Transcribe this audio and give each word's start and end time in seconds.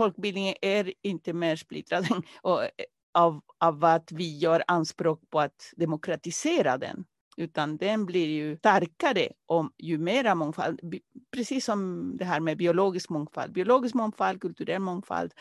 Folkbildningen 0.00 0.54
är 0.62 0.92
inte 1.02 1.32
mer 1.32 1.56
splittrad 1.56 2.06
och, 2.42 2.62
eh, 2.62 2.68
av, 3.14 3.40
av 3.58 3.84
att 3.84 4.12
vi 4.12 4.38
gör 4.38 4.62
anspråk 4.66 5.30
på 5.30 5.40
att 5.40 5.72
demokratisera 5.76 6.78
den 6.78 7.04
utan 7.36 7.76
den 7.76 8.06
blir 8.06 8.26
ju 8.28 8.56
starkare 8.56 9.28
om 9.46 9.72
ju 9.78 9.98
mera 9.98 10.34
mångfald, 10.34 10.80
precis 11.36 11.64
som 11.64 12.10
det 12.16 12.24
här 12.24 12.40
med 12.40 12.58
biologisk 12.58 13.10
mångfald, 13.10 13.52
biologisk 13.52 13.94
mångfald, 13.94 14.40
kulturell 14.40 14.80
mångfald, 14.80 15.32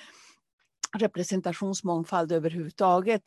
representationsmångfald 0.98 2.32
överhuvudtaget 2.32 3.22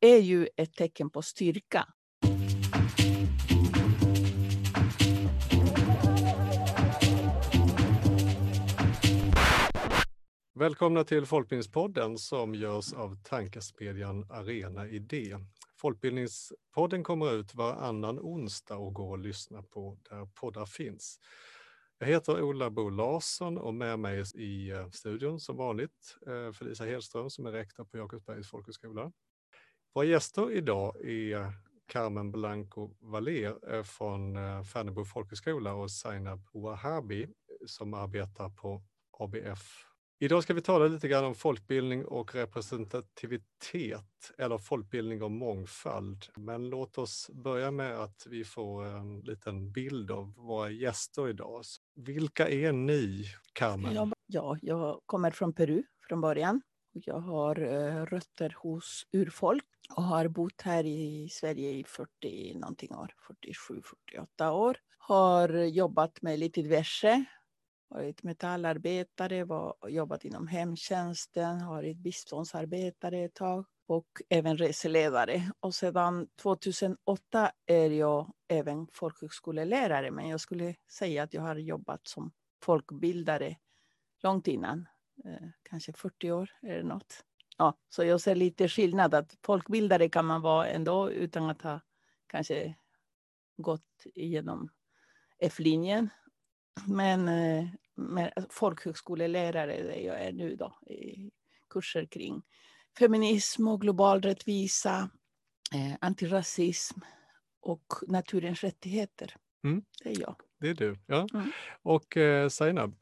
är 0.00 0.18
ju 0.18 0.48
ett 0.56 0.74
tecken 0.74 1.10
på 1.10 1.22
styrka. 1.22 1.86
Välkomna 10.56 11.04
till 11.04 11.26
Folkbildningspodden 11.26 12.18
som 12.18 12.54
görs 12.54 12.92
av 12.92 13.16
tankesmedjan 13.22 14.26
Arena 14.30 14.88
Idé. 14.88 15.36
Folkbildningspodden 15.76 17.04
kommer 17.04 17.34
ut 17.34 17.54
varannan 17.54 18.18
onsdag 18.18 18.76
och 18.76 18.94
går 18.94 19.14
att 19.14 19.20
lyssna 19.20 19.62
på 19.62 19.98
där 20.10 20.26
poddar 20.34 20.66
finns. 20.66 21.20
Jag 21.98 22.06
heter 22.06 22.42
Ola 22.42 22.70
Bo 22.70 22.88
Larsson 22.88 23.58
och 23.58 23.74
med 23.74 23.98
mig 23.98 24.24
i 24.34 24.70
eh, 24.70 24.90
studion 24.90 25.40
som 25.40 25.56
vanligt 25.56 26.16
eh, 26.26 26.52
Felicia 26.52 26.86
Hedström 26.86 27.30
som 27.30 27.46
är 27.46 27.52
rektor 27.52 27.84
på 27.84 27.96
Jakobsbergs 27.96 28.50
folkhögskola. 28.50 29.12
Våra 29.94 30.04
gäster 30.04 30.52
idag 30.52 31.04
är 31.04 31.52
Carmen 31.86 32.32
Blanco 32.32 32.96
Valer 33.00 33.74
eh, 33.74 33.82
från 33.82 34.36
eh, 34.36 34.62
Färnebo 34.62 35.04
folkhögskola 35.04 35.74
och 35.74 35.90
Zainab 35.90 36.46
Wahabi 36.52 37.28
som 37.66 37.94
arbetar 37.94 38.48
på 38.48 38.82
ABF 39.10 39.93
Idag 40.24 40.42
ska 40.42 40.54
vi 40.54 40.62
tala 40.62 40.86
lite 40.86 41.08
grann 41.08 41.24
om 41.24 41.34
folkbildning 41.34 42.04
och 42.04 42.34
representativitet 42.34 44.32
eller 44.38 44.58
folkbildning 44.58 45.22
och 45.22 45.30
mångfald. 45.30 46.26
Men 46.36 46.68
låt 46.68 46.98
oss 46.98 47.30
börja 47.32 47.70
med 47.70 48.00
att 48.00 48.26
vi 48.30 48.44
får 48.44 48.84
en 48.84 49.20
liten 49.20 49.72
bild 49.72 50.10
av 50.10 50.34
våra 50.34 50.70
gäster 50.70 51.28
idag. 51.28 51.62
Vilka 51.94 52.48
är 52.48 52.72
ni, 52.72 53.24
Carmen? 53.52 54.12
Ja, 54.26 54.58
jag 54.62 55.00
kommer 55.06 55.30
från 55.30 55.52
Peru 55.52 55.82
från 56.08 56.20
början. 56.20 56.62
Jag 56.92 57.18
har 57.18 57.60
eh, 57.60 58.06
rötter 58.06 58.56
hos 58.58 59.06
urfolk 59.12 59.64
och 59.96 60.02
har 60.02 60.28
bott 60.28 60.62
här 60.62 60.84
i 60.86 61.28
Sverige 61.32 61.70
i 61.70 61.84
40 61.84 62.54
någonting 62.54 62.94
år, 62.94 63.14
47-48 64.38 64.50
år. 64.50 64.76
Har 64.98 65.48
jobbat 65.48 66.22
med 66.22 66.38
lite 66.38 66.62
diverse 66.62 67.24
varit 67.94 68.22
metallarbetare, 68.22 69.44
var, 69.44 69.76
jobbat 69.88 70.24
inom 70.24 70.46
hemtjänsten, 70.46 71.66
varit 71.66 71.96
biståndsarbetare 71.96 73.24
ett 73.24 73.34
tag 73.34 73.66
och 73.86 74.06
även 74.28 74.56
reseledare. 74.56 75.52
Och 75.60 75.74
sedan 75.74 76.28
2008 76.42 77.50
är 77.66 77.90
jag 77.90 78.32
även 78.48 78.86
folkhögskolelärare, 78.92 80.10
men 80.10 80.28
jag 80.28 80.40
skulle 80.40 80.74
säga 80.90 81.22
att 81.22 81.34
jag 81.34 81.42
har 81.42 81.56
jobbat 81.56 82.08
som 82.08 82.32
folkbildare 82.62 83.56
långt 84.22 84.48
innan, 84.48 84.86
eh, 85.24 85.48
kanske 85.62 85.92
40 85.92 86.32
år 86.32 86.50
eller 86.62 86.82
något. 86.82 87.24
Ja, 87.58 87.78
så 87.88 88.04
jag 88.04 88.20
ser 88.20 88.34
lite 88.34 88.68
skillnad, 88.68 89.14
att 89.14 89.36
folkbildare 89.42 90.08
kan 90.08 90.26
man 90.26 90.42
vara 90.42 90.66
ändå 90.66 91.10
utan 91.10 91.50
att 91.50 91.62
ha 91.62 91.80
kanske 92.26 92.74
gått 93.56 94.06
igenom 94.14 94.68
F-linjen 95.38 96.10
men, 96.86 97.28
eh, 97.28 97.68
folkhögskolelärare 98.50 99.82
där 99.82 100.00
jag 100.00 100.20
är 100.20 100.32
nu 100.32 100.56
då, 100.56 100.78
i 100.86 101.30
kurser 101.70 102.06
kring 102.06 102.42
feminism 102.98 103.68
och 103.68 103.80
global 103.80 104.22
rättvisa, 104.22 105.10
eh, 105.74 105.96
antirasism 106.00 107.00
och 107.60 107.92
naturens 108.08 108.64
rättigheter. 108.64 109.36
Mm. 109.64 109.82
Det 110.02 110.10
är 110.10 110.20
jag. 110.20 110.36
Det 110.60 110.68
är 110.68 110.74
du, 110.74 110.96
ja. 111.06 111.26
Mm. 111.34 111.50
Och 111.82 112.16
eh, 112.16 112.48
Zainab? 112.48 112.94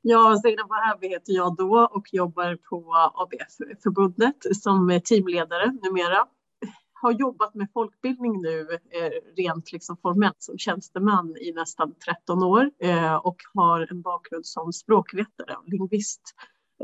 Ja, 0.00 0.40
Zainab 0.42 0.68
Wahabi 0.68 1.08
heter 1.08 1.32
jag 1.32 1.56
då 1.56 1.88
och 1.92 2.14
jobbar 2.14 2.56
på 2.56 2.94
ABF-förbundet 3.14 4.36
som 4.62 5.00
teamledare 5.04 5.78
numera 5.82 6.26
har 7.02 7.12
jobbat 7.12 7.54
med 7.54 7.68
folkbildning 7.74 8.42
nu 8.42 8.60
eh, 8.70 9.10
rent 9.36 9.72
liksom 9.72 9.96
formellt 9.96 10.42
som 10.42 10.58
tjänsteman 10.58 11.36
i 11.36 11.52
nästan 11.52 11.94
13 12.04 12.42
år 12.42 12.70
eh, 12.78 13.14
och 13.14 13.36
har 13.54 13.86
en 13.90 14.02
bakgrund 14.02 14.46
som 14.46 14.72
språkvetare 14.72 15.56
och 15.56 15.68
lingvist 15.68 16.34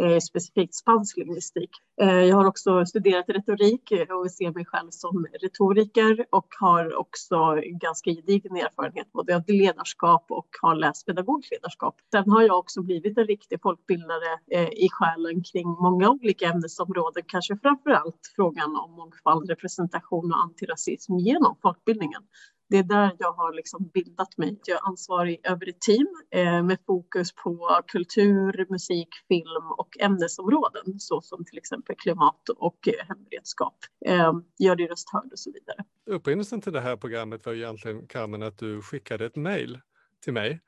eh, 0.00 0.18
specifikt 0.18 0.74
spansk 0.74 1.16
lingvistik. 1.16 1.70
Eh, 2.00 2.20
jag 2.24 2.36
har 2.36 2.44
också 2.44 2.86
studerat 2.86 3.28
retorik 3.28 3.92
eh, 3.92 4.16
och 4.16 4.30
ser 4.30 4.50
mig 4.52 4.64
själv 4.64 4.90
som 4.90 5.26
retoriker 5.42 6.26
och 6.30 6.46
har 6.60 6.96
också 6.96 7.60
ganska 7.64 8.10
gedigen 8.10 8.56
erfarenhet 8.56 9.12
både 9.12 9.36
av 9.36 9.42
ledarskap 9.46 10.26
och 10.28 10.48
har 10.62 10.74
läst 10.74 11.06
pedagogiskt 11.06 11.52
ledarskap. 11.52 11.94
Sen 12.12 12.30
har 12.30 12.42
jag 12.42 12.58
också 12.58 12.82
blivit 12.82 13.18
en 13.18 13.26
riktig 13.26 13.58
folkbildare 13.62 14.38
eh, 14.50 14.68
i 14.68 14.88
själen 14.90 15.42
kring 15.42 15.68
många 15.68 16.10
olika 16.10 16.46
ämnesområden, 16.46 17.22
kanske 17.26 17.56
framför 17.56 17.90
allt 17.90 18.32
frågan 18.36 18.76
om 18.76 18.92
mångfald, 18.92 19.50
representation 19.50 20.32
och 20.32 20.42
antirasism 20.42 21.18
genom 21.18 21.56
folkbildningen 21.62 22.22
det 22.69 22.77
är 22.77 22.82
där 22.82 23.16
jag 23.19 23.32
har 23.32 23.53
liksom 23.53 23.91
bildat 23.94 24.38
mig. 24.38 24.59
Jag 24.66 24.77
är 24.77 24.88
ansvarig 24.88 25.41
över 25.43 25.69
ett 25.69 25.81
team 25.81 26.06
eh, 26.31 26.62
med 26.62 26.78
fokus 26.87 27.32
på 27.32 27.81
kultur, 27.87 28.66
musik, 28.71 29.09
film 29.28 29.71
och 29.78 30.00
ämnesområden 30.00 30.99
såsom 30.99 31.44
till 31.44 31.59
exempel 31.59 31.97
klimat 31.97 32.49
och 32.49 32.88
eh, 32.88 33.06
hemberedskap. 33.09 33.76
Eh, 34.06 34.32
gör 34.59 34.76
din 34.76 34.88
röst 34.88 35.10
hörd 35.12 35.32
och 35.32 35.38
så 35.38 35.53
vidare. 35.53 35.84
Upprinnelsen 36.06 36.60
till 36.60 36.72
det 36.72 36.81
här 36.81 36.97
programmet 36.97 37.47
var 37.47 37.55
egentligen, 37.55 38.06
Carmen, 38.06 38.43
att 38.43 38.59
du 38.59 38.82
skickade 38.82 39.26
ett 39.26 39.37
mejl 39.37 39.81
till 40.25 40.32
mig 40.32 40.60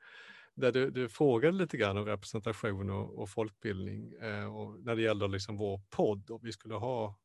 där 0.55 0.71
du, 0.71 0.89
du 0.91 1.09
frågade 1.09 1.57
lite 1.57 1.77
grann 1.77 1.97
om 1.97 2.05
representation 2.05 2.89
och, 2.89 3.19
och 3.19 3.29
folkbildning 3.29 4.13
eh, 4.21 4.55
och 4.55 4.79
när 4.79 4.95
det 4.95 5.01
gäller 5.01 5.27
liksom 5.27 5.57
vår 5.57 5.81
podd 5.89 6.29
och 6.29 6.39
vi 6.43 6.51
skulle 6.51 6.75
ha, 6.75 7.15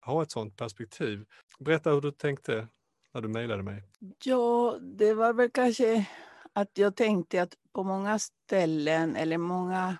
ha 0.00 0.22
ett 0.22 0.30
sådant 0.30 0.56
perspektiv. 0.56 1.24
Berätta 1.58 1.90
hur 1.90 2.00
du 2.00 2.10
tänkte 2.10 2.68
när 3.14 3.20
du 3.22 3.28
mejlade 3.28 3.62
mig? 3.62 3.82
Ja, 4.24 4.78
det 4.80 5.14
var 5.14 5.32
väl 5.32 5.50
kanske 5.50 6.08
att 6.52 6.78
jag 6.78 6.96
tänkte 6.96 7.42
att 7.42 7.54
på 7.72 7.82
många 7.82 8.18
ställen 8.18 9.16
eller 9.16 9.38
många 9.38 9.96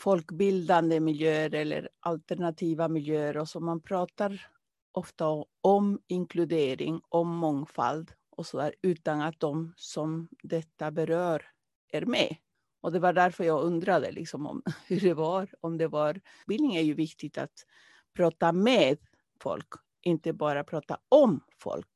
folkbildande 0.00 1.00
miljöer 1.00 1.54
eller 1.54 1.88
alternativa 2.00 2.88
miljöer 2.88 3.36
och 3.36 3.48
så 3.48 3.60
man 3.60 3.80
pratar 3.80 4.46
ofta 4.92 5.44
om 5.60 6.00
inkludering, 6.06 7.00
om 7.08 7.28
mångfald 7.28 8.12
och 8.30 8.46
så 8.46 8.58
där, 8.58 8.74
utan 8.82 9.20
att 9.20 9.40
de 9.40 9.74
som 9.76 10.28
detta 10.42 10.90
berör 10.90 11.44
är 11.92 12.06
med. 12.06 12.36
Och 12.80 12.92
det 12.92 12.98
var 12.98 13.12
därför 13.12 13.44
jag 13.44 13.62
undrade 13.62 14.12
liksom 14.12 14.46
om 14.46 14.62
hur 14.86 15.00
det 15.00 15.14
var. 15.14 15.48
Om 15.60 15.78
det 15.78 15.88
var. 15.88 16.20
Bildning 16.46 16.76
är 16.76 16.82
ju 16.82 16.94
viktigt 16.94 17.38
att 17.38 17.66
prata 18.16 18.52
med 18.52 18.98
folk, 19.40 19.68
inte 20.02 20.32
bara 20.32 20.64
prata 20.64 20.98
om 21.08 21.40
folk. 21.58 21.88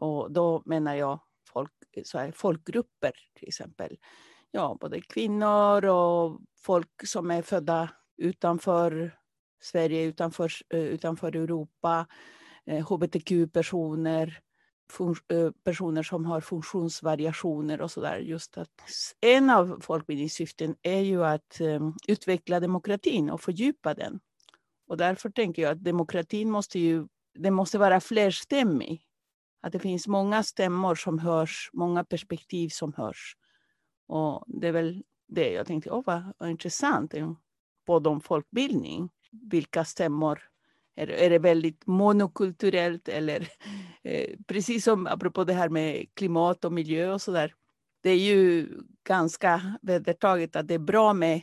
Och 0.00 0.32
då 0.32 0.62
menar 0.66 0.94
jag 0.94 1.20
folk, 1.52 1.72
så 2.04 2.18
här, 2.18 2.32
folkgrupper 2.32 3.12
till 3.34 3.48
exempel. 3.48 3.96
Ja, 4.50 4.76
både 4.80 5.00
kvinnor 5.00 5.84
och 5.84 6.40
folk 6.56 7.06
som 7.06 7.30
är 7.30 7.42
födda 7.42 7.90
utanför 8.16 9.18
Sverige, 9.62 10.04
utanför, 10.04 10.52
eh, 10.68 10.80
utanför 10.80 11.36
Europa, 11.36 12.06
eh, 12.66 12.86
hbtq-personer, 12.86 14.40
eh, 15.28 15.50
personer 15.64 16.02
som 16.02 16.24
har 16.24 16.40
funktionsvariationer 16.40 17.80
och 17.80 17.90
sådär. 17.90 18.18
Just 18.18 18.58
att 18.58 18.70
en 19.20 19.50
av 19.50 19.80
folkbildningssyften 19.82 20.76
är 20.82 21.00
ju 21.00 21.24
att 21.24 21.60
um, 21.60 21.96
utveckla 22.08 22.60
demokratin 22.60 23.30
och 23.30 23.40
fördjupa 23.40 23.94
den. 23.94 24.20
Och 24.88 24.96
därför 24.96 25.30
tänker 25.30 25.62
jag 25.62 25.72
att 25.72 25.84
demokratin 25.84 26.50
måste 26.50 26.78
ju 26.78 27.06
den 27.34 27.54
måste 27.54 27.78
vara 27.78 28.00
flerstämmig. 28.00 29.09
Att 29.60 29.72
det 29.72 29.78
finns 29.78 30.06
många 30.06 30.42
stämmor 30.42 30.94
som 30.94 31.18
hörs, 31.18 31.70
många 31.72 32.04
perspektiv 32.04 32.68
som 32.68 32.92
hörs. 32.92 33.36
Och 34.06 34.44
det 34.46 34.68
är 34.68 34.72
väl 34.72 35.02
det 35.28 35.52
jag 35.52 35.66
tänkte, 35.66 35.90
åh 35.90 36.02
vad, 36.06 36.32
vad 36.38 36.50
intressant, 36.50 37.14
podd 37.86 38.06
om 38.06 38.20
folkbildning. 38.20 39.10
Vilka 39.50 39.84
stämmor 39.84 40.40
är, 40.96 41.06
är 41.06 41.30
det 41.30 41.38
väldigt 41.38 41.86
monokulturellt 41.86 43.08
eller 43.08 43.40
eh, 44.02 44.36
precis 44.46 44.84
som 44.84 45.06
apropå 45.06 45.44
det 45.44 45.52
här 45.52 45.68
med 45.68 46.14
klimat 46.14 46.64
och 46.64 46.72
miljö 46.72 47.12
och 47.12 47.22
så 47.22 47.32
där. 47.32 47.54
Det 48.02 48.10
är 48.10 48.18
ju 48.18 48.68
ganska 49.08 49.78
vedertaget 49.82 50.56
att 50.56 50.68
det 50.68 50.74
är 50.74 50.78
bra 50.78 51.12
med 51.12 51.42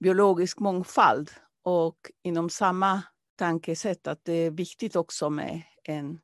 biologisk 0.00 0.60
mångfald 0.60 1.30
och 1.62 1.96
inom 2.22 2.50
samma 2.50 3.02
tankesätt 3.36 4.06
att 4.06 4.24
det 4.24 4.32
är 4.32 4.50
viktigt 4.50 4.96
också 4.96 5.30
med 5.30 5.62
en 5.84 6.20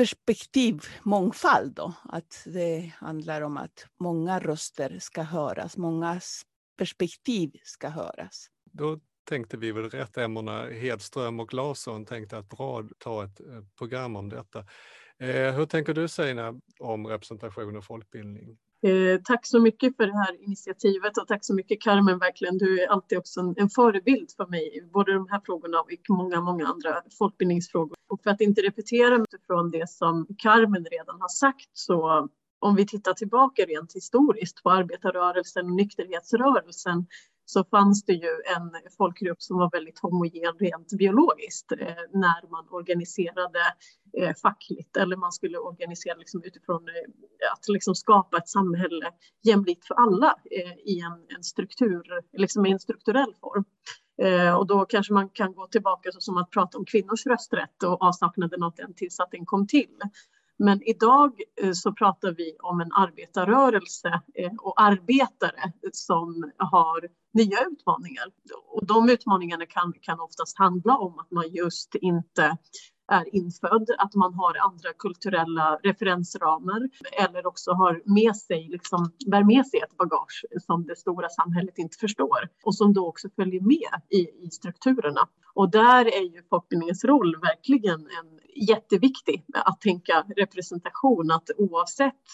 perspektivmångfald. 0.00 1.74
Då. 1.74 1.92
Att 2.04 2.42
det 2.46 2.92
handlar 2.96 3.42
om 3.42 3.56
att 3.56 3.86
många 3.98 4.38
röster 4.38 4.98
ska 4.98 5.22
höras, 5.22 5.76
många 5.76 6.20
perspektiv 6.78 7.50
ska 7.64 7.88
höras. 7.88 8.46
Då 8.64 9.00
tänkte 9.24 9.56
vi 9.56 9.72
väl 9.72 9.90
rätt, 9.90 10.16
Emmorna 10.16 10.66
Hedström 10.66 11.40
och 11.40 11.54
Larsson 11.54 12.04
tänkte 12.04 12.38
att 12.38 12.48
bra 12.48 12.84
ta 12.98 13.24
ett 13.24 13.40
eh, 13.40 13.64
program 13.78 14.16
om 14.16 14.28
detta. 14.28 14.58
Eh, 15.18 15.54
hur 15.54 15.66
tänker 15.66 15.94
du 15.94 16.08
Sina 16.08 16.54
om 16.78 17.06
representation 17.06 17.76
och 17.76 17.84
folkbildning? 17.84 18.58
Eh, 18.82 19.20
tack 19.24 19.46
så 19.46 19.60
mycket 19.60 19.96
för 19.96 20.06
det 20.06 20.16
här 20.16 20.44
initiativet 20.44 21.18
och 21.18 21.28
tack 21.28 21.44
så 21.44 21.54
mycket 21.54 21.82
Carmen, 21.82 22.18
verkligen. 22.18 22.58
Du 22.58 22.82
är 22.82 22.88
alltid 22.88 23.18
också 23.18 23.40
en, 23.40 23.54
en 23.56 23.70
förebild 23.70 24.30
för 24.36 24.46
mig, 24.46 24.88
både 24.92 25.14
de 25.14 25.28
här 25.30 25.40
frågorna 25.44 25.80
och 25.80 25.90
många, 26.08 26.40
många 26.40 26.66
andra 26.66 27.02
folkbildningsfrågor. 27.18 27.96
Och 28.08 28.22
för 28.22 28.30
att 28.30 28.40
inte 28.40 28.62
repetera 28.62 29.14
utifrån 29.14 29.70
det 29.70 29.90
som 29.90 30.26
Carmen 30.38 30.84
redan 30.84 31.20
har 31.20 31.28
sagt 31.28 31.70
så 31.72 32.28
om 32.60 32.74
vi 32.76 32.86
tittar 32.86 33.14
tillbaka 33.14 33.62
rent 33.64 33.96
historiskt 33.96 34.62
på 34.62 34.70
arbetarrörelsen 34.70 35.66
och 35.66 35.72
nykterhetsrörelsen 35.72 37.06
så 37.52 37.64
fanns 37.64 38.04
det 38.04 38.12
ju 38.12 38.30
en 38.56 38.70
folkgrupp 38.98 39.42
som 39.42 39.58
var 39.58 39.70
väldigt 39.70 39.98
homogen 39.98 40.54
rent 40.58 40.92
biologiskt 40.92 41.72
eh, 41.72 42.02
när 42.12 42.50
man 42.50 42.66
organiserade 42.70 43.60
eh, 44.18 44.34
fackligt 44.42 44.96
eller 44.96 45.16
man 45.16 45.32
skulle 45.32 45.58
organisera 45.58 46.14
liksom 46.14 46.42
utifrån 46.44 46.88
eh, 46.88 47.52
att 47.52 47.68
liksom 47.68 47.94
skapa 47.94 48.36
ett 48.36 48.48
samhälle 48.48 49.10
jämlikt 49.42 49.86
för 49.86 49.94
alla 49.94 50.34
i 50.84 51.00
en, 51.00 51.36
en, 51.36 51.42
struktur, 51.42 52.02
liksom 52.32 52.66
i 52.66 52.72
en 52.72 52.80
strukturell 52.80 53.34
form. 53.40 53.64
Och 54.58 54.66
då 54.66 54.84
kanske 54.84 55.12
man 55.12 55.28
kan 55.28 55.54
gå 55.54 55.66
tillbaka 55.66 56.12
så 56.12 56.20
som 56.20 56.36
att 56.36 56.50
prata 56.50 56.78
om 56.78 56.84
kvinnors 56.84 57.26
rösträtt 57.26 57.82
och 57.82 58.02
avsaknaden 58.02 58.62
av 58.62 58.72
den 58.76 58.94
tills 58.94 59.20
att 59.20 59.30
den 59.30 59.46
kom 59.46 59.66
till. 59.66 59.98
Men 60.58 60.82
idag 60.82 61.40
så 61.74 61.92
pratar 61.92 62.32
vi 62.32 62.56
om 62.62 62.80
en 62.80 62.92
arbetarrörelse 62.92 64.20
och 64.58 64.82
arbetare 64.82 65.72
som 65.92 66.50
har 66.58 67.08
nya 67.32 67.58
utmaningar. 67.72 68.24
Och 68.66 68.86
de 68.86 69.10
utmaningarna 69.10 69.66
kan, 69.66 69.92
kan 70.00 70.20
oftast 70.20 70.58
handla 70.58 70.96
om 70.96 71.18
att 71.18 71.30
man 71.30 71.48
just 71.48 71.94
inte 71.94 72.56
är 73.12 73.34
infödd, 73.34 73.90
att 73.98 74.14
man 74.14 74.34
har 74.34 74.56
andra 74.66 74.92
kulturella 74.98 75.78
referensramar 75.82 76.88
eller 77.12 77.46
också 77.46 77.72
har 77.72 78.02
med 78.04 78.36
sig, 78.36 78.68
liksom, 78.68 79.12
bär 79.26 79.44
med 79.44 79.66
sig 79.66 79.80
ett 79.80 79.96
bagage 79.96 80.44
som 80.66 80.86
det 80.86 80.96
stora 80.96 81.28
samhället 81.28 81.78
inte 81.78 81.96
förstår 82.00 82.48
och 82.64 82.74
som 82.74 82.92
då 82.92 83.08
också 83.08 83.28
följer 83.36 83.60
med 83.60 84.02
i, 84.10 84.46
i 84.46 84.50
strukturerna. 84.50 85.28
Och 85.54 85.70
där 85.70 86.04
är 86.06 86.34
ju 86.34 86.42
folkbildningens 86.50 87.04
roll 87.04 87.36
verkligen 87.40 88.00
en 88.00 88.40
jätteviktig 88.68 89.44
att 89.54 89.80
tänka 89.80 90.24
representation, 90.36 91.30
att 91.30 91.50
oavsett 91.58 92.24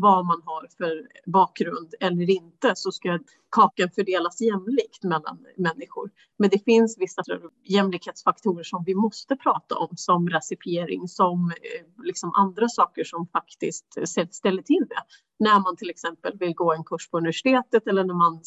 vad 0.00 0.26
man 0.26 0.42
har 0.44 0.68
för 0.76 1.08
bakgrund 1.30 1.94
eller 2.00 2.30
inte 2.30 2.72
så 2.76 2.92
ska 2.92 3.18
kakan 3.50 3.90
fördelas 3.94 4.40
jämlikt 4.40 5.02
mellan 5.02 5.38
människor. 5.56 6.10
Men 6.38 6.50
det 6.50 6.64
finns 6.64 6.98
vissa 6.98 7.22
jämlikhetsfaktorer 7.64 8.62
som 8.62 8.84
vi 8.84 8.94
måste 8.94 9.36
prata 9.36 9.74
om 9.74 9.96
som 9.96 10.30
rasifiering, 10.30 11.08
som 11.08 11.50
eh, 11.50 12.04
liksom 12.04 12.32
andra 12.34 12.68
saker 12.68 13.04
som 13.04 13.26
faktiskt 13.26 13.86
ställer 14.30 14.62
till 14.62 14.86
det. 14.88 15.02
När 15.38 15.60
man 15.60 15.76
till 15.76 15.90
exempel 15.90 16.38
vill 16.38 16.54
gå 16.54 16.72
en 16.72 16.84
kurs 16.84 17.10
på 17.10 17.18
universitetet 17.18 17.86
eller 17.86 18.04
när 18.04 18.14
man 18.14 18.40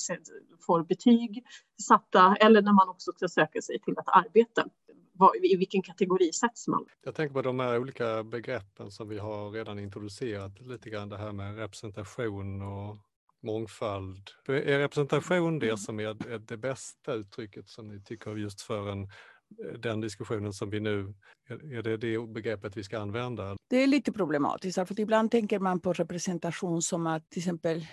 får 0.66 0.84
betyg 0.84 1.44
satta 1.84 2.36
eller 2.36 2.62
när 2.62 2.74
man 2.74 2.90
också 2.90 3.12
ska 3.12 3.28
söka 3.28 3.62
sig 3.62 3.80
till 3.80 3.94
ett 3.94 4.08
arbete 4.08 4.64
vad, 5.20 5.36
i 5.36 5.56
vilken 5.56 5.82
kategori 5.82 6.34
sätts 6.34 6.68
man? 6.68 6.86
Jag 7.04 7.16
tänker 7.16 7.34
på 7.34 7.42
de 7.42 7.60
här 7.60 7.80
olika 7.80 8.24
begreppen 8.24 8.92
som 8.92 9.10
vi 9.10 9.18
har 9.18 9.52
redan 9.52 9.80
introducerat 9.80 10.62
lite 10.62 10.90
grann 10.90 11.10
det 11.10 11.18
här 11.18 11.32
med 11.32 11.58
representation 11.58 12.62
och 12.62 12.98
mångfald. 13.44 14.30
Är 14.48 14.80
representation 14.80 15.60
det 15.60 15.78
som 15.78 16.00
är 16.00 16.40
det 16.40 16.58
bästa 16.58 17.14
uttrycket 17.14 17.70
som 17.70 17.88
ni 17.88 18.04
tycker 18.04 18.36
just 18.36 18.62
för 18.62 18.92
en 18.92 19.10
den 19.80 20.02
diskussionen 20.02 20.54
som 20.54 20.70
vi 20.70 20.80
nu, 20.80 21.14
är 21.50 21.82
det 21.84 21.98
det 21.98 22.28
begreppet 22.28 22.78
vi 22.78 22.84
ska 22.84 23.00
använda? 23.00 23.58
Det 23.70 23.84
är 23.84 23.88
lite 23.88 24.12
problematiskt, 24.12 24.88
för 24.88 25.00
ibland 25.00 25.32
tänker 25.32 25.60
man 25.60 25.80
på 25.80 25.94
representation 25.94 26.82
som 26.82 27.08
att 27.08 27.30
till 27.30 27.40
exempel 27.40 27.86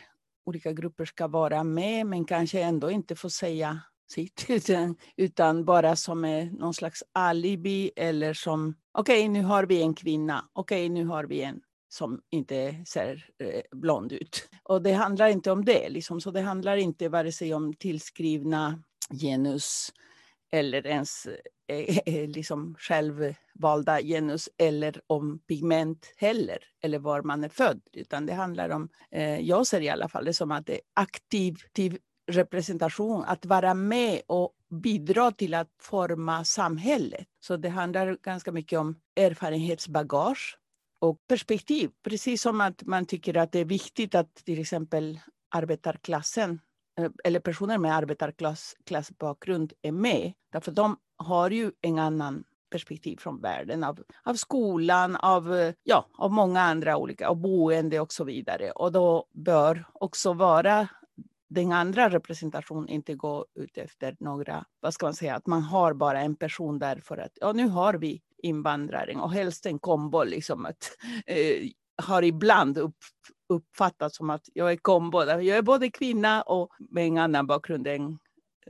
olika 0.47 0.73
grupper 0.73 1.05
ska 1.05 1.27
vara 1.27 1.65
med 1.65 2.07
men 2.07 2.25
kanske 2.25 2.61
ändå 2.61 2.91
inte 2.91 3.17
få 3.17 3.31
säga 3.31 3.81
sitt, 4.11 4.47
utan, 4.49 4.97
utan 5.17 5.65
bara 5.65 5.97
som 5.97 6.49
någon 6.59 6.75
slags 6.75 7.03
alibi 7.13 7.91
eller 7.97 8.35
som 8.35 8.75
okej, 8.93 9.21
okay, 9.21 9.29
nu 9.29 9.43
har 9.43 9.65
vi 9.65 9.83
en 9.83 9.95
kvinna, 9.95 10.49
okej, 10.53 10.87
okay, 10.87 10.89
nu 10.89 11.05
har 11.05 11.25
vi 11.25 11.43
en 11.43 11.61
som 11.89 12.21
inte 12.31 12.85
ser 12.87 13.31
eh, 13.39 13.79
blond 13.79 14.13
ut. 14.13 14.49
Och 14.63 14.83
det 14.83 14.93
handlar 14.93 15.29
inte 15.29 15.51
om 15.51 15.65
det, 15.65 15.89
liksom. 15.89 16.21
så 16.21 16.31
det 16.31 16.41
handlar 16.41 16.77
inte 16.77 17.09
vare 17.09 17.33
sig 17.33 17.55
om 17.55 17.75
tillskrivna 17.75 18.83
genus 19.11 19.93
eller 20.53 20.87
ens 20.87 21.27
eh, 21.69 21.99
eh, 22.07 22.29
liksom 22.29 22.75
självvalda 22.79 24.03
genus 24.03 24.49
eller 24.59 25.01
om 25.07 25.39
pigment 25.39 26.13
heller, 26.17 26.59
eller 26.83 26.99
var 26.99 27.23
man 27.23 27.45
är 27.45 27.49
född. 27.49 27.81
Utan 27.93 28.27
det 28.27 28.35
handlar 28.35 28.71
om, 28.71 28.89
eh, 29.11 29.41
jag 29.41 29.67
ser 29.67 29.81
i 29.81 29.89
alla 29.89 30.09
fall 30.09 30.25
det 30.25 30.35
som 30.35 30.51
att 30.51 30.67
det 30.67 30.75
är 30.75 30.81
aktiv, 30.95 31.55
aktiv 31.65 31.99
representation, 32.27 33.25
att 33.25 33.47
vara 33.47 33.75
med 33.75 34.23
och 34.27 34.53
bidra 34.71 35.31
till 35.31 35.55
att 35.55 35.69
forma 35.81 36.45
samhället. 36.45 37.27
Så 37.41 37.57
det 37.57 37.69
handlar 37.69 38.17
ganska 38.23 38.53
mycket 38.53 38.79
om 38.79 38.97
erfarenhetsbagage 39.17 40.59
och 40.99 41.19
perspektiv. 41.29 41.91
Precis 42.03 42.43
som 42.43 42.61
att 42.61 42.83
man 42.83 43.07
tycker 43.07 43.37
att 43.37 43.53
det 43.53 43.59
är 43.59 43.65
viktigt 43.65 44.15
att 44.15 44.35
till 44.35 44.61
exempel 44.61 45.21
arbetarklassen 45.51 46.61
eh, 46.99 47.11
eller 47.25 47.41
personer 47.41 47.79
med 47.79 47.97
arbetarklassbakgrund 47.97 49.73
är 49.83 49.93
med. 49.93 50.33
Därför 50.53 50.73
de 50.73 50.97
har 51.17 51.51
ju 51.51 51.73
en 51.81 51.99
annan 51.99 52.45
perspektiv 52.71 53.17
från 53.17 53.41
världen, 53.41 53.85
av, 53.85 54.03
av 54.23 54.35
skolan, 54.35 55.17
av, 55.17 55.55
eh, 55.55 55.75
ja, 55.83 56.07
av 56.19 56.33
många 56.33 56.61
andra 56.61 56.97
olika, 56.97 57.29
av 57.29 57.37
boende 57.37 58.01
och 58.01 58.13
så 58.13 58.25
vidare. 58.25 58.71
Och 58.71 58.93
då 58.93 59.27
bör 59.33 59.85
också 59.93 60.33
vara 60.33 60.89
den 61.49 61.73
andra 61.73 62.09
representationen 62.09 62.89
inte 62.89 63.15
gå 63.15 63.47
ut 63.55 63.79
efter 63.79 64.17
några, 64.21 64.65
vad 64.81 64.95
ska 64.95 65.07
man 65.07 65.15
säga, 65.15 65.35
att 65.35 65.47
man 65.47 65.63
har 65.63 65.95
bara 65.95 66.21
en 66.21 66.37
person 66.37 66.79
där 66.79 66.97
för 66.97 67.19
att 67.19 67.33
ja, 67.41 67.53
nu 67.53 67.69
har 67.69 67.95
vi 67.95 68.23
invandrare 68.43 69.15
och 69.15 69.33
helst 69.33 69.67
en 69.67 69.79
kombo 69.79 70.25
liksom 70.25 70.67
att 70.67 70.97
eh, 71.27 71.69
har 72.03 72.23
ibland 72.23 72.79
upp, 72.79 72.97
uppfattats 73.49 74.17
som 74.17 74.31
att 74.31 74.49
jag 74.53 74.73
är 74.73 74.77
kombo, 74.77 75.23
jag 75.25 75.59
är 75.59 75.63
både 75.63 75.91
kvinna 75.91 76.43
och 76.43 76.69
med 76.79 77.07
en 77.07 77.19
annan 77.19 77.47
bakgrund 77.47 77.87
än 77.87 78.19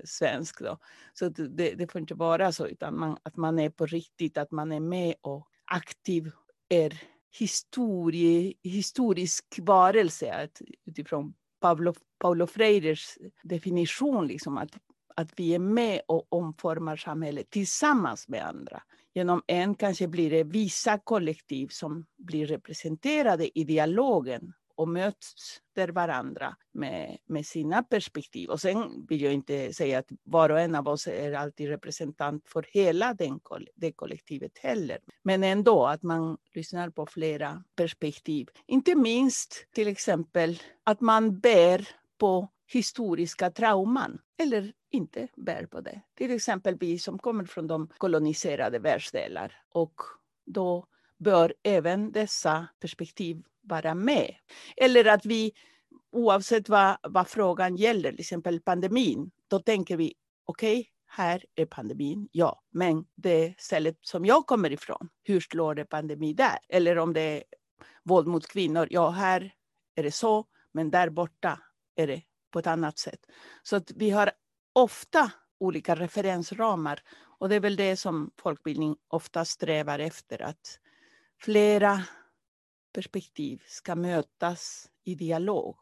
svensk. 0.04 0.60
Då. 0.60 0.78
Så 1.12 1.28
det, 1.28 1.74
det 1.74 1.92
får 1.92 2.00
inte 2.00 2.14
vara 2.14 2.52
så, 2.52 2.66
utan 2.66 2.98
man, 2.98 3.16
att 3.22 3.36
man 3.36 3.58
är 3.58 3.70
på 3.70 3.86
riktigt, 3.86 4.38
att 4.38 4.50
man 4.50 4.72
är 4.72 4.80
med 4.80 5.14
och 5.20 5.48
aktiv 5.64 6.30
är 6.68 7.02
historie, 7.38 8.54
historisk 8.62 9.58
varelse 9.62 10.32
att, 10.32 10.62
utifrån 10.86 11.34
Pavlov 11.60 11.96
Paulo 12.18 12.46
Freires 12.46 13.18
definition, 13.42 14.26
liksom, 14.26 14.58
att, 14.58 14.70
att 15.16 15.28
vi 15.36 15.54
är 15.54 15.58
med 15.58 16.00
och 16.06 16.26
omformar 16.28 16.96
samhället 16.96 17.50
tillsammans 17.50 18.28
med 18.28 18.46
andra. 18.46 18.82
Genom 19.14 19.42
en 19.46 19.74
kanske 19.74 20.08
blir 20.08 20.30
det 20.30 20.44
vissa 20.44 20.98
kollektiv 20.98 21.68
som 21.68 22.06
blir 22.18 22.46
representerade 22.46 23.58
i 23.58 23.64
dialogen 23.64 24.52
och 24.76 24.88
möts 24.88 25.34
där 25.74 25.88
varandra 25.88 26.56
med, 26.72 27.18
med 27.26 27.46
sina 27.46 27.82
perspektiv. 27.82 28.50
Och 28.50 28.60
sen 28.60 29.06
vill 29.08 29.22
jag 29.22 29.32
inte 29.32 29.72
säga 29.72 29.98
att 29.98 30.12
var 30.22 30.50
och 30.50 30.60
en 30.60 30.74
av 30.74 30.88
oss 30.88 31.06
är 31.06 31.32
alltid 31.32 31.68
representant 31.68 32.48
för 32.48 32.66
hela 32.68 33.14
den, 33.14 33.40
det 33.74 33.92
kollektivet 33.92 34.58
heller. 34.58 34.98
Men 35.22 35.44
ändå 35.44 35.86
att 35.86 36.02
man 36.02 36.36
lyssnar 36.54 36.90
på 36.90 37.06
flera 37.06 37.64
perspektiv. 37.76 38.48
Inte 38.66 38.94
minst 38.94 39.66
till 39.72 39.88
exempel 39.88 40.62
att 40.84 41.00
man 41.00 41.40
bär 41.40 41.88
på 42.18 42.48
historiska 42.66 43.50
trauman 43.50 44.18
eller 44.38 44.72
inte 44.90 45.28
bär 45.36 45.66
på 45.66 45.80
det. 45.80 46.00
Till 46.14 46.30
exempel 46.30 46.76
vi 46.80 46.98
som 46.98 47.18
kommer 47.18 47.44
från 47.44 47.66
de 47.66 47.88
koloniserade 47.98 48.78
världsdelar 48.78 49.62
och 49.68 50.00
då 50.46 50.86
bör 51.18 51.54
även 51.62 52.12
dessa 52.12 52.68
perspektiv 52.80 53.42
vara 53.62 53.94
med. 53.94 54.34
Eller 54.76 55.04
att 55.04 55.26
vi, 55.26 55.52
oavsett 56.12 56.68
vad, 56.68 56.96
vad 57.02 57.28
frågan 57.28 57.76
gäller, 57.76 58.10
till 58.10 58.20
exempel 58.20 58.60
pandemin, 58.60 59.30
då 59.48 59.58
tänker 59.58 59.96
vi 59.96 60.14
okej, 60.44 60.80
okay, 60.80 60.90
här 61.06 61.44
är 61.54 61.66
pandemin, 61.66 62.28
ja, 62.32 62.62
men 62.70 63.04
det 63.14 63.54
stället 63.58 63.98
som 64.00 64.24
jag 64.24 64.46
kommer 64.46 64.72
ifrån, 64.72 65.08
hur 65.22 65.40
slår 65.40 65.74
det 65.74 65.84
pandemi 65.84 66.32
där? 66.32 66.58
Eller 66.68 66.98
om 66.98 67.12
det 67.12 67.20
är 67.20 67.42
våld 68.02 68.26
mot 68.26 68.46
kvinnor, 68.46 68.88
ja, 68.90 69.10
här 69.10 69.54
är 69.94 70.02
det 70.02 70.12
så, 70.12 70.44
men 70.72 70.90
där 70.90 71.10
borta 71.10 71.58
är 71.96 72.06
det 72.06 72.22
på 72.50 72.58
ett 72.58 72.66
annat 72.66 72.98
sätt. 72.98 73.26
Så 73.62 73.76
att 73.76 73.90
vi 73.90 74.10
har 74.10 74.30
ofta 74.72 75.32
olika 75.58 75.94
referensramar 75.94 77.02
och 77.38 77.48
det 77.48 77.54
är 77.54 77.60
väl 77.60 77.76
det 77.76 77.96
som 77.96 78.30
folkbildning 78.36 78.96
ofta 79.08 79.44
strävar 79.44 79.98
efter, 79.98 80.42
att 80.42 80.80
flera 81.40 82.02
perspektiv 82.94 83.62
ska 83.66 83.94
mötas 83.94 84.90
i 85.04 85.14
dialog, 85.14 85.76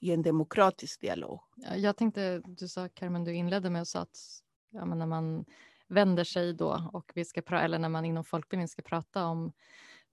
i 0.00 0.12
en 0.12 0.22
demokratisk 0.22 1.00
dialog. 1.00 1.40
Jag 1.76 1.96
tänkte, 1.96 2.42
du 2.44 2.68
sa 2.68 2.88
Carmen, 2.88 3.24
du 3.24 3.34
inledde 3.34 3.70
med 3.70 3.82
att 3.82 3.88
säga 3.88 4.02
att 4.02 4.18
ja, 4.70 4.84
men 4.84 4.98
när 4.98 5.06
man 5.06 5.44
vänder 5.88 6.24
sig 6.24 6.54
då 6.54 6.90
och 6.92 7.12
vi 7.14 7.24
ska 7.24 7.40
eller 7.40 7.78
när 7.78 7.88
man 7.88 8.04
inom 8.04 8.24
folkbildning 8.24 8.68
ska 8.68 8.82
prata 8.82 9.24
om 9.24 9.52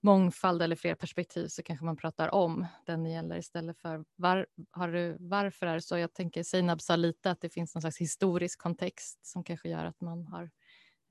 mångfald 0.04 0.62
eller 0.62 0.76
fler 0.76 0.94
perspektiv 0.94 1.48
så 1.48 1.62
kanske 1.62 1.84
man 1.84 1.96
pratar 1.96 2.34
om 2.34 2.66
den 2.86 3.04
det 3.04 3.10
gäller 3.10 3.38
istället 3.38 3.78
för 3.78 4.04
var, 4.16 4.46
har 4.70 4.88
du, 4.88 5.16
varför 5.20 5.66
är 5.66 5.74
det 5.74 5.82
så? 5.82 5.98
Jag 5.98 6.14
tänker 6.14 6.42
Seinab 6.42 6.80
sa 6.80 6.96
lite 6.96 7.30
att 7.30 7.40
det 7.40 7.48
finns 7.48 7.74
någon 7.74 7.82
slags 7.82 7.98
historisk 7.98 8.58
kontext 8.58 9.26
som 9.26 9.44
kanske 9.44 9.68
gör 9.68 9.84
att 9.84 10.00
man 10.00 10.26
har 10.26 10.50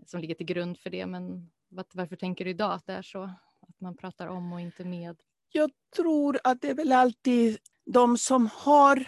som 0.06 0.20
ligger 0.20 0.36
till 0.36 0.46
grund 0.46 0.80
för 0.80 0.90
det. 0.90 1.06
Men 1.06 1.52
varför 1.94 2.16
tänker 2.16 2.46
du 2.46 2.52
idag 2.52 2.74
att 2.74 2.86
det 2.86 2.94
är 2.94 3.02
så? 3.02 3.24
Att 3.62 3.82
man 3.82 3.98
pratar 3.98 4.28
om 4.28 4.54
och 4.54 4.62
inte 4.62 4.86
med? 4.86 5.16
Jag 5.52 5.72
tror 5.96 6.40
att 6.44 6.62
det 6.62 6.70
är 6.70 6.76
väl 6.76 6.92
alltid 6.92 7.58
de 7.86 8.18
som 8.18 8.50
har 8.54 9.08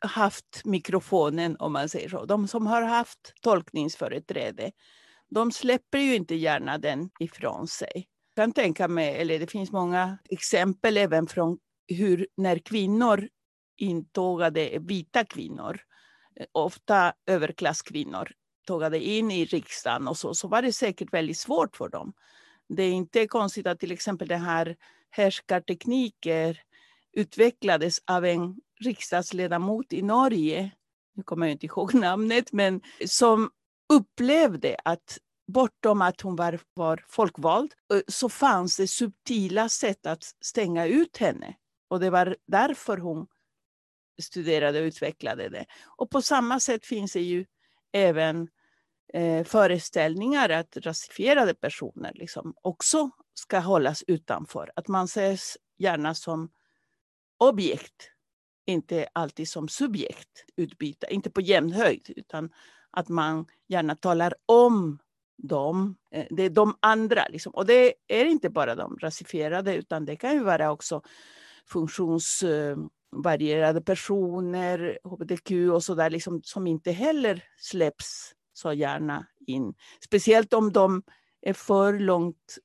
haft 0.00 0.62
mikrofonen, 0.64 1.56
om 1.58 1.72
man 1.72 1.88
säger 1.88 2.08
så, 2.08 2.24
de 2.24 2.48
som 2.48 2.66
har 2.66 2.82
haft 2.82 3.32
tolkningsföreträde, 3.40 4.72
de 5.28 5.52
släpper 5.52 5.98
ju 5.98 6.14
inte 6.14 6.34
gärna 6.34 6.78
den 6.78 7.10
ifrån 7.20 7.68
sig. 7.68 8.08
Jag 8.34 8.42
kan 8.42 8.52
tänka 8.52 8.88
mig, 8.88 9.16
eller 9.16 9.38
det 9.38 9.46
finns 9.46 9.72
många 9.72 10.18
exempel 10.30 10.96
även 10.96 11.26
från 11.26 11.58
hur 11.88 12.26
när 12.36 12.58
kvinnor 12.58 13.28
intågade, 13.76 14.78
vita 14.80 15.24
kvinnor, 15.24 15.80
eh, 16.36 16.46
ofta 16.52 17.12
överklasskvinnor, 17.26 18.32
tågade 18.66 19.04
in 19.04 19.30
i 19.30 19.44
riksdagen 19.44 20.08
och 20.08 20.16
så, 20.16 20.34
så 20.34 20.48
var 20.48 20.62
det 20.62 20.72
säkert 20.72 21.12
väldigt 21.12 21.38
svårt 21.38 21.76
för 21.76 21.88
dem. 21.88 22.12
Det 22.68 22.82
är 22.82 22.92
inte 22.92 23.26
konstigt 23.26 23.66
att 23.66 23.80
till 23.80 23.92
exempel 23.92 24.28
den 24.28 24.40
här 24.40 24.76
härskartekniker 25.10 26.60
utvecklades 27.12 27.98
av 28.06 28.24
en 28.24 28.56
riksdagsledamot 28.80 29.92
i 29.92 30.02
Norge, 30.02 30.70
nu 31.14 31.22
kommer 31.22 31.46
jag 31.46 31.52
inte 31.52 31.66
ihåg 31.66 31.94
namnet, 32.04 32.52
men 32.52 32.80
som 33.06 33.50
upplevde 33.92 34.76
att 34.84 35.18
bortom 35.46 36.02
att 36.02 36.20
hon 36.20 36.36
var, 36.36 36.60
var 36.74 37.04
folkvald 37.08 37.74
eh, 37.94 38.00
så 38.08 38.28
fanns 38.28 38.76
det 38.76 38.86
subtila 38.86 39.68
sätt 39.68 40.06
att 40.06 40.24
stänga 40.40 40.86
ut 40.86 41.16
henne. 41.16 41.56
Och 41.88 42.00
det 42.00 42.10
var 42.10 42.36
därför 42.46 42.96
hon 42.96 43.26
studerade 44.22 44.80
och 44.80 44.84
utvecklade 44.84 45.48
det. 45.48 45.66
Och 45.84 46.10
på 46.10 46.22
samma 46.22 46.60
sätt 46.60 46.86
finns 46.86 47.12
det 47.12 47.20
ju 47.20 47.46
även 47.92 48.48
eh, 49.12 49.44
föreställningar 49.44 50.48
att 50.48 50.76
rasifierade 50.76 51.54
personer 51.54 52.12
liksom 52.14 52.54
också 52.62 53.10
ska 53.34 53.58
hållas 53.58 54.04
utanför. 54.06 54.72
Att 54.76 54.88
man 54.88 55.04
ses 55.04 55.58
gärna 55.78 56.14
som 56.14 56.50
objekt, 57.38 58.10
inte 58.66 59.08
alltid 59.12 59.48
som 59.48 59.68
subjekt 59.68 60.44
utbyta, 60.56 61.08
inte 61.08 61.30
på 61.30 61.40
jämn 61.40 61.72
höjd, 61.72 62.12
utan 62.16 62.50
att 62.90 63.08
man 63.08 63.46
gärna 63.68 63.96
talar 63.96 64.34
om 64.46 64.98
de, 65.42 65.96
eh, 66.10 66.26
det 66.30 66.42
är 66.42 66.50
de 66.50 66.76
andra. 66.80 67.26
Liksom. 67.28 67.54
Och 67.54 67.66
det 67.66 67.94
är 68.08 68.24
inte 68.24 68.50
bara 68.50 68.74
de 68.74 68.98
rasifierade, 68.98 69.74
utan 69.74 70.04
det 70.04 70.16
kan 70.16 70.32
ju 70.32 70.44
vara 70.44 70.72
också 70.72 71.02
funktionsvarierade 71.66 73.78
eh, 73.78 73.84
personer, 73.84 74.98
hbtq 75.04 75.50
och 75.72 75.84
sådär, 75.84 76.10
liksom, 76.10 76.40
som 76.44 76.66
inte 76.66 76.92
heller 76.92 77.44
släpps 77.58 78.34
så 78.52 78.72
gärna 78.72 79.26
in. 79.46 79.74
Speciellt 80.04 80.52
om 80.52 80.72
de 80.72 81.02
är 81.42 81.52
för 81.52 81.98
långt 81.98 82.58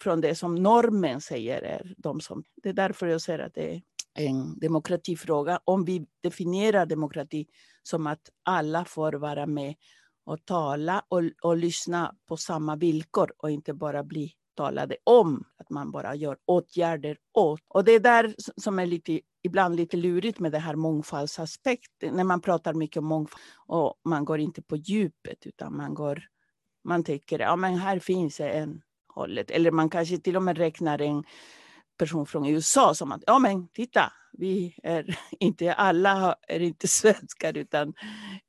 från 0.00 0.20
det 0.20 0.34
som 0.34 0.54
normen 0.54 1.20
säger 1.20 1.62
är 1.62 1.94
de 1.98 2.20
som... 2.20 2.44
Det 2.62 2.68
är 2.68 2.72
därför 2.72 3.06
jag 3.06 3.20
säger 3.20 3.38
att 3.38 3.54
det 3.54 3.74
är 3.74 3.82
en 4.14 4.58
demokratifråga. 4.58 5.60
Om 5.64 5.84
vi 5.84 6.06
definierar 6.22 6.86
demokrati 6.86 7.46
som 7.82 8.06
att 8.06 8.30
alla 8.42 8.84
får 8.84 9.12
vara 9.12 9.46
med 9.46 9.74
och 10.24 10.44
tala 10.44 11.04
och, 11.08 11.22
och 11.42 11.56
lyssna 11.56 12.14
på 12.28 12.36
samma 12.36 12.76
villkor 12.76 13.32
och 13.38 13.50
inte 13.50 13.74
bara 13.74 14.04
bli 14.04 14.34
talade 14.54 14.96
om, 15.04 15.44
att 15.56 15.70
man 15.70 15.90
bara 15.90 16.14
gör 16.14 16.36
åtgärder 16.44 17.16
åt. 17.32 17.60
Och 17.68 17.84
det 17.84 17.92
är 17.92 18.00
där 18.00 18.34
som 18.56 18.78
är 18.78 18.86
lite, 18.86 19.20
ibland 19.42 19.76
lite 19.76 19.96
lurigt 19.96 20.38
med 20.38 20.52
det 20.52 20.58
här 20.58 20.74
mångfaldsaspekten, 20.74 22.14
när 22.14 22.24
man 22.24 22.40
pratar 22.40 22.74
mycket 22.74 22.96
om 22.96 23.04
mångfald 23.04 23.42
och 23.66 23.94
man 24.04 24.24
går 24.24 24.38
inte 24.38 24.62
på 24.62 24.76
djupet 24.76 25.46
utan 25.46 25.76
man 25.76 25.94
går, 25.94 26.22
man 26.84 27.04
tycker, 27.04 27.38
ja 27.38 27.56
men 27.56 27.74
här 27.74 27.98
finns 27.98 28.40
en 28.40 28.82
hållet, 29.08 29.50
eller 29.50 29.70
man 29.70 29.90
kanske 29.90 30.18
till 30.18 30.36
och 30.36 30.42
med 30.42 30.58
räknar 30.58 31.00
en 31.00 31.24
person 31.98 32.26
från 32.26 32.46
USA 32.46 32.94
som 32.94 33.12
att, 33.12 33.22
ja 33.26 33.38
men 33.38 33.68
titta, 33.68 34.12
vi 34.38 34.76
är 34.82 35.18
inte 35.40 35.72
alla 35.72 36.34
är 36.48 36.60
inte 36.60 36.88
svenskar 36.88 37.56
utan 37.56 37.94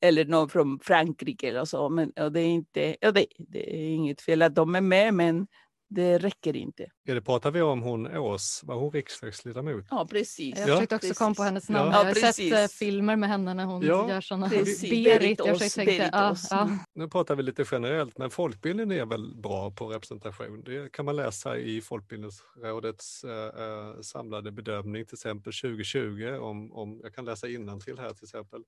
eller 0.01 0.25
någon 0.25 0.49
från 0.49 0.79
Frankrike 0.79 1.49
eller 1.49 1.65
så. 1.65 1.89
Men, 1.89 2.11
och 2.11 2.31
det, 2.31 2.41
är 2.41 2.47
inte, 2.47 2.95
ja, 3.01 3.11
det, 3.11 3.25
det 3.37 3.75
är 3.75 3.89
inget 3.89 4.21
fel 4.21 4.41
att 4.41 4.55
de 4.55 4.75
är 4.75 4.81
med 4.81 5.13
men 5.13 5.47
det 5.87 6.17
räcker 6.17 6.55
inte. 6.55 6.85
Ja, 7.03 7.13
det 7.13 7.21
pratar 7.21 7.51
vi 7.51 7.61
om 7.61 7.81
hon 7.81 8.17
Ås, 8.17 8.61
var 8.63 8.75
hon 8.75 8.91
riksdagsledamot? 8.91 9.85
Ja, 9.89 10.07
precis. 10.11 10.57
Jag 10.57 10.67
försökte 10.67 10.95
också 10.95 11.13
komma 11.13 11.35
på 11.35 11.43
hennes 11.43 11.69
namn. 11.69 11.91
Ja. 11.91 11.97
Jag 11.97 12.05
har 12.05 12.13
precis. 12.13 12.53
sett 12.53 12.71
eh, 12.71 12.77
filmer 12.77 13.15
med 13.15 13.29
henne 13.29 13.53
när 13.53 13.65
hon 13.65 13.81
ja. 13.81 14.09
gör 14.09 14.21
sådana. 14.21 14.47
Berit. 14.49 15.39
Jag 15.45 15.59
tänkte, 15.59 16.09
ja, 16.11 16.35
ja. 16.49 16.69
Nu 16.93 17.09
pratar 17.09 17.35
vi 17.35 17.43
lite 17.43 17.65
generellt, 17.71 18.17
men 18.17 18.29
folkbildningen 18.29 18.91
är 18.91 19.05
väl 19.05 19.35
bra 19.35 19.71
på 19.71 19.87
representation? 19.87 20.63
Det 20.63 20.91
kan 20.91 21.05
man 21.05 21.15
läsa 21.15 21.57
i 21.57 21.81
Folkbildningsrådets 21.81 23.23
äh, 23.23 24.01
samlade 24.01 24.51
bedömning, 24.51 25.05
till 25.05 25.15
exempel 25.15 25.53
2020, 25.53 26.37
om, 26.41 26.71
om 26.71 26.99
jag 27.03 27.15
kan 27.15 27.25
läsa 27.25 27.47
till 27.85 27.99
här 27.99 28.13
till 28.13 28.23
exempel. 28.23 28.63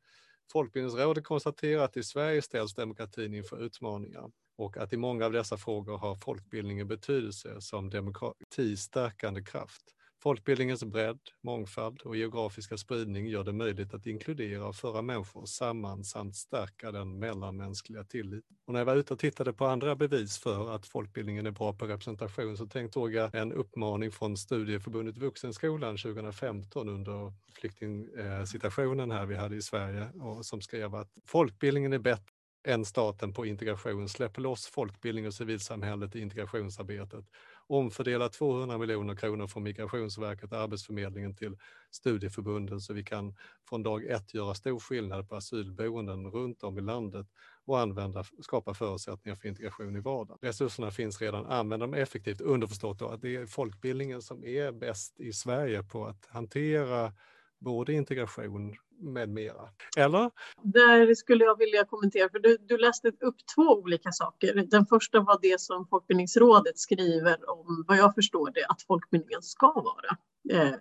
Folkbildningsrådet 0.52 1.24
konstaterar 1.24 1.84
att 1.84 1.98
i 1.98 2.04
Sverige 2.04 2.42
ställs 2.42 2.74
demokratin 2.74 3.34
inför 3.34 3.64
utmaningar 3.64 4.32
och 4.58 4.78
att 4.78 4.94
i 4.94 4.98
många 4.98 5.26
av 5.26 5.32
dessa 5.32 5.58
frågor 5.58 5.98
har 5.98 6.16
folkbildningen 6.16 6.88
betydelse 6.88 7.62
som 7.62 7.90
demokratistärkande 7.90 9.44
kraft. 9.44 9.94
Folkbildningens 10.24 10.84
bredd, 10.84 11.20
mångfald 11.44 12.02
och 12.02 12.16
geografiska 12.16 12.78
spridning 12.78 13.28
gör 13.28 13.44
det 13.44 13.54
möjligt 13.54 13.94
att 13.94 14.06
inkludera 14.06 14.68
och 14.68 14.76
föra 14.76 15.02
människor 15.02 15.46
samman 15.46 16.04
samt 16.04 16.36
stärka 16.36 16.92
den 16.92 17.20
mellanmänskliga 17.20 18.04
tilliten. 18.04 18.58
Och 18.68 18.74
när 18.74 18.80
jag 18.80 18.86
var 18.86 18.96
ute 18.96 19.14
och 19.14 19.20
tittade 19.20 19.54
på 19.54 19.66
andra 19.66 19.96
bevis 19.96 20.38
för 20.38 20.76
att 20.76 20.88
folkbildningen 20.88 21.46
är 21.46 21.52
bra 21.52 21.74
på 21.74 21.86
representation 21.86 22.58
så 22.58 22.66
tänkte 22.68 23.00
jag 23.00 23.36
en 23.36 23.54
uppmaning 23.54 24.12
från 24.12 24.38
Studieförbundet 24.38 25.18
Vuxenskolan 25.18 25.98
2015 25.98 26.90
under 26.90 27.34
flyktingsituationen 27.54 29.12
här 29.12 29.26
vi 29.26 29.36
hade 29.36 29.56
i 29.56 29.62
Sverige 29.62 30.10
och 30.22 30.46
som 30.46 30.62
skrev 30.62 30.96
att 30.96 31.12
folkbildningen 31.26 31.94
är 31.94 32.00
bättre 32.00 32.37
än 32.68 32.86
staten 32.86 33.34
på 33.34 33.46
integration. 33.46 34.10
Släpp 34.10 34.38
loss 34.38 34.68
folkbildning 34.68 35.28
och 35.28 35.34
civilsamhället 35.34 36.16
i 36.16 36.20
integrationsarbetet. 36.20 37.26
Omfördela 37.68 38.30
200 38.30 38.78
miljoner 38.78 39.16
kronor 39.16 39.48
från 39.48 39.64
Migrationsverket 39.64 40.52
och 40.52 40.58
Arbetsförmedlingen 40.58 41.36
till 41.36 41.58
studieförbunden 41.92 42.80
så 42.82 42.94
vi 42.94 43.04
kan 43.04 43.36
från 43.70 43.84
dag 43.84 44.06
ett 44.06 44.34
göra 44.34 44.54
stor 44.54 44.80
skillnad 44.80 45.30
på 45.30 45.36
asylboenden 45.36 46.32
runt 46.32 46.64
om 46.64 46.78
i 46.78 46.82
landet 46.82 47.28
och 47.66 47.80
använda, 47.80 48.24
skapa 48.42 48.74
förutsättningar 48.74 49.36
för 49.36 49.48
integration 49.48 49.96
i 49.96 50.00
vardagen. 50.00 50.38
Resurserna 50.42 50.92
finns 50.92 51.22
redan, 51.22 51.46
använd 51.46 51.84
dem 51.84 51.94
effektivt. 51.94 52.42
Underförstått 52.42 53.00
då 53.00 53.08
att 53.08 53.22
det 53.22 53.36
är 53.36 53.46
folkbildningen 53.46 54.22
som 54.22 54.46
är 54.46 54.72
bäst 54.72 55.20
i 55.20 55.34
Sverige 55.34 55.84
på 55.84 56.06
att 56.06 56.26
hantera 56.26 57.14
både 57.60 57.94
integration 57.94 58.76
med 59.00 59.30
mera. 59.30 59.70
Eller? 59.98 60.32
Där 60.62 61.16
skulle 61.16 61.44
jag 61.44 61.58
vilja 61.58 61.86
kommentera, 61.86 62.30
för 62.30 62.40
du, 62.40 62.58
du 62.60 62.78
läste 62.78 63.08
upp 63.08 63.36
två 63.56 63.62
olika 63.62 64.12
saker. 64.12 64.66
Den 64.68 64.86
första 64.86 65.20
var 65.20 65.40
det 65.42 65.62
som 65.62 65.88
Folkbildningsrådet 65.88 66.80
skriver 66.80 67.50
om, 67.50 67.86
vad 67.88 67.98
jag 67.98 68.16
förstår 68.16 68.52
det, 68.54 68.66
att 68.70 68.82
folkbildningen 68.82 69.42
ska 69.42 69.68
vara. 69.72 70.18
Eh, 70.50 70.76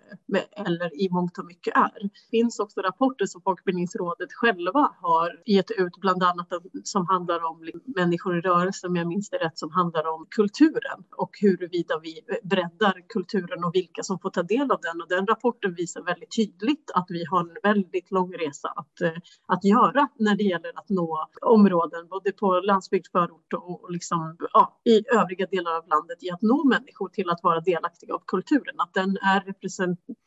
eller 0.55 1.01
i 1.01 1.09
mångt 1.09 1.37
och 1.37 1.45
mycket 1.45 1.75
är. 1.75 2.01
Det 2.01 2.09
finns 2.31 2.59
också 2.59 2.81
rapporter 2.81 3.25
som 3.25 3.41
Folkbildningsrådet 3.41 4.33
själva 4.33 4.95
har 5.01 5.41
gett 5.45 5.71
ut, 5.71 5.97
bland 6.01 6.23
annat 6.23 6.47
som 6.83 7.07
handlar 7.07 7.45
om 7.45 7.63
liksom 7.63 7.93
människor 7.95 8.37
i 8.37 8.41
rörelse, 8.41 8.87
om 8.87 8.95
jag 8.95 9.07
minns 9.07 9.29
det 9.29 9.37
rätt, 9.37 9.57
som 9.59 9.71
handlar 9.71 10.07
om 10.07 10.25
kulturen 10.29 11.03
och 11.17 11.31
huruvida 11.41 11.99
vi 11.99 12.19
breddar 12.43 13.03
kulturen 13.09 13.63
och 13.63 13.75
vilka 13.75 14.03
som 14.03 14.19
får 14.19 14.29
ta 14.29 14.43
del 14.43 14.71
av 14.71 14.79
den. 14.81 15.01
Och 15.01 15.07
den 15.09 15.27
rapporten 15.27 15.73
visar 15.73 16.01
väldigt 16.01 16.35
tydligt 16.35 16.91
att 16.93 17.05
vi 17.09 17.25
har 17.25 17.39
en 17.39 17.57
väldigt 17.63 18.11
lång 18.11 18.33
resa 18.33 18.73
att, 18.75 19.01
eh, 19.01 19.11
att 19.45 19.63
göra 19.63 20.07
när 20.19 20.35
det 20.35 20.43
gäller 20.43 20.71
att 20.79 20.89
nå 20.89 21.27
områden, 21.41 22.07
både 22.07 22.31
på 22.31 22.59
landsbygd, 22.59 23.07
förort 23.11 23.53
och 23.53 23.91
liksom, 23.91 24.37
ja, 24.53 24.81
i 24.83 25.03
övriga 25.15 25.45
delar 25.45 25.77
av 25.77 25.87
landet, 25.87 26.23
i 26.23 26.31
att 26.31 26.41
nå 26.41 26.63
människor 26.63 27.09
till 27.09 27.29
att 27.29 27.39
vara 27.43 27.59
delaktiga 27.59 28.13
av 28.13 28.21
kulturen. 28.27 28.75
Att 28.77 28.93
den 28.93 29.17
är 29.17 29.43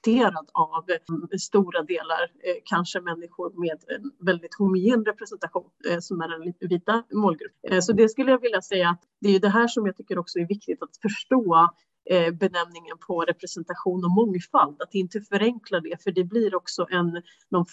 representerad 0.06 0.48
av 0.52 0.90
eh, 0.90 1.38
stora 1.38 1.82
delar, 1.82 2.22
eh, 2.22 2.56
kanske 2.64 3.00
människor 3.00 3.60
med 3.60 3.78
en 3.96 4.26
väldigt 4.26 4.54
homogen 4.54 5.04
representation 5.04 5.70
eh, 5.90 5.98
som 5.98 6.20
är 6.20 6.28
den 6.28 6.54
vita 6.60 7.02
målgruppen. 7.12 7.82
Så 7.82 7.92
det 7.92 8.08
skulle 8.08 8.30
jag 8.30 8.40
vilja 8.40 8.62
säga 8.62 8.88
att 8.90 9.02
det 9.20 9.36
är 9.36 9.40
det 9.40 9.48
här 9.48 9.68
som 9.68 9.86
jag 9.86 9.96
tycker 9.96 10.18
också 10.18 10.38
är 10.38 10.46
viktigt 10.46 10.82
att 10.82 10.96
förstå 11.02 11.70
Eh, 12.04 12.32
benämningen 12.32 12.98
på 13.06 13.20
representation 13.20 14.04
och 14.04 14.10
mångfald, 14.10 14.82
att 14.82 14.94
inte 14.94 15.20
förenkla 15.20 15.80
det, 15.80 16.02
för 16.02 16.10
det 16.10 16.24
blir 16.24 16.54
också 16.54 16.86
en, 16.90 17.22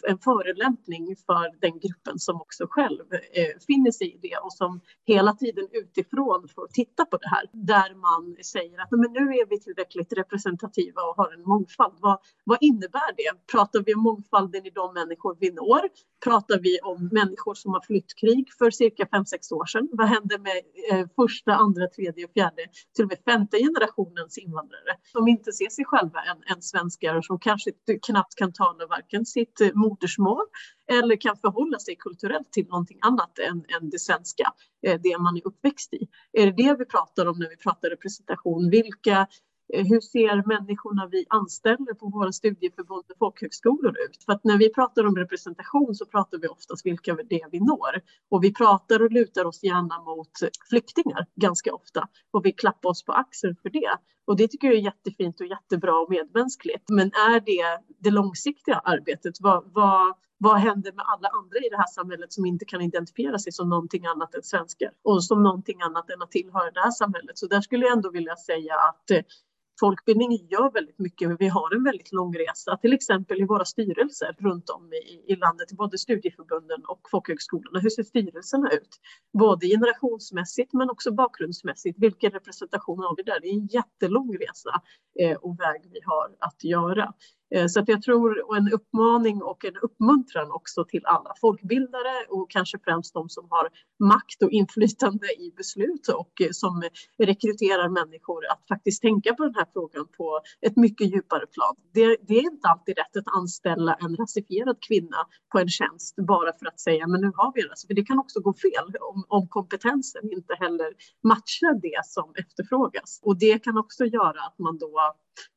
en 0.08 0.20
förelämpning 0.20 1.16
för 1.26 1.60
den 1.62 1.80
gruppen 1.80 2.20
som 2.20 2.42
också 2.42 2.68
själv 2.70 3.06
eh, 3.12 3.60
finner 3.68 3.92
sig 3.92 4.16
i 4.16 4.20
det 4.22 4.38
och 4.38 4.54
som 4.54 4.82
hela 5.06 5.34
tiden 5.34 5.68
utifrån 5.72 6.48
får 6.56 6.68
titta 6.68 7.06
på 7.06 7.18
det 7.18 7.28
här, 7.30 7.46
där 7.52 7.96
man 7.96 8.44
säger 8.44 8.82
att 8.82 8.92
men 8.92 9.12
nu 9.12 9.20
är 9.20 9.50
vi 9.50 9.60
tillräckligt 9.60 10.14
representativa 10.14 11.02
och 11.02 11.16
har 11.16 11.34
en 11.34 11.44
mångfald. 11.44 11.98
Vad, 12.00 12.20
vad 12.44 12.58
innebär 12.62 13.16
det? 13.18 13.52
Pratar 13.52 13.84
vi 13.86 13.94
om 13.94 14.02
mångfalden 14.02 14.66
i 14.66 14.70
de 14.70 14.94
människor 14.94 15.38
vi 15.40 15.52
når? 15.52 15.82
Pratar 16.24 16.60
vi 16.60 16.80
om 16.84 17.10
människor 17.12 17.54
som 17.54 17.74
har 17.74 17.82
flytt 17.82 18.16
krig 18.22 18.46
för 18.58 18.72
cirka 18.72 19.04
5-6 19.04 19.54
år 19.54 19.66
sedan? 19.66 19.90
Vad 19.92 20.08
händer 20.08 20.40
med 20.40 20.62
eh, 20.92 21.08
första, 21.16 21.54
andra, 21.54 21.88
tredje, 21.88 22.28
fjärde, 22.34 22.64
till 22.96 23.06
och 23.06 23.10
med 23.10 23.20
femte 23.26 23.58
generationen 23.58 24.17
generationens 24.18 24.38
invandrare 24.38 24.98
som 25.12 25.28
inte 25.28 25.52
ser 25.52 25.70
sig 25.70 25.86
själva 25.86 26.20
än, 26.22 26.56
än 26.56 26.62
svenskar 26.62 27.16
och 27.16 27.26
som 27.26 27.40
kanske 27.40 27.72
knappt 28.06 28.36
kan 28.36 28.54
tala 28.54 28.88
varken 28.88 29.26
sitt 29.26 29.62
eh, 29.62 29.70
modersmål 29.74 30.46
eller 30.92 31.16
kan 31.16 31.38
förhålla 31.38 31.80
sig 31.80 31.96
kulturellt 31.96 32.52
till 32.52 32.68
någonting 32.68 33.00
annat 33.02 33.40
än, 33.40 33.66
än 33.76 33.90
det 33.90 34.00
svenska, 34.00 34.54
eh, 34.88 35.00
det 35.04 35.18
man 35.18 35.38
är 35.38 35.48
uppväxt 35.48 35.94
i. 35.94 36.08
Är 36.34 36.46
det 36.46 36.64
det 36.64 36.76
vi 36.80 36.86
pratar 36.86 37.26
om 37.26 37.40
när 37.40 37.50
vi 37.50 37.58
pratar 37.58 37.90
representation? 37.90 38.70
Vilka 38.70 39.28
Eh, 39.74 39.86
hur 39.86 40.02
ser 40.02 40.48
människorna 40.48 41.08
vi 41.12 41.26
anställer 41.30 41.94
på 41.94 42.10
våra 42.10 42.32
studieförbund 42.32 43.04
och 43.12 43.18
folkhögskolor 43.20 43.94
ut? 44.10 44.24
För 44.26 44.34
att 44.34 44.44
när 44.44 44.58
vi 44.58 44.74
pratar 44.74 45.06
om 45.06 45.16
representation 45.16 45.96
så 45.96 46.06
pratar 46.06 46.38
vi 46.38 46.48
oftast 46.48 46.86
vilka 46.86 47.18
det 47.30 47.42
är 47.42 47.50
vi 47.52 47.60
når. 47.60 48.02
Och 48.30 48.44
vi 48.44 48.54
pratar 48.54 49.02
och 49.02 49.12
lutar 49.12 49.46
oss 49.46 49.64
gärna 49.64 50.00
mot 50.04 50.32
flyktingar 50.70 51.26
ganska 51.36 51.74
ofta. 51.74 52.08
Och 52.32 52.46
vi 52.46 52.52
klappar 52.52 52.90
oss 52.90 53.04
på 53.04 53.12
axeln 53.12 53.56
för 53.62 53.70
det. 53.70 53.98
Och 54.26 54.38
det 54.38 54.48
tycker 54.48 54.68
jag 54.68 54.78
är 54.78 54.82
jättefint 54.82 55.40
och 55.40 55.48
jättebra 55.48 56.00
och 56.00 56.10
medmänskligt. 56.10 56.90
Men 56.90 57.08
är 57.08 57.40
det 57.40 57.84
det 58.00 58.12
långsiktiga 58.12 58.76
arbetet? 58.76 59.34
Vad, 59.40 59.64
vad, 59.74 60.16
vad 60.38 60.58
händer 60.58 60.92
med 60.92 61.06
alla 61.08 61.28
andra 61.28 61.58
i 61.58 61.70
det 61.70 61.78
här 61.78 61.88
samhället 61.88 62.34
som 62.34 62.46
inte 62.46 62.66
kan 62.66 62.82
identifiera 62.82 63.40
sig 63.40 63.52
som 63.52 63.70
någonting 63.70 64.06
annat 64.06 64.36
än 64.36 64.44
svenskar 64.44 64.92
och 65.04 65.24
som 65.24 65.44
någonting 65.44 65.82
annat 65.82 66.10
än 66.10 66.22
att 66.22 66.32
tillhöra 66.32 66.72
det 66.72 66.80
här 66.80 66.92
samhället? 66.92 67.38
Så 67.38 67.48
där 67.48 67.62
skulle 67.62 67.86
jag 67.86 67.94
ändå 67.94 68.12
vilja 68.12 68.36
säga 68.36 68.76
att 68.76 69.12
eh, 69.12 69.22
folkbildning 69.80 70.48
gör 70.50 70.72
väldigt 70.74 71.00
mycket. 71.00 71.28
men 71.28 71.38
Vi 71.40 71.48
har 71.48 71.76
en 71.76 71.84
väldigt 71.84 72.12
lång 72.12 72.34
resa, 72.38 72.78
till 72.78 72.94
exempel 72.94 73.42
i 73.42 73.46
våra 73.46 73.66
styrelser 73.66 74.36
runt 74.40 74.70
om 74.70 74.94
i, 74.94 75.34
i 75.34 75.36
landet, 75.36 75.72
både 75.72 75.98
studieförbunden 75.98 76.86
och 76.88 77.02
folkhögskolorna. 77.12 77.80
Hur 77.80 77.90
ser 77.90 78.04
styrelserna 78.04 78.70
ut? 78.72 79.00
Både 79.34 79.68
generationsmässigt 79.68 80.74
men 80.74 80.90
också 80.90 81.12
bakgrundsmässigt. 81.12 82.00
Vilken 82.00 82.32
representation 82.32 83.00
har 83.00 83.16
vi 83.16 83.24
där? 83.24 83.40
Det 83.42 83.48
är 83.48 83.54
en 83.54 83.68
jättelång 83.68 84.38
resa 84.38 84.82
eh, 85.20 85.38
och 85.38 85.60
väg 85.60 85.82
vi 85.94 86.00
har 86.06 86.36
att 86.40 86.64
göra. 86.64 87.14
Eh, 87.56 87.68
så 87.68 87.80
att 87.80 87.88
jag 87.88 88.02
tror, 88.02 88.50
och 88.50 88.58
en 88.58 88.72
uppmaning 88.74 89.42
och 89.44 89.66
en 89.66 89.78
uppmuntran 89.82 90.52
också 90.52 90.86
till 90.86 91.06
alla 91.06 91.34
folkbildare 91.42 92.16
och 92.30 92.50
kanske 92.50 92.78
främst 92.84 93.14
de 93.14 93.30
som 93.30 93.48
har 93.50 93.70
makt 94.00 94.44
och 94.44 94.52
inflytande 94.52 95.28
i 95.28 95.54
beslut 95.58 96.08
och 96.08 96.42
eh, 96.42 96.50
som 96.52 96.84
rekryterar 97.24 97.90
människor 97.90 98.46
att 98.52 98.68
faktiskt 98.68 99.02
tänka 99.02 99.34
på 99.34 99.44
den 99.44 99.56
här 99.56 99.68
frågan 99.74 100.08
på 100.18 100.40
ett 100.62 100.78
mycket 100.78 101.14
djupare 101.14 101.46
plan. 101.48 101.76
Det, 101.94 102.18
det 102.28 102.34
är 102.34 102.52
inte 102.54 102.68
alltid 102.68 102.98
rätt 102.98 103.18
att 103.18 103.36
anställa 103.36 103.94
en 103.94 104.16
rasifierad 104.16 104.78
kvinna 104.88 105.18
på 105.52 105.60
en 105.60 105.70
tjänst 105.70 106.16
bara 106.28 106.52
för 106.60 106.66
att 106.68 106.80
säga 106.80 107.08
men 107.08 107.22
nu 107.22 107.32
har 107.36 107.52
vi 107.56 107.62
det. 107.62 107.88
För 107.88 107.94
det 107.94 108.06
kan 108.06 108.20
också 108.20 108.40
gå 108.40 108.54
fel 108.54 108.88
om, 109.12 109.24
om 109.28 109.48
kompetensen 109.48 110.32
inte 110.32 110.54
heller 110.60 110.94
matchar 111.24 111.74
det 111.82 112.06
som 112.06 112.34
efterfrågas. 112.42 113.20
Och 113.24 113.40
det 113.40 113.64
kan 113.64 113.78
också 113.78 114.06
göra 114.06 114.40
att 114.48 114.60
man 114.60 114.78
då 114.78 114.94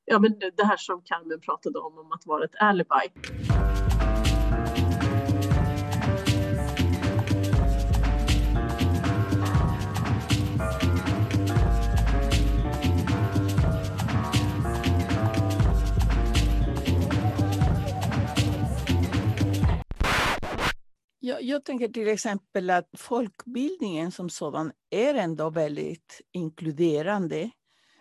ja, 0.04 0.18
men 0.18 0.38
det 0.56 0.64
här 0.64 0.76
som 0.76 1.02
Carmen 1.04 1.40
pratade 1.40 1.78
om, 1.78 1.98
om 1.98 2.12
att 2.12 2.26
vara 2.26 2.44
ett 2.44 2.54
alibi. 2.60 3.10
Jag, 21.22 21.42
jag 21.42 21.64
tänker 21.64 21.88
till 21.88 22.08
exempel 22.08 22.70
att 22.70 22.88
folkbildningen 22.98 24.12
som 24.12 24.30
sådan 24.30 24.72
är 24.90 25.14
ändå 25.14 25.50
väldigt 25.50 26.20
inkluderande 26.32 27.50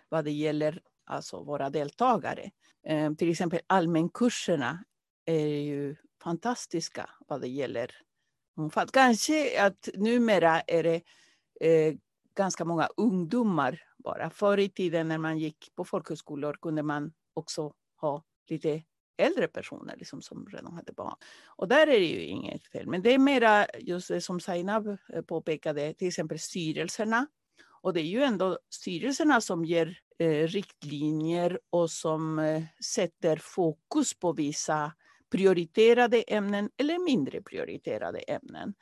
vad 0.08 0.24
det 0.24 0.30
gäller 0.30 0.80
alltså 1.10 1.42
våra 1.42 1.70
deltagare. 1.70 2.50
Eh, 2.86 3.14
till 3.14 3.30
exempel 3.30 3.60
allmänkurserna 3.66 4.84
är 5.24 5.46
ju 5.46 5.96
fantastiska 6.22 7.10
vad 7.28 7.40
det 7.40 7.48
gäller 7.48 7.90
mångfald. 8.56 8.92
Kanske 8.92 9.66
att 9.66 9.88
numera 9.94 10.60
är 10.60 10.82
det 10.82 11.02
eh, 11.60 11.94
ganska 12.34 12.64
många 12.64 12.88
ungdomar 12.96 13.82
bara. 13.98 14.30
Förr 14.30 14.58
i 14.58 14.68
tiden 14.68 15.08
när 15.08 15.18
man 15.18 15.38
gick 15.38 15.72
på 15.74 15.84
folkhögskolor 15.84 16.56
kunde 16.62 16.82
man 16.82 17.12
också 17.34 17.72
ha 17.96 18.24
lite 18.48 18.82
äldre 19.16 19.48
personer 19.48 19.96
liksom, 19.96 20.22
som 20.22 20.46
redan 20.46 20.72
hade 20.72 20.92
barn. 20.92 21.16
Och 21.46 21.68
där 21.68 21.86
är 21.86 22.00
det 22.00 22.06
ju 22.06 22.24
inget 22.24 22.66
fel. 22.66 22.86
Men 22.86 23.02
det 23.02 23.14
är 23.14 23.18
mera 23.18 23.66
just 23.78 24.08
det 24.08 24.20
som 24.20 24.40
Zainab 24.40 24.86
eh, 24.88 25.22
påpekade, 25.22 25.94
till 25.94 26.08
exempel 26.08 26.38
styrelserna. 26.38 27.26
Och 27.82 27.92
det 27.92 28.00
är 28.00 28.06
ju 28.06 28.22
ändå 28.22 28.58
styrelserna 28.70 29.40
som 29.40 29.64
ger 29.64 29.98
eh, 30.18 30.46
riktlinjer 30.46 31.60
och 31.70 31.90
som 31.90 32.38
eh, 32.38 32.62
sätter 32.94 33.36
fokus 33.36 34.14
på 34.14 34.32
vissa 34.32 34.92
prioriterade 35.30 36.22
ämnen 36.22 36.70
eller 36.76 37.04
mindre 37.04 37.42
prioriterade 37.42 38.18
ämnen. 38.18 38.74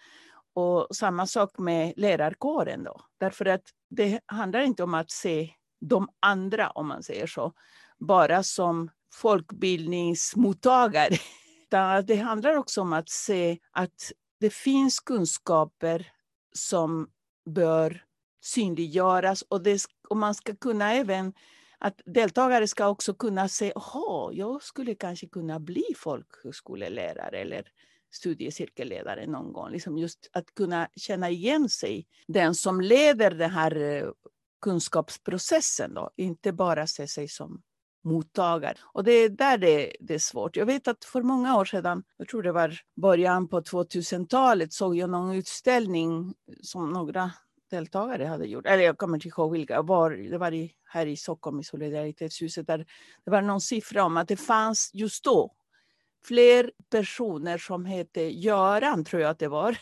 Och 0.54 0.96
samma 0.96 1.26
sak 1.26 1.58
med 1.58 1.92
lärarkåren 1.96 2.84
då, 2.84 3.00
därför 3.18 3.46
att 3.46 3.62
det 3.90 4.20
handlar 4.26 4.60
inte 4.60 4.82
om 4.82 4.94
att 4.94 5.10
se 5.10 5.50
de 5.80 6.08
andra, 6.20 6.70
om 6.70 6.88
man 6.88 7.02
säger 7.02 7.26
så, 7.26 7.52
bara 7.98 8.42
som 8.42 8.90
folkbildningsmottagare. 9.14 11.16
Utan 11.66 12.06
det 12.06 12.16
handlar 12.16 12.56
också 12.56 12.80
om 12.80 12.92
att 12.92 13.08
se 13.08 13.58
att 13.70 14.12
det 14.40 14.54
finns 14.54 15.00
kunskaper 15.00 16.12
som 16.52 17.10
bör 17.50 18.04
synliggöras 18.40 19.42
och, 19.42 19.62
det, 19.62 19.82
och 20.08 20.16
man 20.16 20.34
ska 20.34 20.56
kunna 20.56 20.92
även 20.94 21.32
att 21.78 22.00
deltagare 22.06 22.68
ska 22.68 22.88
också 22.88 23.14
kunna 23.14 23.48
se, 23.48 23.72
jaha, 23.74 24.32
jag 24.32 24.62
skulle 24.62 24.94
kanske 24.94 25.28
kunna 25.28 25.60
bli 25.60 25.84
folkhögskolelärare 25.96 27.38
eller 27.38 27.64
studiecirkelledare 28.10 29.26
någon 29.26 29.52
gång. 29.52 29.70
Liksom 29.70 29.98
just 29.98 30.30
att 30.32 30.54
kunna 30.54 30.88
känna 30.96 31.30
igen 31.30 31.68
sig, 31.68 32.06
den 32.28 32.54
som 32.54 32.80
leder 32.80 33.30
den 33.30 33.50
här 33.50 33.76
eh, 33.76 34.10
kunskapsprocessen, 34.60 35.94
då, 35.94 36.10
inte 36.16 36.52
bara 36.52 36.86
se 36.86 37.08
sig 37.08 37.28
som 37.28 37.62
mottagare. 38.04 38.76
Och 38.82 39.04
det 39.04 39.12
är 39.12 39.28
där 39.28 39.58
det, 39.58 39.96
det, 40.00 40.14
är 40.14 40.18
svårt. 40.18 40.56
Jag 40.56 40.66
vet 40.66 40.88
att 40.88 41.04
för 41.04 41.22
många 41.22 41.56
år 41.56 41.64
sedan, 41.64 42.02
jag 42.16 42.28
tror 42.28 42.42
det 42.42 42.52
var 42.52 42.80
början 42.96 43.48
på 43.48 43.60
2000-talet, 43.60 44.72
såg 44.72 44.96
jag 44.96 45.10
någon 45.10 45.34
utställning 45.34 46.34
som 46.62 46.90
några 46.90 47.32
deltagare 47.70 48.24
hade 48.24 48.46
gjort. 48.46 48.66
Eller 48.66 48.84
jag 48.84 48.98
kommer 48.98 49.16
inte 49.16 49.28
ihåg 49.28 49.52
vilka. 49.52 49.82
Var, 49.82 50.10
det 50.10 50.38
var 50.38 50.52
i, 50.52 50.72
här 50.84 51.06
i 51.06 51.16
Stockholm 51.16 51.60
i 51.60 51.64
Solidaritetshuset. 51.64 52.66
Där 52.66 52.86
det 53.24 53.30
var 53.30 53.42
någon 53.42 53.60
siffra 53.60 54.04
om 54.04 54.16
att 54.16 54.28
det 54.28 54.36
fanns 54.36 54.90
just 54.94 55.24
då 55.24 55.54
fler 56.24 56.72
personer 56.90 57.58
som 57.58 57.84
hette 57.84 58.20
Göran, 58.20 59.04
tror 59.04 59.22
jag 59.22 59.30
att 59.30 59.38
det 59.38 59.48
var, 59.48 59.78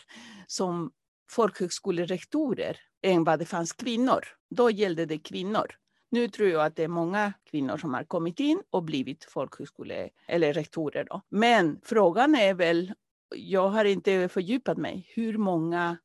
som 0.47 0.91
folkhögskolerektorer 1.29 2.77
än 3.01 3.23
vad 3.23 3.39
det 3.39 3.45
fanns 3.45 3.73
kvinnor. 3.73 4.19
Då 4.49 4.71
gällde 4.71 5.05
det 5.05 5.17
kvinnor. 5.17 5.75
Nu 6.09 6.27
tror 6.27 6.49
jag 6.49 6.65
att 6.65 6.75
det 6.75 6.83
är 6.83 6.87
många 6.87 7.33
kvinnor 7.49 7.77
som 7.77 7.93
har 7.93 8.03
kommit 8.03 8.39
in 8.39 8.63
och 8.69 8.83
blivit 8.83 9.23
folkhögskole 9.23 10.09
eller 10.27 10.53
rektorer. 10.53 11.03
Då. 11.03 11.21
Men 11.29 11.79
frågan 11.83 12.35
är 12.35 12.53
väl, 12.53 12.93
jag 13.35 13.69
har 13.69 13.85
inte 13.85 14.29
fördjupat 14.29 14.77
mig, 14.77 15.11
hur 15.15 15.37
många 15.37 15.97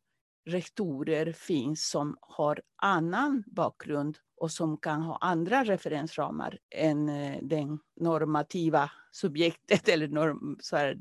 rektorer 0.45 1.33
finns 1.33 1.89
som 1.89 2.17
har 2.21 2.61
annan 2.77 3.45
bakgrund 3.47 4.19
och 4.37 4.51
som 4.51 4.77
kan 4.77 5.03
ha 5.03 5.19
andra 5.21 5.65
referensramar 5.65 6.59
än 6.71 7.09
eh, 7.09 7.39
den 7.43 7.79
normativa 8.01 8.91
subjektet 9.13 9.89
eller 9.89 10.09
norm, 10.09 10.57
så 10.61 10.77
här, 10.77 10.99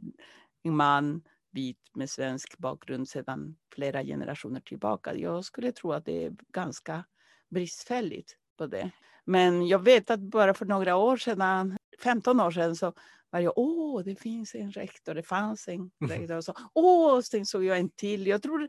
en 0.63 0.75
man 0.75 1.21
vit 1.51 1.79
med 1.93 2.09
svensk 2.09 2.57
bakgrund 2.57 3.09
sedan 3.09 3.55
flera 3.73 4.03
generationer 4.03 4.59
tillbaka. 4.59 5.15
Jag 5.15 5.45
skulle 5.45 5.71
tro 5.71 5.91
att 5.91 6.05
det 6.05 6.25
är 6.25 6.33
ganska 6.53 7.03
bristfälligt 7.49 8.37
på 8.57 8.67
det. 8.67 8.91
Men 9.25 9.67
jag 9.67 9.79
vet 9.79 10.09
att 10.09 10.19
bara 10.19 10.53
för 10.53 10.65
några 10.65 10.95
år 10.95 11.17
sedan, 11.17 11.77
15 12.03 12.39
år 12.39 12.51
sedan, 12.51 12.75
så 12.75 12.93
var 13.29 13.39
jag, 13.39 13.53
åh, 13.55 14.03
det 14.03 14.15
finns 14.15 14.55
en 14.55 14.71
rektor, 14.71 15.13
det 15.13 15.23
fanns 15.23 15.67
en 15.67 15.91
rektor. 16.09 16.35
Och 16.35 16.43
så, 16.43 16.53
åh, 16.73 17.21
sen 17.21 17.45
såg 17.45 17.63
jag 17.63 17.77
en 17.79 17.89
till. 17.89 18.27
Jag 18.27 18.41
tror 18.41 18.67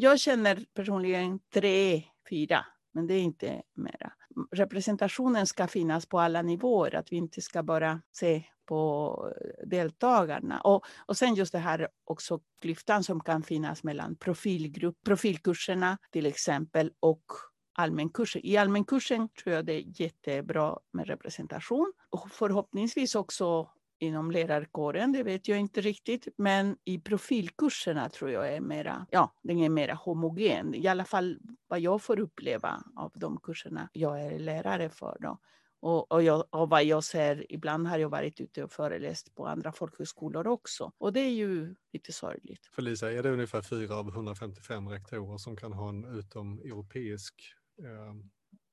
jag 0.00 0.20
känner 0.20 0.64
personligen 0.74 1.40
tre, 1.54 2.04
fyra, 2.30 2.66
men 2.92 3.06
det 3.06 3.14
är 3.14 3.22
inte 3.22 3.62
mera. 3.74 4.12
representationen 4.52 5.46
ska 5.46 5.66
finnas 5.66 6.06
på 6.06 6.20
alla 6.20 6.42
nivåer, 6.42 6.94
att 6.94 7.12
vi 7.12 7.16
inte 7.16 7.40
ska 7.40 7.62
bara 7.62 8.02
se 8.12 8.44
på 8.66 9.32
deltagarna. 9.66 10.60
Och, 10.60 10.84
och 11.06 11.16
sen 11.16 11.34
just 11.34 11.52
det 11.52 11.58
här 11.58 11.88
också 12.04 12.40
klyftan 12.60 13.04
som 13.04 13.20
kan 13.20 13.42
finnas 13.42 13.84
mellan 13.84 14.16
profilgrupp, 14.16 14.96
profilkurserna 15.04 15.98
till 16.12 16.26
exempel 16.26 16.92
och 17.00 17.24
allmänkursen. 17.72 18.42
I 18.44 18.56
allmänkursen 18.56 19.28
tror 19.28 19.54
jag 19.54 19.66
det 19.66 19.72
är 19.72 20.00
jättebra 20.00 20.78
med 20.92 21.06
representation 21.06 21.92
och 22.10 22.30
förhoppningsvis 22.30 23.14
också 23.14 23.70
inom 23.98 24.30
lärarkåren, 24.30 25.12
det 25.12 25.22
vet 25.22 25.48
jag 25.48 25.58
inte 25.58 25.80
riktigt. 25.80 26.28
Men 26.36 26.76
i 26.84 26.98
profilkurserna 26.98 28.08
tror 28.08 28.30
jag 28.30 28.52
är 28.54 28.60
mera, 28.60 29.06
ja, 29.10 29.32
den 29.42 29.58
är 29.58 29.68
mera 29.68 29.94
homogen. 29.94 30.74
I 30.74 30.86
alla 30.86 31.04
fall 31.04 31.38
vad 31.68 31.80
jag 31.80 32.02
får 32.02 32.20
uppleva 32.20 32.82
av 32.96 33.12
de 33.14 33.40
kurserna 33.40 33.88
jag 33.92 34.22
är 34.22 34.38
lärare 34.38 34.90
för. 34.90 35.16
Då. 35.20 35.38
Och, 35.80 36.12
och, 36.12 36.22
jag, 36.22 36.44
och 36.50 36.70
vad 36.70 36.84
jag 36.84 37.04
ser, 37.04 37.52
ibland 37.52 37.86
har 37.86 37.98
jag 37.98 38.08
varit 38.08 38.40
ute 38.40 38.64
och 38.64 38.72
föreläst 38.72 39.34
på 39.34 39.46
andra 39.46 39.72
folkhögskolor 39.72 40.46
också. 40.46 40.92
Och 40.98 41.12
det 41.12 41.20
är 41.20 41.30
ju 41.30 41.74
lite 41.92 42.12
sorgligt. 42.12 42.66
För 42.72 42.82
Lisa, 42.82 43.12
är 43.12 43.22
det 43.22 43.30
ungefär 43.30 43.62
fyra 43.62 43.96
av 43.96 44.08
155 44.08 44.88
rektorer 44.88 45.38
som 45.38 45.56
kan 45.56 45.72
ha 45.72 45.88
en 45.88 46.04
utomeuropeisk 46.18 47.54
eh, 47.78 48.14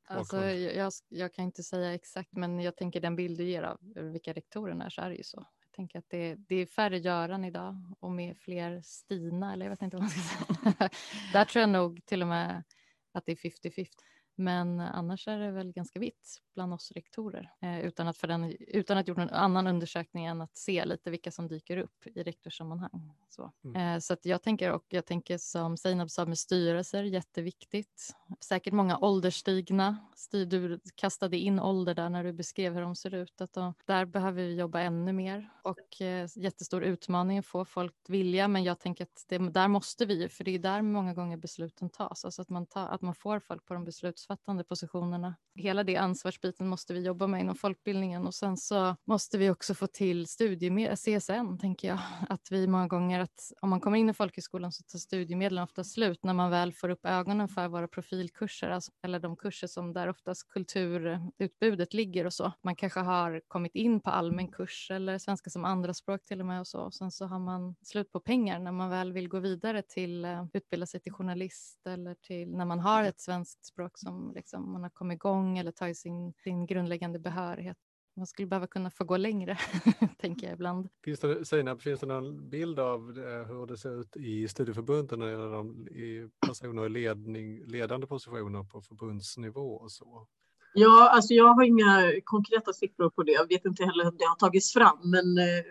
Alltså, 0.07 0.45
jag, 0.45 0.91
jag, 1.09 1.33
kan 1.33 1.45
inte 1.45 1.63
säga 1.63 1.93
exakt, 1.93 2.31
men 2.31 2.59
jag 2.59 2.75
tänker 2.75 3.01
den 3.01 3.15
bild 3.15 3.37
du 3.37 3.43
ger 3.43 3.63
av 3.63 3.77
vilka 3.95 4.33
rektorerna 4.33 4.85
är 4.85 4.89
så 4.89 5.01
är 5.01 5.09
det 5.09 5.15
ju 5.15 5.23
så. 5.23 5.47
Jag 5.63 5.71
tänker 5.71 5.99
att 5.99 6.09
det, 6.09 6.35
det 6.35 6.55
är 6.55 6.65
färre 6.65 6.97
Göran 6.97 7.45
idag 7.45 7.95
och 7.99 8.11
med 8.11 8.37
fler 8.37 8.81
Stina, 8.81 9.53
eller 9.53 9.65
jag 9.65 9.69
vet 9.69 9.81
inte 9.81 9.97
vad 9.97 10.03
man 10.03 10.09
ska 10.09 10.21
säga. 10.21 10.89
Där 11.33 11.45
tror 11.45 11.61
jag 11.61 11.69
nog 11.69 12.05
till 12.05 12.21
och 12.21 12.27
med 12.27 12.63
att 13.11 13.25
det 13.25 13.31
är 13.31 13.35
50-50. 13.35 13.87
Men 14.35 14.79
annars 14.79 15.27
är 15.27 15.39
det 15.39 15.51
väl 15.51 15.71
ganska 15.71 15.99
vitt 15.99 16.41
bland 16.53 16.73
oss 16.73 16.91
rektorer 16.91 17.51
eh, 17.61 17.79
utan, 17.79 18.07
att 18.07 18.17
för 18.17 18.27
den, 18.27 18.55
utan 18.59 18.97
att 18.97 19.07
gjort 19.07 19.17
någon 19.17 19.29
annan 19.29 19.67
undersökning 19.67 20.25
än 20.25 20.41
att 20.41 20.57
se 20.57 20.85
lite 20.85 21.11
vilka 21.11 21.31
som 21.31 21.47
dyker 21.47 21.77
upp 21.77 22.07
i 22.07 22.23
rektorssammanhang. 22.23 23.13
Så, 23.29 23.51
mm. 23.63 23.95
eh, 23.95 23.99
så 23.99 24.15
jag 24.23 24.41
tänker 24.41 24.71
och 24.71 24.85
jag 24.89 25.05
tänker 25.05 25.37
som 25.37 25.77
Seinab 25.77 26.09
sa 26.09 26.25
med 26.25 26.37
styrelser, 26.37 27.03
jätteviktigt. 27.03 28.15
Säkert 28.39 28.73
många 28.73 28.97
ålderstigna. 28.97 29.97
Styr, 30.15 30.45
du 30.45 30.79
kastade 30.95 31.37
in 31.37 31.59
ålder 31.59 31.95
där 31.95 32.09
när 32.09 32.23
du 32.23 32.33
beskrev 32.33 32.73
hur 32.73 32.81
de 32.81 32.95
ser 32.95 33.13
ut. 33.13 33.41
Att 33.41 33.53
de, 33.53 33.73
där 33.85 34.05
behöver 34.05 34.43
vi 34.43 34.55
jobba 34.55 34.79
ännu 34.79 35.13
mer 35.13 35.49
och 35.63 36.01
eh, 36.01 36.27
jättestor 36.35 36.83
utmaning 36.83 37.37
att 37.37 37.45
få 37.45 37.65
folk 37.65 37.95
att 38.03 38.09
vilja. 38.09 38.47
Men 38.47 38.63
jag 38.63 38.79
tänker 38.79 39.03
att 39.03 39.25
det, 39.27 39.37
där 39.37 39.67
måste 39.67 40.05
vi, 40.05 40.29
för 40.29 40.43
det 40.43 40.51
är 40.51 40.59
där 40.59 40.81
många 40.81 41.13
gånger 41.13 41.37
besluten 41.37 41.89
tas, 41.89 42.25
alltså 42.25 42.41
att 42.41 42.49
man, 42.49 42.65
tar, 42.65 42.87
att 42.87 43.01
man 43.01 43.15
får 43.15 43.39
folk 43.39 43.65
på 43.65 43.73
de 43.73 43.83
beslutsfattande 44.25 44.63
positionerna. 44.63 45.35
Hela 45.55 45.83
det 45.83 45.97
ansvarsbiten 45.97 46.67
måste 46.67 46.93
vi 46.93 47.05
jobba 47.05 47.27
med 47.27 47.41
inom 47.41 47.55
folkbildningen 47.55 48.27
och 48.27 48.33
sen 48.33 48.57
så 48.57 48.95
måste 49.05 49.38
vi 49.38 49.49
också 49.49 49.73
få 49.73 49.88
till 49.88 50.27
studiemedel, 50.27 50.97
CSN 50.97 51.57
tänker 51.61 51.88
jag, 51.88 51.99
att 52.29 52.47
vi 52.51 52.67
många 52.67 52.88
gånger 52.88 53.19
att 53.19 53.51
om 53.61 53.69
man 53.69 53.79
kommer 53.79 53.97
in 53.97 54.09
i 54.09 54.13
folkhögskolan 54.13 54.71
så 54.71 54.83
tar 54.83 54.99
studiemedlen 54.99 55.63
ofta 55.63 55.83
slut 55.83 56.23
när 56.23 56.33
man 56.33 56.51
väl 56.51 56.73
får 56.73 56.89
upp 56.89 57.05
ögonen 57.05 57.47
för 57.47 57.67
våra 57.67 57.88
profilkurser, 57.88 58.69
alltså, 58.69 58.91
eller 59.03 59.19
de 59.19 59.35
kurser 59.35 59.67
som 59.67 59.93
där 59.93 60.09
oftast 60.09 60.47
kulturutbudet 60.47 61.93
ligger 61.93 62.25
och 62.25 62.33
så. 62.33 62.51
Man 62.63 62.75
kanske 62.75 62.99
har 62.99 63.41
kommit 63.47 63.75
in 63.75 63.99
på 63.99 64.09
allmän 64.09 64.51
kurs 64.51 64.91
eller 64.91 65.17
svenska 65.17 65.49
som 65.49 65.65
andraspråk 65.65 66.25
till 66.25 66.39
och 66.39 66.45
med 66.45 66.59
och 66.59 66.67
så. 66.67 66.79
Och 66.79 66.93
sen 66.93 67.11
så 67.11 67.25
har 67.25 67.39
man 67.39 67.75
slut 67.83 68.11
på 68.11 68.19
pengar 68.19 68.59
när 68.59 68.71
man 68.71 68.89
väl 68.89 69.13
vill 69.13 69.27
gå 69.27 69.39
vidare 69.39 69.81
till 69.81 70.25
eh, 70.25 70.45
utbilda 70.53 70.85
sig 70.85 70.99
till 70.99 71.13
journalist 71.13 71.88
eller 71.88 72.15
till 72.15 72.57
när 72.57 72.65
man 72.65 72.79
har 72.79 73.03
ett 73.03 73.19
svenskt 73.19 73.65
språk 73.65 73.97
som 73.97 74.14
liksom 74.36 74.71
man 74.71 74.84
har 74.84 74.89
kommit 74.89 75.15
igång 75.15 75.58
eller 75.58 75.71
tagit 75.71 75.97
sin 75.97 76.34
sin 76.34 76.65
grundläggande 76.65 77.19
behörighet. 77.19 77.78
Man 78.17 78.28
skulle 78.28 78.47
behöva 78.47 78.67
kunna 78.67 78.91
få 78.91 79.04
gå 79.04 79.17
längre, 79.17 79.58
tänker 80.19 80.47
jag 80.47 80.54
ibland. 80.54 80.89
Finns 81.04 81.19
det, 81.19 81.45
Sina, 81.45 81.78
finns 81.78 81.99
det 81.99 82.06
någon 82.06 82.49
bild 82.49 82.80
av 82.80 82.99
eh, 82.99 83.47
hur 83.47 83.65
det 83.65 83.78
ser 83.78 83.99
ut 83.99 84.17
i 84.17 84.47
studieförbunden 84.47 85.19
när 85.19 85.25
det 85.25 85.32
gäller 85.32 86.30
personer 86.47 86.86
i 86.86 86.89
ledning, 86.89 87.65
ledande 87.65 88.08
positioner 88.08 88.63
på 88.63 88.82
förbundsnivå 88.82 89.75
och 89.75 89.91
så? 89.91 90.28
Ja, 90.77 91.09
alltså 91.09 91.33
jag 91.33 91.53
har 91.53 91.63
inga 91.63 92.11
konkreta 92.23 92.73
siffror 92.73 93.09
på 93.09 93.23
det. 93.23 93.31
Jag 93.31 93.47
vet 93.47 93.65
inte 93.65 93.85
heller 93.85 94.07
om 94.07 94.17
det 94.17 94.25
har 94.25 94.35
tagits 94.35 94.73
fram, 94.73 94.97
men 95.03 95.38
eh, 95.38 95.63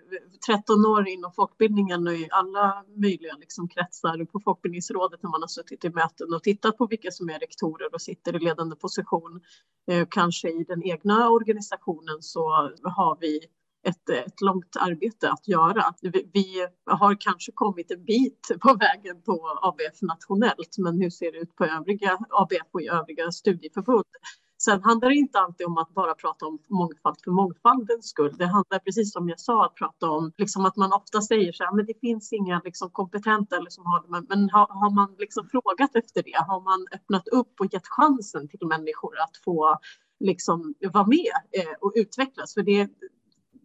13 0.47 0.87
år 0.87 1.09
inom 1.09 1.33
folkbildningen 1.33 2.07
och 2.07 2.15
i 2.15 2.29
alla 2.31 2.85
möjliga 2.97 3.35
liksom 3.41 3.69
kretsar 3.69 4.25
på 4.25 4.41
Folkbildningsrådet 4.41 5.23
när 5.23 5.31
man 5.31 5.43
har 5.43 5.49
suttit 5.49 5.85
i 5.85 5.91
möten 5.91 6.35
och 6.35 6.43
tittat 6.43 6.77
på 6.79 6.87
vilka 6.87 7.11
som 7.11 7.31
är 7.31 7.39
rektorer 7.39 7.95
och 7.95 8.01
sitter 8.01 8.37
i 8.37 8.39
ledande 8.39 8.77
position, 8.77 9.41
eh, 9.91 10.07
kanske 10.11 10.49
i 10.49 10.65
den 10.69 10.83
egna 10.83 11.31
organisationen 11.31 12.19
så 12.21 12.49
har 12.83 13.19
vi 13.21 13.41
ett, 13.89 14.09
ett 14.09 14.41
långt 14.41 14.77
arbete 14.81 15.31
att 15.31 15.49
göra. 15.49 15.85
Vi, 16.03 16.31
vi, 16.33 16.67
har 16.87 17.17
kanske 17.21 17.53
kommit 17.53 17.91
en 17.91 18.05
bit 18.05 18.49
på 18.61 18.75
vägen 18.75 19.23
på 19.23 19.59
ABF 19.63 20.03
nationellt, 20.03 20.79
men 20.79 21.01
hur 21.01 21.11
ser 21.11 21.33
det 21.33 21.39
ut 21.39 21.57
på 21.57 21.65
övriga 21.65 22.19
ABF 22.31 22.69
och 22.73 22.83
i 22.83 22.89
övriga 22.89 23.33
studieförbund? 23.33 24.05
Sen 24.65 24.83
handlar 24.83 25.09
det 25.09 25.15
inte 25.15 25.39
alltid 25.39 25.67
om 25.67 25.79
att 25.79 25.95
bara 25.95 26.15
prata 26.15 26.47
om 26.47 26.59
mångfald 26.69 27.17
för 27.25 27.31
mångfaldens 27.31 28.09
skull. 28.09 28.35
Det 28.39 28.47
handlar 28.47 28.79
precis 28.79 29.13
som 29.13 29.29
jag 29.29 29.41
sa 29.41 29.67
att 29.67 29.75
prata 29.75 30.11
om 30.11 30.33
liksom 30.37 30.65
att 30.65 30.77
man 30.77 30.93
ofta 30.93 31.21
säger 31.21 31.53
så 31.53 31.65
här, 31.65 31.73
men 31.73 31.87
det 31.87 32.01
finns 32.01 32.33
inga 32.33 32.61
liksom 32.65 32.91
kompetenta 32.91 33.57
eller 33.57 33.71
som 33.71 33.87
har 33.87 34.03
det. 34.03 34.09
Men, 34.09 34.27
men 34.29 34.51
har, 34.51 34.67
har, 34.67 34.91
man 34.91 35.15
liksom 35.19 35.49
frågat 35.49 35.97
efter 35.97 36.23
det? 36.23 36.37
Har 36.47 36.61
man 36.61 36.87
öppnat 36.93 37.29
upp 37.29 37.61
och 37.61 37.75
gett 37.75 37.87
chansen 37.87 38.49
till 38.49 38.67
människor 38.67 39.15
att 39.21 39.37
få 39.45 39.79
liksom 40.21 40.75
vara 40.93 41.07
med 41.07 41.35
eh, 41.53 41.75
och 41.81 41.93
utvecklas? 41.95 42.55
För 42.55 42.63
det, 42.63 42.91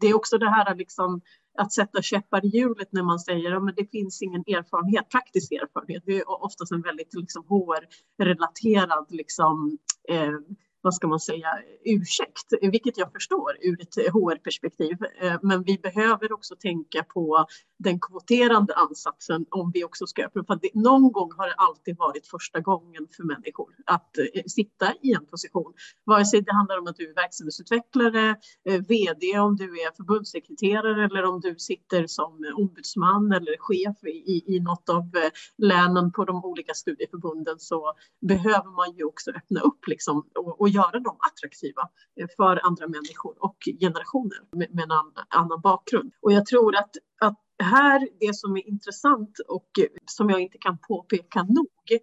det 0.02 0.08
är 0.08 0.16
också 0.16 0.38
det 0.38 0.50
här 0.50 0.76
liksom 0.76 1.22
att 1.58 1.74
sätta 1.74 2.02
käppar 2.02 2.46
i 2.46 2.48
hjulet 2.48 2.92
när 2.92 3.04
man 3.04 3.20
säger 3.20 3.52
att 3.56 3.64
ja, 3.64 3.74
det 3.76 3.92
finns 3.92 4.22
ingen 4.22 4.42
erfarenhet, 4.42 5.10
praktisk 5.10 5.52
erfarenhet. 5.52 6.04
Det 6.06 6.18
är 6.18 6.44
oftast 6.44 6.72
en 6.72 6.82
väldigt 6.82 7.14
liksom, 7.14 7.44
HR-relaterad 7.44 9.06
liksom, 9.10 9.78
eh, 10.10 10.40
vad 10.82 10.94
ska 10.94 11.08
man 11.08 11.20
säga, 11.20 11.48
ursäkt, 11.86 12.54
vilket 12.62 12.98
jag 12.98 13.12
förstår 13.12 13.58
ur 13.62 13.82
ett 13.82 13.96
HR-perspektiv. 13.96 14.98
Eh, 15.22 15.38
men 15.42 15.64
vi 15.64 15.78
behöver 15.78 16.32
också 16.32 16.56
tänka 16.56 17.04
på 17.04 17.46
den 17.80 18.00
kvoterande 18.00 18.74
ansatsen 18.76 19.46
om 19.50 19.72
vi 19.74 19.84
också 19.84 20.08
ska 20.08 20.26
öppna. 20.26 20.44
För 20.44 20.60
någon 20.74 21.12
gång 21.12 21.32
har 21.38 21.48
det 21.48 21.54
alltid 21.54 21.98
varit 21.98 22.28
första 22.28 22.60
gången 22.60 23.08
för 23.18 23.24
människor 23.24 23.74
att 23.86 24.18
eh, 24.18 24.44
sitta 24.48 24.94
i 25.02 25.14
en 25.14 25.26
position. 25.26 25.74
Vare 26.06 26.26
sig 26.26 26.42
det 26.42 26.54
handlar 26.54 26.78
om 26.78 26.88
att 26.88 26.96
du 26.96 27.10
är 27.10 27.16
verksamhetsutvecklare, 27.16 28.30
eh, 28.70 28.82
vd, 28.88 29.40
om 29.40 29.56
du 29.56 29.82
är 29.82 29.96
förbundssekreterare 29.96 31.06
eller 31.06 31.24
om 31.26 31.40
du 31.40 31.56
sitter 31.58 32.08
som 32.08 32.54
ombudsman 32.58 33.32
eller 33.32 33.58
chef 33.60 34.04
i, 34.04 34.56
i 34.56 34.60
något 34.60 34.90
av 34.90 35.12
länen 35.58 36.12
på 36.12 36.26
de 36.26 36.46
olika 36.46 36.74
studieförbunden 36.74 37.60
så 37.60 37.94
behöver 38.22 38.76
man 38.76 38.98
ju 38.98 39.04
också 39.04 39.32
öppna 39.32 39.60
upp 39.60 39.88
liksom 39.88 40.26
och, 40.36 40.69
och 40.70 40.74
göra 40.76 41.00
dem 41.00 41.18
attraktiva 41.20 41.90
eh, 42.20 42.28
för 42.38 42.66
andra 42.66 42.88
människor 42.88 43.36
och 43.40 43.58
generationer 43.80 44.40
med, 44.52 44.76
med 44.76 44.84
en 44.84 44.92
annan 45.30 45.62
bakgrund. 45.62 46.14
Och 46.22 46.32
jag 46.32 46.46
tror 46.46 46.76
att, 46.76 46.92
att 47.22 47.40
här, 47.64 48.08
det 48.20 48.36
som 48.36 48.58
är 48.58 48.68
intressant 48.68 49.40
och 49.48 49.70
eh, 49.80 49.88
som 50.06 50.30
jag 50.30 50.42
inte 50.42 50.58
kan 50.58 50.78
påpeka 50.78 51.44
nog, 51.44 52.02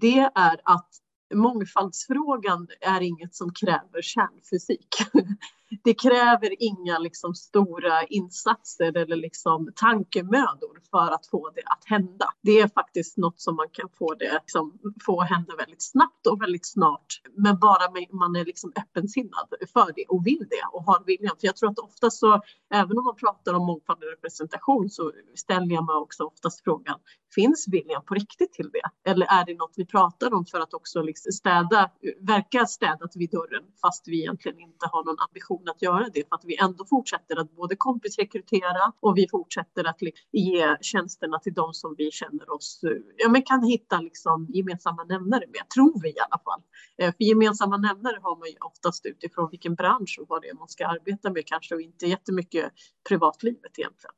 det 0.00 0.30
är 0.34 0.60
att 0.64 0.90
mångfaldsfrågan 1.34 2.68
är 2.80 3.00
inget 3.00 3.34
som 3.34 3.52
kräver 3.52 4.02
kärnfysik. 4.02 4.88
Det 5.84 5.94
kräver 5.94 6.62
inga 6.62 6.98
liksom 6.98 7.34
stora 7.34 8.04
insatser 8.04 8.96
eller 8.96 9.16
liksom 9.16 9.72
tankemödor 9.76 10.80
för 10.90 11.14
att 11.14 11.26
få 11.26 11.50
det 11.50 11.62
att 11.66 11.84
hända. 11.84 12.26
Det 12.42 12.60
är 12.60 12.68
faktiskt 12.68 13.16
något 13.16 13.40
som 13.40 13.56
man 13.56 13.68
kan 13.72 13.88
få 13.98 14.14
det 14.14 14.32
liksom, 14.32 14.78
få 15.06 15.20
hända 15.20 15.56
väldigt 15.56 15.82
snabbt 15.82 16.26
och 16.26 16.42
väldigt 16.42 16.66
snart. 16.66 17.06
Men 17.36 17.58
bara 17.58 17.90
man 18.12 18.36
är 18.36 18.44
liksom 18.44 18.72
öppensinnad 18.76 19.48
för 19.72 19.92
det 19.94 20.04
och 20.08 20.26
vill 20.26 20.46
det 20.50 20.66
och 20.72 20.84
har 20.84 21.04
viljan. 21.04 21.36
För 21.40 21.46
jag 21.46 21.56
tror 21.56 21.70
att 21.70 21.78
ofta 21.78 22.10
så, 22.10 22.42
även 22.74 22.98
om 22.98 23.04
man 23.04 23.16
pratar 23.16 23.54
om 23.54 23.66
mångfald 23.66 24.02
och 24.02 24.10
representation 24.10 24.90
så 24.90 25.12
ställer 25.34 25.74
jag 25.74 25.86
mig 25.86 25.96
också 25.96 26.24
oftast 26.24 26.64
frågan, 26.64 26.98
finns 27.34 27.68
viljan 27.68 28.02
på 28.04 28.14
riktigt 28.14 28.52
till 28.52 28.70
det? 28.70 29.10
Eller 29.10 29.26
är 29.26 29.44
det 29.46 29.54
något 29.54 29.74
vi 29.76 29.86
pratar 29.86 30.34
om 30.34 30.46
för 30.46 30.60
att 30.60 30.74
också 30.74 31.02
liksom 31.02 31.32
städa, 31.32 31.90
verka 32.20 32.66
städat 32.66 33.16
vid 33.16 33.30
dörren 33.30 33.64
fast 33.80 34.08
vi 34.08 34.20
egentligen 34.20 34.60
inte 34.60 34.86
har 34.92 35.04
någon 35.04 35.16
ambition 35.28 35.63
att 35.68 35.82
göra 35.82 36.08
det 36.12 36.28
för 36.28 36.34
att 36.36 36.44
vi 36.44 36.56
ändå 36.56 36.84
fortsätter 36.84 37.40
att 37.40 37.56
både 37.56 37.76
kompisrekrytera 37.76 38.92
och 39.00 39.18
vi 39.18 39.28
fortsätter 39.30 39.84
att 39.84 40.02
liksom 40.02 40.28
ge 40.32 40.76
tjänsterna 40.80 41.38
till 41.38 41.54
de 41.54 41.74
som 41.74 41.94
vi 41.98 42.10
känner 42.10 42.52
oss, 42.52 42.80
eh, 42.84 42.90
ja 43.16 43.28
men 43.28 43.42
kan 43.42 43.64
hitta 43.64 44.00
liksom 44.00 44.46
gemensamma 44.48 45.04
nämnare 45.04 45.46
med, 45.46 45.68
tror 45.74 46.02
vi 46.02 46.08
i 46.08 46.20
alla 46.30 46.40
fall. 46.44 46.62
Eh, 46.98 47.12
för 47.16 47.24
gemensamma 47.24 47.76
nämnare 47.76 48.18
har 48.22 48.36
man 48.36 48.48
ju 48.48 48.56
oftast 48.60 49.06
utifrån 49.06 49.48
vilken 49.50 49.74
bransch 49.74 50.18
och 50.20 50.28
vad 50.28 50.42
det 50.42 50.48
är 50.48 50.54
man 50.54 50.68
ska 50.68 50.86
arbeta 50.86 51.30
med 51.30 51.46
kanske 51.46 51.74
och 51.74 51.80
inte 51.80 52.06
jättemycket 52.06 52.72
privatlivet 53.08 53.78
egentligen. 53.78 54.14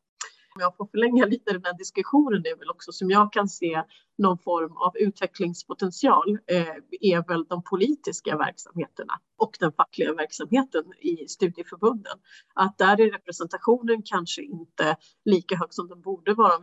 Om 0.57 0.61
jag 0.61 0.77
får 0.77 0.87
förlänga 0.87 1.27
lite 1.27 1.53
den 1.53 1.65
här 1.65 1.79
diskussionen 1.79 2.43
är 2.47 2.59
väl 2.59 2.71
också 2.71 2.93
som 2.93 3.11
jag 3.11 3.33
kan 3.33 3.49
se 3.49 3.83
någon 4.19 4.39
form 4.39 4.77
av 4.77 4.97
utvecklingspotential 4.97 6.39
eh, 6.47 6.77
är 7.01 7.29
väl 7.29 7.45
de 7.45 7.63
politiska 7.63 8.37
verksamheterna 8.37 9.13
och 9.39 9.57
den 9.61 9.73
fackliga 9.73 10.15
verksamheten 10.15 10.85
i 11.01 11.29
studieförbunden. 11.29 12.19
Att 12.55 12.79
där 12.79 13.01
är 13.01 13.11
representationen 13.11 14.03
kanske 14.05 14.43
inte 14.43 14.97
lika 15.25 15.57
hög 15.57 15.75
som 15.75 15.89
den 15.89 16.01
borde 16.01 16.35
vara, 16.35 16.59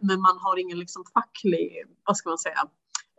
men 0.00 0.20
man 0.20 0.38
har 0.40 0.58
ingen 0.58 0.78
liksom 0.78 1.04
facklig, 1.14 1.84
vad 2.06 2.16
ska 2.16 2.28
man 2.28 2.38
säga, 2.38 2.68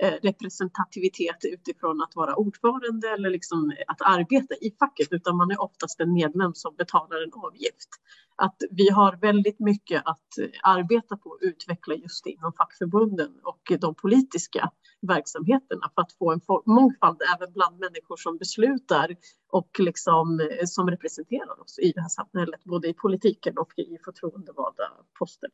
Eh, 0.03 0.13
representativitet 0.23 1.45
utifrån 1.53 2.01
att 2.01 2.15
vara 2.15 2.35
ordförande 2.35 3.09
eller 3.09 3.29
liksom 3.29 3.73
att 3.87 4.01
arbeta 4.01 4.55
i 4.55 4.75
facket, 4.79 5.07
utan 5.11 5.37
man 5.37 5.51
är 5.51 5.61
oftast 5.61 5.99
en 5.99 6.13
medlem 6.13 6.53
som 6.53 6.75
betalar 6.75 7.23
en 7.23 7.33
avgift. 7.33 7.89
Att 8.35 8.55
vi 8.71 8.89
har 8.89 9.17
väldigt 9.21 9.59
mycket 9.59 10.01
att 10.05 10.37
eh, 10.41 10.47
arbeta 10.63 11.17
på 11.17 11.29
och 11.29 11.39
utveckla 11.41 11.95
just 11.95 12.25
inom 12.25 12.53
fackförbunden 12.53 13.31
och 13.43 13.79
de 13.79 13.95
politiska 13.95 14.71
verksamheterna 15.01 15.91
för 15.95 16.01
att 16.01 16.13
få 16.13 16.31
en 16.31 16.41
mångfald 16.65 17.21
även 17.35 17.53
bland 17.53 17.79
människor 17.79 18.17
som 18.17 18.37
beslutar 18.37 19.15
och 19.51 19.79
liksom, 19.79 20.39
eh, 20.39 20.65
som 20.65 20.89
representerar 20.89 21.61
oss 21.61 21.79
i 21.79 21.91
det 21.91 22.01
här 22.01 22.09
samhället, 22.09 22.63
både 22.63 22.87
i 22.87 22.93
politiken 22.93 23.57
och 23.57 23.73
i 23.77 23.97
förtroendevalda 24.05 24.91
poster. 25.19 25.49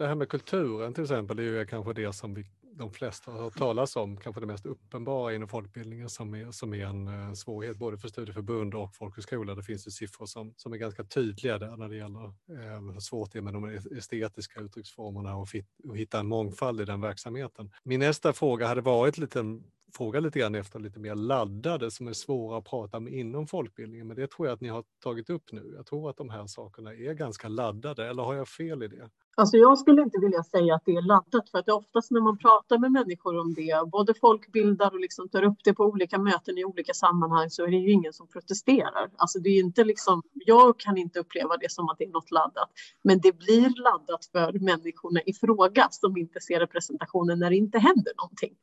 Det 0.00 0.06
här 0.06 0.14
med 0.14 0.28
kulturen 0.28 0.94
till 0.94 1.04
exempel 1.04 1.36
det 1.36 1.42
är 1.42 1.46
ju 1.46 1.66
kanske 1.66 1.92
det 1.92 2.12
som 2.12 2.34
vi, 2.34 2.44
de 2.72 2.92
flesta 2.92 3.30
har 3.30 3.42
hört 3.42 3.58
talas 3.58 3.96
om, 3.96 4.16
kanske 4.16 4.40
det 4.40 4.46
mest 4.46 4.66
uppenbara 4.66 5.34
inom 5.34 5.48
folkbildningen 5.48 6.08
som 6.08 6.34
är, 6.34 6.50
som 6.50 6.74
är 6.74 6.86
en 6.86 7.08
eh, 7.08 7.32
svårighet 7.32 7.76
både 7.76 7.98
för 7.98 8.08
studieförbund 8.08 8.74
och 8.74 8.94
folkhögskola. 8.94 9.54
Det 9.54 9.62
finns 9.62 9.86
ju 9.86 9.90
siffror 9.90 10.26
som, 10.26 10.54
som 10.56 10.72
är 10.72 10.76
ganska 10.76 11.04
tydliga 11.04 11.58
där 11.58 11.76
när 11.76 11.88
det 11.88 11.96
gäller 11.96 12.24
eh, 12.24 12.92
hur 12.92 13.00
svårt 13.00 13.32
det 13.32 13.38
är 13.38 13.42
med 13.42 13.52
de 13.52 13.78
estetiska 13.98 14.60
uttrycksformerna 14.60 15.36
och, 15.36 15.48
fit, 15.48 15.66
och 15.88 15.96
hitta 15.96 16.20
en 16.20 16.26
mångfald 16.26 16.80
i 16.80 16.84
den 16.84 17.00
verksamheten. 17.00 17.70
Min 17.84 18.00
nästa 18.00 18.32
fråga 18.32 18.66
hade 18.66 18.80
varit 18.80 19.18
lite 19.18 19.60
fråga 19.96 20.20
lite 20.20 20.38
grann 20.38 20.54
efter 20.54 20.78
lite 20.78 20.98
mer 20.98 21.14
laddade 21.14 21.90
som 21.90 22.08
är 22.08 22.12
svåra 22.12 22.58
att 22.58 22.64
prata 22.64 23.00
med 23.00 23.12
inom 23.12 23.46
folkbildningen, 23.46 24.06
men 24.06 24.16
det 24.16 24.30
tror 24.30 24.48
jag 24.48 24.54
att 24.54 24.60
ni 24.60 24.68
har 24.68 24.84
tagit 25.02 25.30
upp 25.30 25.52
nu. 25.52 25.72
Jag 25.76 25.86
tror 25.86 26.10
att 26.10 26.16
de 26.16 26.30
här 26.30 26.46
sakerna 26.46 26.94
är 26.94 27.14
ganska 27.14 27.48
laddade, 27.48 28.06
eller 28.08 28.22
har 28.22 28.34
jag 28.34 28.48
fel 28.48 28.82
i 28.82 28.88
det? 28.88 29.10
Alltså 29.40 29.56
jag 29.56 29.78
skulle 29.78 30.02
inte 30.02 30.18
vilja 30.18 30.42
säga 30.42 30.74
att 30.74 30.82
det 30.84 30.92
är 30.92 31.02
laddat, 31.02 31.48
för 31.50 31.58
att 31.58 31.68
oftast 31.68 32.10
när 32.10 32.20
man 32.20 32.38
pratar 32.38 32.78
med 32.78 32.92
människor 32.92 33.38
om 33.38 33.54
det, 33.54 33.90
både 33.90 34.14
folkbildar 34.14 34.90
och 34.94 35.00
liksom 35.00 35.28
tar 35.28 35.42
upp 35.42 35.58
det 35.64 35.74
på 35.74 35.84
olika 35.84 36.18
möten 36.18 36.58
i 36.58 36.64
olika 36.64 36.94
sammanhang, 36.94 37.50
så 37.50 37.62
är 37.62 37.66
det 37.66 37.76
ju 37.76 37.90
ingen 37.90 38.12
som 38.12 38.26
protesterar. 38.26 39.10
Alltså 39.16 39.38
det 39.38 39.48
är 39.48 39.60
inte 39.60 39.84
liksom, 39.84 40.22
jag 40.34 40.78
kan 40.78 40.96
inte 40.96 41.18
uppleva 41.18 41.56
det 41.56 41.72
som 41.72 41.88
att 41.88 41.98
det 41.98 42.04
är 42.04 42.08
något 42.08 42.30
laddat, 42.30 42.70
men 43.04 43.20
det 43.20 43.38
blir 43.38 43.82
laddat 43.82 44.24
för 44.32 44.52
människorna 44.52 45.20
i 45.26 45.32
fråga 45.32 45.88
som 45.90 46.16
inte 46.16 46.40
ser 46.40 46.60
representationen 46.60 47.38
när 47.38 47.50
det 47.50 47.56
inte 47.56 47.78
händer 47.78 48.12
någonting. 48.16 48.54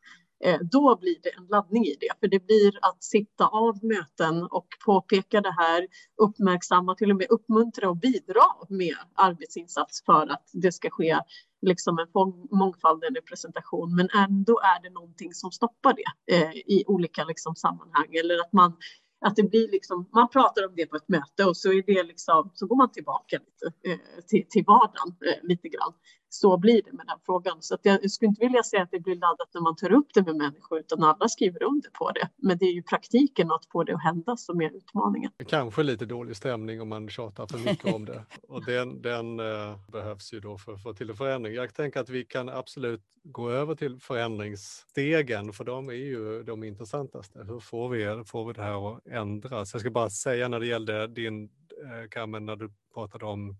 Eh, 0.43 0.60
då 0.71 0.97
blir 1.02 1.15
det 1.23 1.30
en 1.30 1.47
laddning 1.50 1.86
i 1.86 1.95
det. 2.00 2.19
För 2.19 2.28
det 2.28 2.45
blir 2.45 2.80
att 2.82 3.04
sitta 3.04 3.47
av 3.47 3.86
möten 3.86 4.43
och 4.43 4.67
påpeka 4.86 5.41
det 5.41 5.56
här, 5.58 5.88
uppmärksamma, 6.17 6.95
till 6.95 7.12
och 7.12 7.17
med 7.17 7.28
uppmuntra 7.30 7.89
och 7.89 7.97
bidra 7.97 8.43
med 8.69 8.95
arbetsinsats 9.15 10.04
för 10.06 10.28
att 10.28 10.50
det 10.54 10.71
ska 10.71 10.89
ske 10.89 11.19
liksom 11.62 12.00
en 12.00 12.08
mångfald, 12.58 13.04
en 13.04 13.15
representation, 13.15 13.95
men 13.95 14.10
ändå 14.15 14.60
är 14.60 14.82
det 14.84 14.89
någonting 14.89 15.34
som 15.34 15.52
stoppar 15.52 15.93
det 15.93 16.36
eh, 16.36 16.52
i 16.52 16.84
olika 16.88 17.23
liksom, 17.26 17.56
sammanhang. 17.56 18.15
Eller 18.15 18.41
att 18.41 18.54
man 18.54 18.73
att 19.19 19.36
det 19.36 19.43
blir 19.43 19.71
liksom, 19.71 20.10
man 20.13 20.30
pratar 20.30 20.67
om 20.67 20.73
det 20.76 20.86
på 20.86 20.95
ett 20.95 21.10
möte 21.10 21.45
och 21.45 21.58
så, 21.58 21.71
är 21.71 21.84
det 21.86 22.04
liksom, 22.04 22.52
så 22.54 22.67
går 22.67 22.76
man 22.76 22.91
tillbaka 22.91 23.38
lite, 23.38 23.91
eh, 23.91 24.23
till, 24.28 24.45
till 24.50 24.63
vardagen 24.67 25.15
eh, 25.26 25.47
lite 25.47 25.67
grann 25.67 25.93
så 26.29 26.57
blir 26.57 26.81
det 26.85 26.91
med 26.91 27.05
den 27.07 27.19
frågan. 27.25 27.57
Så 27.61 27.77
jag 27.81 28.11
skulle 28.11 28.29
inte 28.29 28.45
vilja 28.45 28.63
säga 28.63 28.83
att 28.83 28.91
det 28.91 28.99
blir 28.99 29.15
laddat 29.15 29.49
när 29.53 29.61
man 29.61 29.75
tar 29.75 29.91
upp 29.91 30.07
det 30.13 30.21
med 30.21 30.35
människor, 30.35 30.79
utan 30.79 31.03
alla 31.03 31.29
skriver 31.29 31.63
under 31.63 31.89
på 31.89 32.11
det. 32.11 32.29
Men 32.35 32.57
det 32.57 32.65
är 32.65 32.73
ju 32.73 32.83
praktiken 32.83 33.51
att 33.51 33.65
få 33.65 33.83
det 33.83 33.93
att 33.93 34.03
hända 34.03 34.37
som 34.37 34.61
är 34.61 34.77
utmaningen. 34.77 35.31
Kanske 35.47 35.83
lite 35.83 36.05
dålig 36.05 36.35
stämning 36.35 36.81
om 36.81 36.89
man 36.89 37.09
tjatar 37.09 37.47
för 37.47 37.57
mycket 37.57 37.93
om 37.93 38.05
det. 38.05 38.25
Och 38.47 38.65
den, 38.65 39.01
den 39.01 39.39
uh, 39.39 39.77
behövs 39.91 40.33
ju 40.33 40.39
då 40.39 40.57
för 40.57 40.73
att 40.73 40.83
få 40.83 40.93
till 40.93 41.09
en 41.09 41.15
förändring. 41.15 41.53
Jag 41.53 41.73
tänker 41.73 41.99
att 41.99 42.09
vi 42.09 42.25
kan 42.25 42.49
absolut 42.49 43.01
gå 43.23 43.49
över 43.49 43.75
till 43.75 43.99
förändringsstegen, 43.99 45.53
för 45.53 45.63
de 45.63 45.89
är 45.89 45.93
ju 45.93 46.43
de 46.43 46.63
intressantaste. 46.63 47.43
Hur 47.43 47.59
får 47.59 47.89
vi, 47.89 48.23
får 48.25 48.45
vi 48.45 48.53
det 48.53 48.61
här 48.61 48.95
att 48.95 49.07
ändras? 49.07 49.73
Jag 49.73 49.81
ska 49.81 49.89
bara 49.89 50.09
säga 50.09 50.47
när 50.47 50.59
det 50.59 50.67
gällde 50.67 51.07
din, 51.07 51.43
uh, 51.43 52.07
Carmen, 52.09 52.45
när 52.45 52.55
du 52.55 52.71
pratade 52.93 53.25
om 53.25 53.57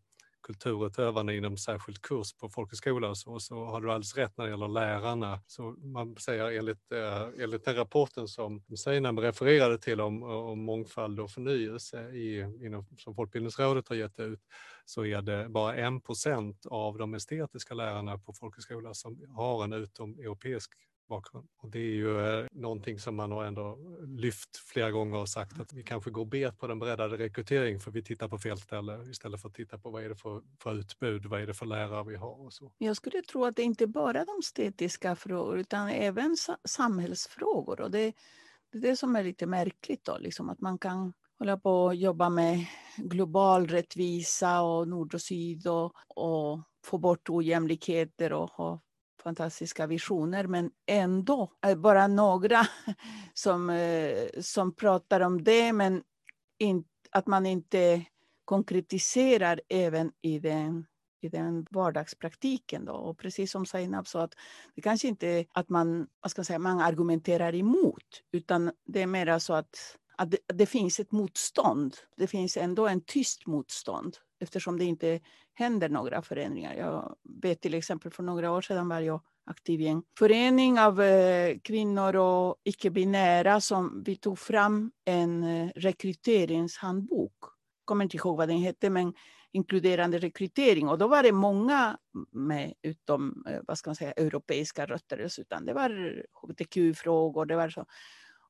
kulturutövarna 0.48 1.34
inom 1.34 1.58
särskild 1.58 2.02
kurs 2.02 2.34
på 2.34 2.50
folkhögskola 2.50 3.16
så, 3.16 3.40
så 3.40 3.66
har 3.66 3.82
du 3.82 3.92
alldeles 3.92 4.16
rätt 4.16 4.38
när 4.38 4.46
det 4.46 4.52
gäller 4.52 4.68
lärarna. 4.68 5.40
Så 5.48 5.62
man 5.72 6.16
säger 6.16 6.52
enligt, 6.52 6.92
eh, 6.92 7.44
enligt 7.44 7.66
den 7.66 7.76
rapporten 7.76 8.28
som 8.28 8.64
Seinam 8.78 9.20
refererade 9.20 9.78
till 9.78 10.02
om, 10.02 10.24
om 10.24 10.60
mångfald 10.60 11.20
och 11.20 11.32
förnyelse 11.32 12.10
i, 12.10 12.40
inom, 12.40 12.86
som 12.98 13.16
Folkbildningsrådet 13.16 13.90
har 13.90 13.96
gett 13.96 14.20
ut 14.20 14.42
så 14.86 15.06
är 15.06 15.22
det 15.22 15.50
bara 15.50 15.76
en 15.76 16.02
procent 16.02 16.66
av 16.66 16.98
de 16.98 17.14
estetiska 17.14 17.74
lärarna 17.74 18.18
på 18.18 18.34
folkhögskola 18.34 18.94
som 18.94 19.26
har 19.30 19.64
en 19.64 19.74
utom 19.74 20.20
europeisk 20.20 20.72
bakgrund. 21.08 21.48
Och 21.58 21.70
det 21.70 21.80
är 21.80 21.96
ju 21.96 22.39
eh, 22.39 22.46
någonting 22.52 23.00
som 23.00 23.15
man 23.15 23.32
har 23.32 23.46
ändå 23.46 23.78
lyft 24.08 24.58
flera 24.58 24.91
gånger 24.91 25.17
och 25.17 25.30
sagt 25.30 25.60
att 25.60 25.74
vi 25.74 25.84
kanske 25.84 26.12
går 26.12 26.26
bet 26.26 26.60
på 26.60 26.67
den 26.67 26.80
breddade 26.80 27.17
rekrytering 27.17 27.80
för 27.80 27.91
vi 27.91 28.04
tittar 28.04 28.28
på 28.28 28.38
fel 28.38 28.58
ställe 28.58 29.04
istället 29.10 29.41
för 29.41 29.50
att 29.50 29.56
titta 29.56 29.78
på 29.78 29.89
vad 29.89 30.04
är 30.04 30.10
det 30.10 30.15
för, 30.15 30.41
för 30.63 30.76
utbud, 30.76 31.26
vad 31.26 31.41
är 31.41 31.48
det 31.48 31.54
för 31.54 31.65
lärare 31.65 32.04
vi 32.04 32.15
har 32.15 32.46
och 32.46 32.54
så. 32.54 32.72
Jag 32.78 32.96
skulle 32.96 33.22
tro 33.22 33.46
att 33.46 33.56
det 33.56 33.63
inte 33.63 33.88
bara 33.88 34.22
är 34.22 34.26
de 34.26 34.39
estetiska 34.39 35.15
frågor 35.15 35.60
utan 35.60 35.89
även 35.89 36.38
samhällsfrågor 36.65 37.82
och 37.82 37.91
det, 37.91 38.13
det 38.72 38.78
är 38.78 38.82
det 38.82 38.98
som 38.98 39.15
är 39.15 39.24
lite 39.24 39.46
märkligt 39.46 40.06
då, 40.06 40.17
liksom 40.17 40.50
att 40.50 40.62
man 40.62 40.78
kan 40.78 41.13
hålla 41.39 41.58
på 41.58 41.84
och 41.84 41.96
jobba 41.96 42.30
med 42.30 42.65
global 42.98 43.67
rättvisa 43.67 44.62
och 44.62 44.88
nord 44.88 45.13
och 45.13 45.22
syd 45.22 45.67
och, 45.67 45.93
och 46.08 46.60
få 46.86 46.98
bort 46.98 47.30
ojämlikheter 47.30 48.34
och 48.34 48.50
ha 48.50 48.82
fantastiska 49.28 49.88
visioner, 49.88 50.48
men 50.48 50.72
ändå 50.86 51.52
eh, 51.66 51.76
bara 51.76 52.08
några 52.08 52.68
som, 53.34 53.70
eh, 53.70 54.28
som 54.42 54.76
pratar 54.76 55.22
om 55.22 55.44
det, 55.44 55.74
men 55.74 56.04
in, 56.60 56.84
att 57.12 57.28
man 57.28 57.46
inte 57.46 58.06
konkretiserar 58.46 59.62
även 59.70 60.12
i 60.22 60.40
den, 60.40 60.86
i 61.22 61.30
den 61.30 61.68
vardagspraktiken. 61.72 62.86
Då. 62.86 62.94
Och 62.94 63.18
precis 63.18 63.52
som 63.52 63.66
Zainab 63.66 64.08
sa, 64.08 64.22
att 64.24 64.34
det 64.76 64.82
kanske 64.82 65.08
inte 65.08 65.28
är 65.28 65.46
att 65.54 65.70
man, 65.70 66.08
vad 66.22 66.32
ska 66.32 66.44
säga, 66.44 66.60
man 66.60 66.80
argumenterar 66.80 67.56
emot, 67.56 68.24
utan 68.32 68.72
det 68.86 69.02
är 69.02 69.08
mer 69.08 69.40
så 69.40 69.54
att, 69.54 69.98
att 70.18 70.32
det, 70.32 70.38
det 70.54 70.66
finns 70.66 71.00
ett 71.00 71.12
motstånd. 71.12 71.96
Det 72.18 72.28
finns 72.28 72.58
ändå 72.58 72.88
en 72.88 73.02
tyst 73.02 73.48
motstånd 73.48 74.18
eftersom 74.39 74.80
det 74.80 74.86
inte 74.86 75.19
händer 75.54 75.89
några 75.89 76.21
förändringar. 76.21 76.73
Jag 76.76 77.15
vet 77.41 77.62
till 77.62 77.73
exempel 77.73 78.12
för 78.12 78.23
några 78.23 78.52
år 78.52 78.62
sedan 78.62 78.89
var 78.89 79.00
jag 79.00 79.21
aktiv 79.45 79.82
i 79.82 79.88
en 79.88 80.04
förening 80.19 80.80
av 80.80 81.02
eh, 81.02 81.58
kvinnor 81.63 82.15
och 82.15 82.56
icke-binära 82.63 83.62
som 83.62 84.04
vi 84.04 84.15
tog 84.15 84.39
fram 84.39 84.91
en 85.06 85.43
eh, 85.43 85.69
rekryteringshandbok. 85.76 87.36
Jag 87.41 87.86
kommer 87.86 88.04
inte 88.04 88.17
ihåg 88.17 88.38
vad 88.38 88.47
den 88.50 88.58
hette, 88.58 88.89
men 88.89 89.13
inkluderande 89.52 90.17
rekrytering. 90.19 90.89
Och 90.89 90.97
då 90.97 91.08
var 91.08 91.23
det 91.23 91.32
många 91.32 91.97
med, 92.32 92.73
utom 92.82 93.43
eh, 93.50 93.60
vad 93.67 93.78
ska 93.78 93.89
man 93.89 93.95
säga, 93.95 94.12
europeiska 94.12 94.86
rötter. 94.86 95.39
Utan 95.39 95.65
det 95.65 95.73
var 95.73 96.23
hbtq-frågor. 96.34 97.45
Det 97.45 97.56
var 97.56 97.69
så. 97.69 97.86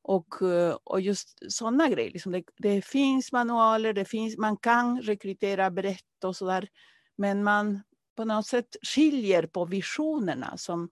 Och, 0.08 0.42
eh, 0.42 0.76
och 0.84 1.00
just 1.00 1.52
sådana 1.52 1.88
grejer. 1.88 2.10
Liksom 2.10 2.32
det, 2.32 2.42
det, 2.56 2.84
finns 2.84 3.32
manualer, 3.32 3.92
det 3.92 4.04
finns, 4.04 4.38
man 4.38 4.56
kan 4.56 5.02
rekrytera 5.02 5.70
brett 5.70 6.24
och 6.24 6.36
sådär. 6.36 6.68
Men 7.16 7.44
man 7.44 7.80
på 8.16 8.24
något 8.24 8.46
sätt 8.46 8.76
skiljer 8.82 9.46
på 9.46 9.64
visionerna 9.64 10.56
som 10.56 10.90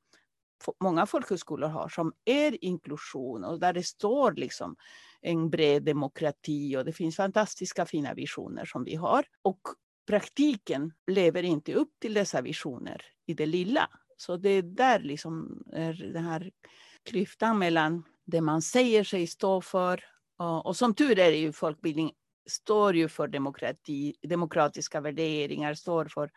många 0.83 1.07
folkhögskolor 1.07 1.68
har, 1.68 1.88
som 1.88 2.12
är 2.24 2.64
inklusion 2.64 3.44
och 3.44 3.61
där 3.61 3.72
det 3.72 3.83
står 3.83 4.33
liksom 4.33 4.76
en 5.20 5.50
bred 5.50 5.83
demokrati 5.83 6.76
och 6.76 6.85
det 6.85 6.92
finns 6.92 7.16
fantastiska 7.16 7.87
fina 7.87 8.14
visioner 8.14 8.64
som 8.64 8.85
vi 8.85 8.94
har. 8.94 9.24
Och 9.42 9.61
praktiken 10.07 10.92
lever 11.07 11.42
inte 11.42 11.74
upp 11.74 11.92
till 12.00 12.14
dessa 12.14 12.40
visioner 12.40 13.02
i 13.26 13.35
det 13.35 13.46
lilla. 13.46 13.88
Så 14.16 14.37
det 14.37 14.50
är 14.50 14.62
där 14.62 14.98
liksom 15.00 15.62
är 15.72 16.12
den 16.12 16.24
här 16.24 16.50
klyftan 17.05 17.59
mellan 17.59 18.05
det 18.26 18.40
man 18.40 18.62
säger 18.62 19.04
sig 19.04 19.26
stå 19.26 19.60
för 19.60 20.04
och, 20.38 20.76
som 20.76 20.94
tur 20.94 21.18
är 21.18 21.32
är 21.32 21.36
ju 21.36 21.52
folkbildning 21.52 22.12
står 22.46 22.96
ju 22.96 23.08
för 23.08 23.28
demokrati, 23.28 24.14
demokratiska 24.22 25.00
värderingar, 25.00 25.74
står 25.74 26.04
för, 26.04 26.30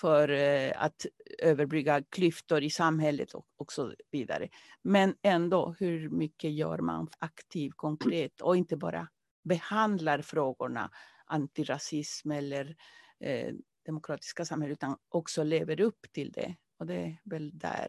för 0.00 0.28
eh, 0.28 0.72
att 0.76 1.06
överbrygga 1.38 2.02
klyftor 2.02 2.62
i 2.62 2.70
samhället 2.70 3.34
och, 3.34 3.46
och 3.56 3.72
så 3.72 3.94
vidare. 4.10 4.48
Men 4.82 5.14
ändå, 5.22 5.74
hur 5.78 6.08
mycket 6.08 6.52
gör 6.52 6.78
man 6.78 7.08
aktivt, 7.18 7.76
konkret 7.76 8.40
och 8.40 8.56
inte 8.56 8.76
bara 8.76 9.08
behandlar 9.44 10.22
frågorna 10.22 10.90
antirasism 11.26 12.30
eller 12.30 12.76
eh, 13.20 13.54
demokratiska 13.86 14.44
samhälle, 14.44 14.72
utan 14.72 14.96
också 15.08 15.42
lever 15.42 15.80
upp 15.80 16.06
till 16.12 16.32
det. 16.32 16.56
Och 16.78 16.86
det 16.86 16.94
är 16.94 17.20
väl 17.24 17.58
där 17.58 17.88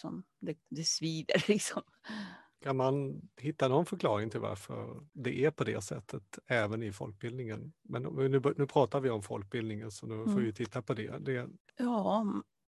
som 0.00 0.24
det, 0.40 0.58
det 0.68 0.84
svider. 0.84 1.44
Liksom. 1.48 1.82
Kan 2.66 2.76
man 2.76 3.20
hitta 3.40 3.68
någon 3.68 3.86
förklaring 3.86 4.30
till 4.30 4.40
varför 4.40 5.00
det 5.12 5.44
är 5.44 5.50
på 5.50 5.64
det 5.64 5.84
sättet 5.84 6.38
även 6.46 6.82
i 6.82 6.92
folkbildningen? 6.92 7.72
Men 7.82 8.02
nu, 8.02 8.42
nu 8.56 8.66
pratar 8.66 9.00
vi 9.00 9.10
om 9.10 9.22
folkbildningen 9.22 9.90
så 9.90 10.06
nu 10.06 10.24
får 10.24 10.32
vi 10.32 10.40
mm. 10.40 10.52
titta 10.52 10.82
på 10.82 10.94
det. 10.94 11.18
det. 11.18 11.48
Ja, 11.76 12.26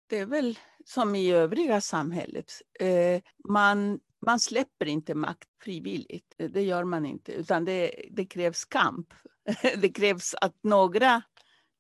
det 0.07 0.19
är 0.19 0.27
väl 0.27 0.59
som 0.85 1.15
i 1.15 1.33
övriga 1.33 1.81
samhället. 1.81 2.53
Eh, 2.81 3.23
man, 3.49 4.01
man 4.27 4.41
släpper 4.41 4.87
inte 4.87 5.15
makt 5.15 5.49
frivilligt. 5.63 6.35
Det 6.37 6.63
gör 6.63 6.85
man 6.85 7.07
inte, 7.07 7.33
utan 7.33 7.65
det, 7.65 8.07
det 8.11 8.27
krävs 8.27 8.65
kamp. 8.65 9.15
det 9.63 9.89
krävs 9.89 10.35
att 10.41 10.57
några 10.63 11.23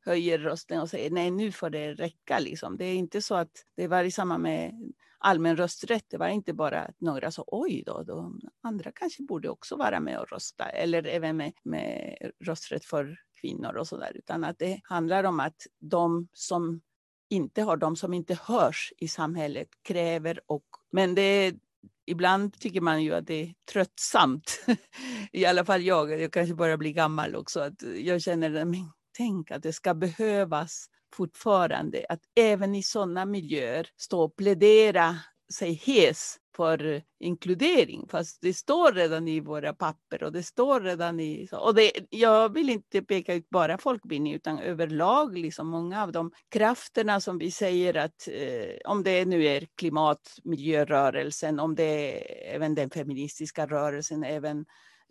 höjer 0.07 0.38
rösten 0.38 0.81
och 0.81 0.90
säger 0.90 1.11
nej, 1.11 1.31
nu 1.31 1.53
får 1.53 1.71
det 1.71 1.95
räcka. 1.95 2.38
Liksom. 2.38 2.77
Det 2.77 2.85
är 2.85 2.95
inte 2.95 3.23
så 3.23 3.35
att 3.35 3.64
det 3.77 3.88
var 3.88 4.05
i 4.05 4.11
samband 4.11 4.42
med 4.42 4.92
allmän 5.19 5.57
rösträtt. 5.57 6.05
Det 6.09 6.16
var 6.16 6.29
inte 6.29 6.53
bara 6.53 6.83
att 6.83 7.01
några 7.01 7.31
sa 7.31 7.45
oj 7.47 7.83
då, 7.87 8.03
de 8.03 8.40
andra 8.62 8.92
kanske 8.92 9.23
borde 9.23 9.49
också 9.49 9.77
vara 9.77 10.01
med 10.01 10.19
och 10.19 10.29
rösta. 10.29 10.64
Eller 10.64 11.07
även 11.07 11.37
med, 11.37 11.53
med 11.62 12.16
rösträtt 12.45 12.85
för 12.85 13.19
kvinnor 13.40 13.77
och 13.77 13.88
så 13.88 13.97
där. 13.97 14.16
Utan 14.16 14.45
att 14.45 14.59
det 14.59 14.81
handlar 14.85 15.25
om 15.25 15.40
att 15.40 15.66
de 15.79 16.29
som 16.33 16.81
inte 17.29 17.62
har, 17.62 17.77
de 17.77 17.97
som 17.97 18.14
inte 18.14 18.38
hörs 18.42 18.92
i 18.99 19.09
samhället 19.09 19.69
kräver 19.83 20.40
och 20.47 20.64
men 20.90 21.14
det 21.14 21.55
ibland 22.07 22.59
tycker 22.59 22.81
man 22.81 23.03
ju 23.03 23.14
att 23.14 23.27
det 23.27 23.42
är 23.42 23.55
tröttsamt. 23.73 24.66
I 25.33 25.45
alla 25.45 25.64
fall 25.64 25.83
jag, 25.83 26.21
jag 26.21 26.33
kanske 26.33 26.55
börjar 26.55 26.77
bli 26.77 26.92
gammal 26.92 27.37
också. 27.37 27.61
Att 27.61 27.83
jag 27.97 28.23
känner, 28.23 28.64
men 28.64 28.90
tänk 29.17 29.51
att 29.51 29.63
det 29.63 29.73
ska 29.73 29.95
behövas 29.95 30.87
fortfarande 31.15 32.07
att 32.09 32.21
även 32.35 32.75
i 32.75 32.83
sådana 32.83 33.25
miljöer 33.25 33.89
stå 33.97 34.21
och 34.21 34.37
plädera 34.37 35.17
sig 35.53 35.73
hes 35.73 36.37
för 36.57 37.03
inkludering. 37.21 38.09
Fast 38.11 38.39
det 38.43 38.55
står 38.55 38.93
redan 38.93 39.29
i 39.29 39.41
våra 39.41 39.73
papper 39.73 40.23
och 40.23 40.33
det 40.33 40.43
står 40.43 40.81
redan 40.81 41.21
i... 41.21 41.49
Och 41.53 41.75
det, 41.75 41.93
jag 42.11 42.55
vill 42.55 42.71
inte 42.71 43.03
peka 43.03 43.35
ut 43.35 43.49
bara 43.51 43.79
folkbildning 43.79 44.33
utan 44.33 44.59
överlag 44.59 45.39
liksom 45.39 45.69
många 45.69 46.03
av 46.03 46.13
de 46.13 46.31
krafterna 46.49 47.21
som 47.21 47.39
vi 47.39 47.51
säger 47.51 47.95
att 47.95 48.29
eh, 48.33 48.91
om 48.91 49.03
det 49.03 49.25
nu 49.25 49.45
är 49.45 49.67
klimatmiljörörelsen, 49.77 51.61
om 51.61 51.75
det 51.75 51.83
är 51.83 52.55
även 52.55 52.75
den 52.75 52.91
feministiska 52.91 53.67
rörelsen, 53.67 54.25
även 54.25 54.65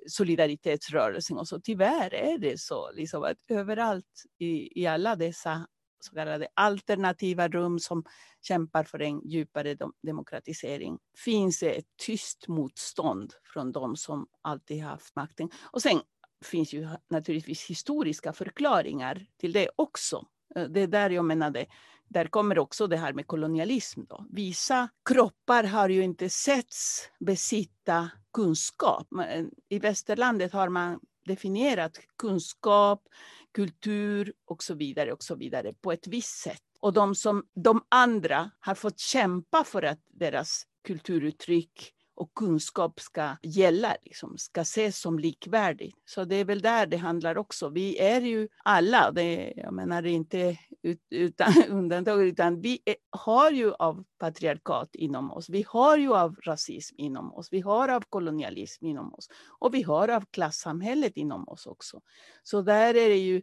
solidaritetsrörelsen 0.07 1.37
och 1.37 1.47
så. 1.47 1.59
Tyvärr 1.59 2.13
är 2.13 2.37
det 2.37 2.59
så 2.59 2.91
liksom 2.91 3.23
att 3.23 3.37
överallt 3.49 4.23
i, 4.39 4.81
i 4.81 4.87
alla 4.87 5.15
dessa 5.15 5.67
så 5.99 6.15
kallade 6.15 6.47
alternativa 6.53 7.47
rum 7.47 7.79
som 7.79 8.03
kämpar 8.41 8.83
för 8.83 9.01
en 9.01 9.21
djupare 9.27 9.77
demokratisering 10.03 10.97
finns 11.25 11.59
det 11.59 11.71
ett 11.71 11.85
tyst 12.05 12.47
motstånd 12.47 13.33
från 13.53 13.71
de 13.71 13.95
som 13.95 14.27
alltid 14.41 14.83
haft 14.83 15.15
makten. 15.15 15.49
Och 15.71 15.81
sen 15.81 16.01
finns 16.45 16.73
ju 16.73 16.87
naturligtvis 17.09 17.69
historiska 17.69 18.33
förklaringar 18.33 19.25
till 19.39 19.53
det 19.53 19.69
också. 19.75 20.25
Eh, 20.55 20.63
det 20.63 20.81
är 20.81 20.87
där 20.87 21.09
jag 21.09 21.25
menade, 21.25 21.65
där 22.07 22.25
kommer 22.25 22.59
också 22.59 22.87
det 22.87 22.97
här 22.97 23.13
med 23.13 23.27
kolonialism. 23.27 24.01
Då. 24.09 24.25
Vissa 24.29 24.89
kroppar 25.09 25.63
har 25.63 25.89
ju 25.89 26.03
inte 26.03 26.29
setts 26.29 27.09
besitta 27.19 28.09
kunskap. 28.33 29.07
Eh, 29.29 29.45
I 29.69 29.79
västerlandet 29.79 30.53
har 30.53 30.69
man 30.69 30.99
definierat 31.25 31.99
kunskap, 32.17 33.03
kultur 33.53 34.33
och 34.45 34.63
så 34.63 34.73
vidare 34.73 35.13
och 35.13 35.23
så 35.23 35.35
vidare 35.35 35.73
på 35.73 35.91
ett 35.91 36.07
visst 36.07 36.37
sätt. 36.37 36.61
Och 36.79 36.93
de, 36.93 37.15
som, 37.15 37.43
de 37.53 37.81
andra 37.89 38.51
har 38.59 38.75
fått 38.75 38.99
kämpa 38.99 39.63
för 39.63 39.83
att 39.83 39.99
deras 40.07 40.63
kulturuttryck 40.83 41.94
och 42.15 42.33
kunskap 42.33 42.99
ska 42.99 43.37
gälla, 43.43 43.95
liksom, 44.03 44.37
ska 44.37 44.61
ses 44.61 44.99
som 44.99 45.19
likvärdigt. 45.19 45.95
Så 46.05 46.25
det 46.25 46.35
är 46.35 46.45
väl 46.45 46.61
där 46.61 46.85
det 46.85 46.97
handlar 46.97 47.37
också. 47.37 47.69
Vi 47.69 47.99
är 47.99 48.21
ju 48.21 48.47
alla, 48.63 49.11
det, 49.11 49.53
jag 49.55 49.73
menar 49.73 50.05
inte 50.05 50.57
utan 51.09 51.53
undantag, 51.69 52.27
utan 52.27 52.61
vi 52.61 52.79
är, 52.85 52.95
har 53.09 53.51
ju 53.51 53.73
av 53.73 54.03
patriarkat 54.17 54.95
inom 54.95 55.31
oss. 55.31 55.49
Vi 55.49 55.65
har 55.67 55.97
ju 55.97 56.13
av 56.13 56.35
rasism 56.43 56.95
inom 56.97 57.33
oss. 57.33 57.47
Vi 57.51 57.61
har 57.61 57.89
av 57.89 58.03
kolonialism 58.09 58.85
inom 58.85 59.13
oss. 59.13 59.29
Och 59.59 59.73
vi 59.73 59.81
har 59.81 60.07
av 60.07 60.25
klassamhället 60.31 61.17
inom 61.17 61.49
oss 61.49 61.65
också. 61.65 62.01
Så 62.43 62.61
där 62.61 62.95
är 62.95 63.09
det 63.09 63.17
ju 63.17 63.41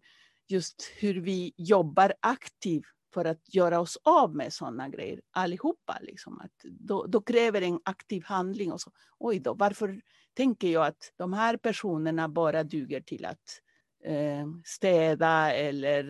just 0.48 0.92
hur 0.98 1.20
vi 1.20 1.52
jobbar 1.56 2.14
aktivt 2.20 3.01
för 3.14 3.24
att 3.24 3.54
göra 3.54 3.80
oss 3.80 3.98
av 4.02 4.36
med 4.36 4.52
sådana 4.52 4.88
grejer 4.88 5.20
allihopa. 5.30 5.98
Liksom. 6.00 6.40
Att 6.40 6.52
då, 6.64 7.06
då 7.06 7.20
kräver 7.20 7.62
en 7.62 7.80
aktiv 7.84 8.22
handling. 8.24 8.72
Och 8.72 8.80
så. 8.80 8.90
Oj 9.18 9.40
då, 9.40 9.54
varför 9.54 10.00
tänker 10.34 10.68
jag 10.68 10.86
att 10.86 11.12
de 11.16 11.32
här 11.32 11.56
personerna 11.56 12.28
bara 12.28 12.64
duger 12.64 13.00
till 13.00 13.24
att 13.24 13.60
eh, 14.04 14.46
städa 14.64 15.52
eller 15.52 16.04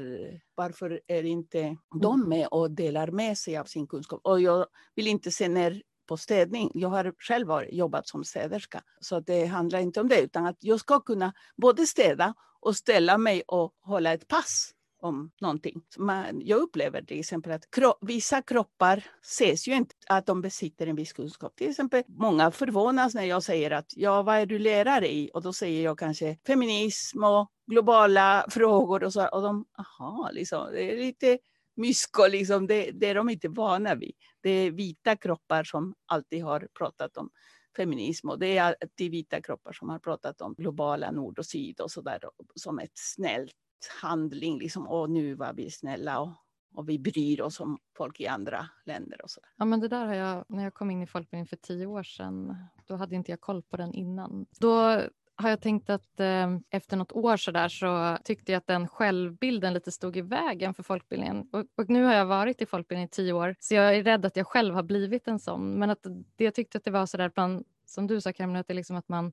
varför 0.55 1.01
är 1.07 1.23
inte 1.23 1.77
de 2.01 2.15
mm. 2.15 2.29
med 2.29 2.49
och 2.51 2.71
delar 2.71 3.11
med 3.11 3.39
sig 3.39 3.57
av 3.57 3.65
sin 3.65 3.87
kunskap? 3.87 4.21
Och 4.25 4.41
jag 4.41 4.67
vill 4.95 5.07
inte 5.07 5.31
se 5.31 5.49
ner 5.49 5.83
på 6.07 6.17
städning. 6.17 6.71
Jag 6.75 6.89
har 6.89 7.15
själv 7.19 7.49
jobbat 7.71 8.09
som 8.09 8.25
städerska, 8.25 8.83
så 9.01 9.21
det 9.21 9.47
handlar 9.47 9.79
inte 9.79 10.01
om 10.01 10.09
det, 10.09 10.21
utan 10.21 10.47
att 10.47 10.57
jag 10.61 10.81
ska 10.81 11.01
kunna 11.01 11.33
både 11.57 11.87
städa 11.87 12.35
och 12.61 12.77
ställa 12.77 13.19
mig 13.19 13.43
och 13.47 13.75
hålla 13.81 14.13
ett 14.13 14.29
pass 14.29 14.75
om 15.03 15.31
någonting. 15.41 15.83
Man, 15.99 16.41
jag 16.45 16.61
upplever 16.61 17.03
till 17.03 17.21
exempel 17.21 17.53
att 17.53 17.71
kro 17.71 17.95
vissa 18.01 18.43
kroppar 18.43 19.05
ses 19.23 19.69
ju 19.69 19.75
inte 19.75 19.95
att 20.07 20.27
de 20.27 20.41
besitter 20.41 20.87
en 20.87 20.97
viss 20.97 21.13
kunskap. 21.13 21.57
Till 21.57 21.71
exempel 21.71 22.03
många 22.07 22.51
förvånas 22.51 23.15
när 23.15 23.25
jag 23.25 23.43
säger 23.43 23.71
att 23.71 23.87
ja, 23.97 24.23
vad 24.23 24.37
är 24.37 24.47
du 24.47 24.59
lärare 24.59 25.13
i? 25.13 25.31
Och 25.35 25.43
då 25.43 25.53
säger 25.53 25.85
jag 25.85 25.99
kanske 25.99 26.39
feminism 26.47 27.25
och 27.25 27.51
globala 27.67 28.47
frågor 28.51 29.05
och 29.05 29.13
så. 29.13 29.27
Och 29.29 29.43
de, 29.43 29.65
aha, 29.79 30.31
liksom, 30.33 30.69
det 30.73 30.93
är 30.93 30.97
lite 30.97 31.39
mysko, 31.77 32.27
liksom, 32.27 32.67
det, 32.67 32.91
det 32.91 33.07
är 33.07 33.15
de 33.15 33.29
inte 33.29 33.49
vana 33.49 33.95
vid. 33.95 34.13
Det 34.41 34.51
är 34.51 34.71
vita 34.71 35.17
kroppar 35.17 35.65
som 35.65 35.95
alltid 36.07 36.45
har 36.45 36.69
pratat 36.79 37.17
om 37.17 37.31
feminism 37.77 38.29
och 38.29 38.39
det 38.39 38.59
är 38.59 38.63
alltid 38.83 39.11
vita 39.11 39.41
kroppar 39.41 39.73
som 39.73 39.89
har 39.89 39.99
pratat 39.99 40.41
om 40.41 40.55
globala 40.55 41.11
nord 41.11 41.39
och 41.39 41.47
syd 41.47 41.81
och 41.81 41.91
så 41.91 42.01
där 42.01 42.21
som 42.55 42.79
ett 42.79 42.93
snällt 42.95 43.53
handling, 43.87 44.59
liksom, 44.59 44.87
och 44.87 45.11
nu 45.11 45.35
var 45.35 45.53
vi 45.53 45.71
snälla 45.71 46.21
och, 46.21 46.33
och 46.75 46.89
vi 46.89 46.99
bryr 46.99 47.41
oss 47.41 47.61
om 47.61 47.79
folk 47.97 48.21
i 48.21 48.27
andra 48.27 48.69
länder 48.87 49.23
och 49.23 49.31
så. 49.31 49.41
Ja, 49.57 49.65
men 49.65 49.81
det 49.81 49.89
där 49.89 50.07
har 50.07 50.15
jag, 50.15 50.45
när 50.49 50.65
jag 50.65 50.75
kom 50.75 50.91
in 50.91 51.03
i 51.03 51.07
folkbildningen 51.07 51.47
för 51.47 51.57
tio 51.57 51.87
år 51.87 52.03
sedan, 52.03 52.57
då 52.87 52.97
hade 52.97 53.15
inte 53.15 53.33
jag 53.33 53.41
koll 53.41 53.63
på 53.63 53.77
den 53.77 53.95
innan. 53.95 54.47
Då 54.59 55.01
har 55.37 55.51
jag 55.51 55.61
tänkt 55.61 55.91
att 55.91 56.21
eh, 56.21 56.59
efter 56.71 56.97
något 56.97 57.13
år 57.13 57.37
så 57.37 57.51
där 57.51 57.69
så 57.69 58.19
tyckte 58.25 58.53
jag 58.53 58.59
att 58.59 58.67
den 58.67 58.89
självbilden 58.89 59.75
lite 59.75 59.93
stod 59.93 60.17
i 60.17 60.21
vägen 60.21 60.75
för 60.75 60.83
folkbildningen. 60.83 61.49
Och, 61.53 61.65
och, 61.77 61.89
nu 61.89 62.05
har 62.05 62.15
jag 62.15 62.27
varit 62.27 62.63
i 62.63 62.67
folkbildningen 62.67 63.07
i 63.07 63.11
tio 63.11 63.33
år 63.33 63.57
så 63.61 63.75
jag 63.75 63.97
är 63.97 64.03
rädd 64.03 64.25
att 64.25 64.37
jag 64.37 64.47
själv 64.47 64.75
har 64.75 64.83
blivit 64.83 65.29
en 65.29 65.39
sån. 65.39 65.75
Men 65.75 65.91
att 65.91 66.07
det, 66.37 66.45
jag 66.45 66.55
tyckte 66.55 66.79
att 66.79 66.85
det 66.85 66.91
var 66.91 67.07
så 67.07 67.17
där 67.17 67.31
bland, 67.35 67.65
som 67.87 68.07
du 68.07 68.21
sa 68.21 68.33
Cameron, 68.33 68.61
att 68.61 68.69
det 68.69 68.75
liksom 68.75 68.97
att 68.97 69.09
man 69.09 69.33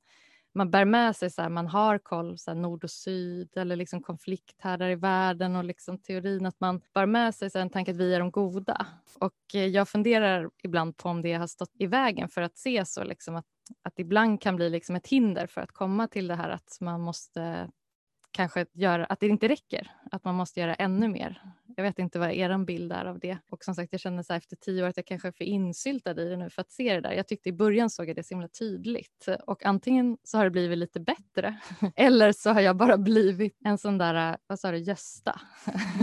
man 0.53 0.71
bär 0.71 0.85
med 0.85 1.15
sig 1.15 1.29
så 1.29 1.41
här, 1.41 1.49
man 1.49 1.67
har 1.67 1.97
koll 1.97 2.37
så 2.37 2.51
här, 2.51 2.55
nord 2.55 2.83
och 2.83 2.91
syd 2.91 3.57
eller 3.57 3.75
liksom 3.75 4.01
konflikthärdar 4.01 4.89
i 4.89 4.95
världen 4.95 5.55
och 5.55 5.63
liksom 5.63 5.97
teorin 5.97 6.45
att 6.45 6.59
man 6.59 6.81
bär 6.93 7.05
med 7.05 7.35
sig 7.35 7.49
så 7.49 7.57
här, 7.57 7.63
en 7.63 7.69
tanke 7.69 7.91
att 7.91 7.97
vi 7.97 8.13
är 8.13 8.19
de 8.19 8.31
goda. 8.31 8.87
Och 9.19 9.55
eh, 9.55 9.65
jag 9.65 9.89
funderar 9.89 10.49
ibland 10.63 10.97
på 10.97 11.09
om 11.09 11.21
det 11.21 11.33
har 11.33 11.47
stått 11.47 11.71
i 11.79 11.85
vägen 11.85 12.29
för 12.29 12.41
att 12.41 12.57
se 12.57 12.85
så 12.85 13.03
liksom 13.03 13.35
att, 13.35 13.45
att 13.83 13.99
ibland 13.99 14.41
kan 14.41 14.55
bli 14.55 14.69
liksom 14.69 14.95
ett 14.95 15.07
hinder 15.07 15.47
för 15.47 15.61
att 15.61 15.71
komma 15.71 16.07
till 16.07 16.27
det 16.27 16.35
här 16.35 16.49
att 16.49 16.77
man 16.81 17.01
måste 17.01 17.69
kanske 18.31 18.65
göra, 18.73 19.05
att 19.05 19.19
det 19.19 19.27
inte 19.27 19.47
räcker, 19.47 19.91
att 20.11 20.23
man 20.23 20.35
måste 20.35 20.59
göra 20.59 20.75
ännu 20.75 21.07
mer. 21.07 21.41
Jag 21.75 21.83
vet 21.83 21.99
inte 21.99 22.19
vad 22.19 22.31
er 22.31 22.65
bild 22.65 22.91
är 22.91 23.05
av 23.05 23.19
det. 23.19 23.37
Och 23.49 23.63
som 23.63 23.75
sagt, 23.75 23.91
jag 23.91 24.01
känner 24.01 24.23
så 24.23 24.33
här 24.33 24.37
efter 24.37 24.55
tio 24.55 24.83
år 24.83 24.87
att 24.87 24.97
jag 24.97 25.05
kanske 25.05 25.27
är 25.27 25.31
för 25.31 25.43
insyltad 25.43 26.21
i 26.21 26.29
det 26.29 26.37
nu 26.37 26.49
för 26.49 26.61
att 26.61 26.71
se 26.71 26.93
det 26.93 27.01
där. 27.01 27.11
Jag 27.11 27.27
tyckte 27.27 27.49
i 27.49 27.53
början 27.53 27.89
såg 27.89 28.09
jag 28.09 28.15
det 28.15 28.23
så 28.23 28.33
himla 28.33 28.47
tydligt 28.47 29.27
och 29.47 29.65
antingen 29.65 30.17
så 30.23 30.37
har 30.37 30.43
det 30.43 30.51
blivit 30.51 30.77
lite 30.77 30.99
bättre 30.99 31.59
eller 31.95 32.31
så 32.31 32.49
har 32.49 32.61
jag 32.61 32.75
bara 32.75 32.97
blivit 32.97 33.57
en 33.65 33.77
sån 33.77 33.97
där, 33.97 34.37
vad 34.47 34.59
sa 34.59 34.71
du, 34.71 34.77
Gösta? 34.77 35.41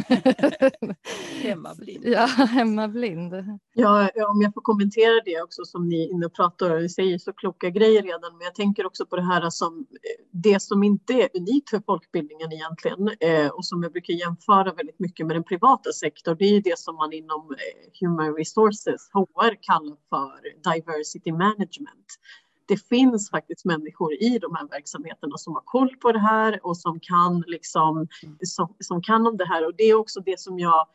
hemmablind. 1.43 2.05
Ja, 2.07 2.27
hemmablind. 2.27 3.59
Ja, 3.79 4.11
om 4.29 4.43
jag 4.43 4.55
får 4.55 4.61
kommentera 4.61 5.20
det 5.24 5.43
också 5.43 5.64
som 5.64 5.89
ni 5.89 6.05
är 6.05 6.11
inne 6.11 6.27
och 6.27 6.35
pratar 6.35 6.77
om, 6.77 6.89
säger 6.89 7.18
så 7.18 7.33
kloka 7.33 7.70
grejer 7.70 8.03
redan, 8.03 8.37
men 8.37 8.45
jag 8.45 8.55
tänker 8.55 8.87
också 8.87 9.07
på 9.07 9.16
det 9.16 9.22
här 9.22 9.51
som 9.51 9.79
eh, 9.79 10.24
det 10.31 10.62
som 10.62 10.83
inte 10.83 11.12
är 11.12 11.29
unikt 11.35 11.70
för 11.70 11.83
folkbildningen 11.87 12.53
egentligen 12.53 13.11
eh, 13.20 13.49
och 13.49 13.64
som 13.64 13.83
jag 13.83 13.93
brukar 13.93 14.14
jämföra 14.14 14.72
väldigt 14.72 14.99
mycket 14.99 15.27
med 15.27 15.37
den 15.37 15.45
privata 15.45 15.93
sektorn, 15.93 16.37
det 16.39 16.45
är 16.45 16.53
ju 16.53 16.61
det 16.61 16.79
som 16.79 16.97
man 16.97 17.12
inom 17.12 17.51
eh, 17.51 18.01
Human 18.01 18.35
Resources, 18.35 19.11
HR, 19.12 19.57
kallar 19.61 19.97
för 20.09 20.41
diversity 20.72 21.33
management. 21.33 22.07
Det 22.68 22.77
finns 22.77 23.31
faktiskt 23.31 23.64
människor 23.64 24.14
i 24.14 24.39
de 24.39 24.55
här 24.55 24.68
verksamheterna 24.68 25.37
som 25.37 25.55
har 25.55 25.62
koll 25.64 25.97
på 25.97 26.12
det 26.12 26.18
här 26.18 26.61
och 26.62 26.77
som 26.77 27.01
kan 27.01 27.45
liksom, 27.47 28.09
som, 28.45 28.74
som 28.81 29.03
kan 29.03 29.27
om 29.27 29.37
det 29.37 29.47
här. 29.47 29.66
Och 29.66 29.74
det 29.77 29.85
är 29.85 29.95
också 29.95 30.20
det 30.20 30.41
som 30.41 30.59
jag 30.59 30.87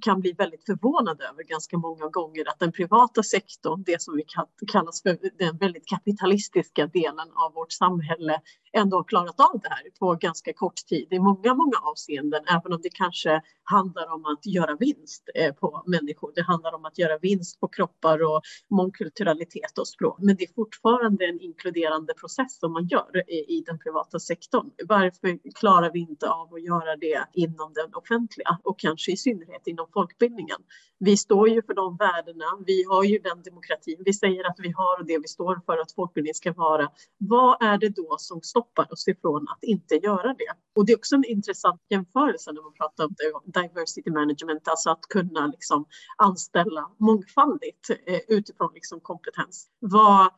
kan 0.00 0.20
bli 0.20 0.32
väldigt 0.32 0.66
förvånad 0.66 1.20
över 1.20 1.42
ganska 1.42 1.78
många 1.78 2.08
gånger 2.08 2.48
att 2.48 2.58
den 2.58 2.72
privata 2.72 3.22
sektorn, 3.22 3.82
det 3.86 4.02
som 4.02 4.16
vi 4.16 4.24
kallas 4.72 5.02
för 5.02 5.18
den 5.38 5.56
väldigt 5.56 5.86
kapitalistiska 5.86 6.86
delen 6.86 7.28
av 7.34 7.54
vårt 7.54 7.72
samhälle, 7.72 8.40
ändå 8.72 9.04
klarat 9.04 9.40
av 9.40 9.60
det 9.62 9.68
här 9.68 9.82
på 9.98 10.14
ganska 10.14 10.52
kort 10.52 10.76
tid 10.76 11.08
i 11.10 11.18
många, 11.18 11.54
många 11.54 11.78
avseenden, 11.82 12.42
även 12.46 12.72
om 12.72 12.80
det 12.82 12.90
kanske 12.90 13.42
handlar 13.64 14.12
om 14.14 14.24
att 14.24 14.46
göra 14.46 14.76
vinst 14.76 15.30
eh, 15.34 15.54
på 15.54 15.82
människor. 15.86 16.32
Det 16.34 16.42
handlar 16.42 16.74
om 16.74 16.84
att 16.84 16.98
göra 16.98 17.18
vinst 17.18 17.60
på 17.60 17.68
kroppar 17.68 18.22
och 18.22 18.42
mångkulturalitet 18.70 19.78
och 19.78 19.88
språk. 19.88 20.16
Men 20.20 20.36
det 20.36 20.44
är 20.44 20.54
fortfarande 20.54 21.24
en 21.26 21.40
inkluderande 21.40 22.14
process 22.14 22.58
som 22.58 22.72
man 22.72 22.86
gör 22.86 23.30
i 23.30 23.62
den 23.66 23.78
privata 23.78 24.18
sektorn. 24.18 24.70
Varför 24.88 25.38
klarar 25.54 25.92
vi 25.92 25.98
inte 26.00 26.30
av 26.30 26.54
att 26.54 26.62
göra 26.62 26.96
det 26.96 27.24
inom 27.32 27.72
den 27.72 27.94
offentliga 27.94 28.58
och 28.62 28.78
kanske 28.78 29.12
i 29.12 29.16
synnerhet 29.16 29.66
inom 29.66 29.86
folkbildningen? 29.92 30.58
Vi 30.98 31.16
står 31.16 31.48
ju 31.48 31.62
för 31.62 31.74
de 31.74 31.96
värdena. 31.96 32.44
Vi 32.66 32.84
har 32.84 33.04
ju 33.04 33.18
den 33.18 33.42
demokratin 33.42 34.02
vi 34.04 34.12
säger 34.12 34.44
att 34.50 34.56
vi 34.58 34.72
har 34.76 35.00
och 35.00 35.06
det 35.06 35.18
vi 35.18 35.28
står 35.28 35.60
för 35.66 35.78
att 35.78 35.92
folkbildning 35.92 36.34
ska 36.34 36.52
vara. 36.52 36.88
Vad 37.18 37.62
är 37.62 37.78
det 37.78 37.88
då 37.88 38.16
som 38.18 38.42
stoppar 38.60 38.92
oss 38.92 39.08
ifrån 39.08 39.48
att 39.48 39.64
inte 39.64 39.94
göra 39.94 40.34
det? 40.34 40.52
Och 40.76 40.86
det 40.86 40.92
är 40.92 40.96
också 40.96 41.14
en 41.14 41.24
intressant 41.24 41.80
jämförelse 41.88 42.52
när 42.52 42.62
man 42.62 42.72
pratar 42.72 43.04
om 43.04 43.14
diversity 43.44 44.10
management, 44.10 44.68
alltså 44.68 44.90
att 44.90 45.00
kunna 45.08 45.46
liksom 45.46 45.86
anställa 46.16 46.90
mångfaldigt 46.98 47.90
eh, 47.90 48.20
utifrån 48.28 48.70
liksom 48.74 49.00
kompetens. 49.00 49.68
Vad, 49.78 50.30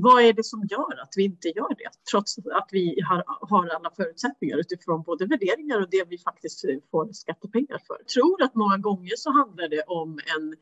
vad 0.00 0.22
är 0.22 0.32
det 0.32 0.44
som 0.44 0.66
gör 0.70 1.02
att 1.02 1.12
vi 1.16 1.24
inte 1.24 1.48
gör 1.48 1.68
det, 1.68 1.90
trots 2.10 2.38
att 2.38 2.68
vi 2.72 3.00
har, 3.08 3.24
har, 3.26 3.68
alla 3.68 3.90
förutsättningar 3.96 4.56
utifrån 4.58 5.02
både 5.02 5.26
värderingar 5.26 5.80
och 5.80 5.90
det 5.90 6.04
vi 6.08 6.18
faktiskt 6.18 6.64
får 6.90 7.12
skattepengar 7.12 7.78
för? 7.86 7.96
Jag 7.98 8.08
tror 8.08 8.42
att 8.42 8.54
många 8.54 8.78
gånger 8.78 9.12
så 9.16 9.30
handlar 9.30 9.68
det 9.68 9.82
om 9.82 10.18
en, 10.36 10.54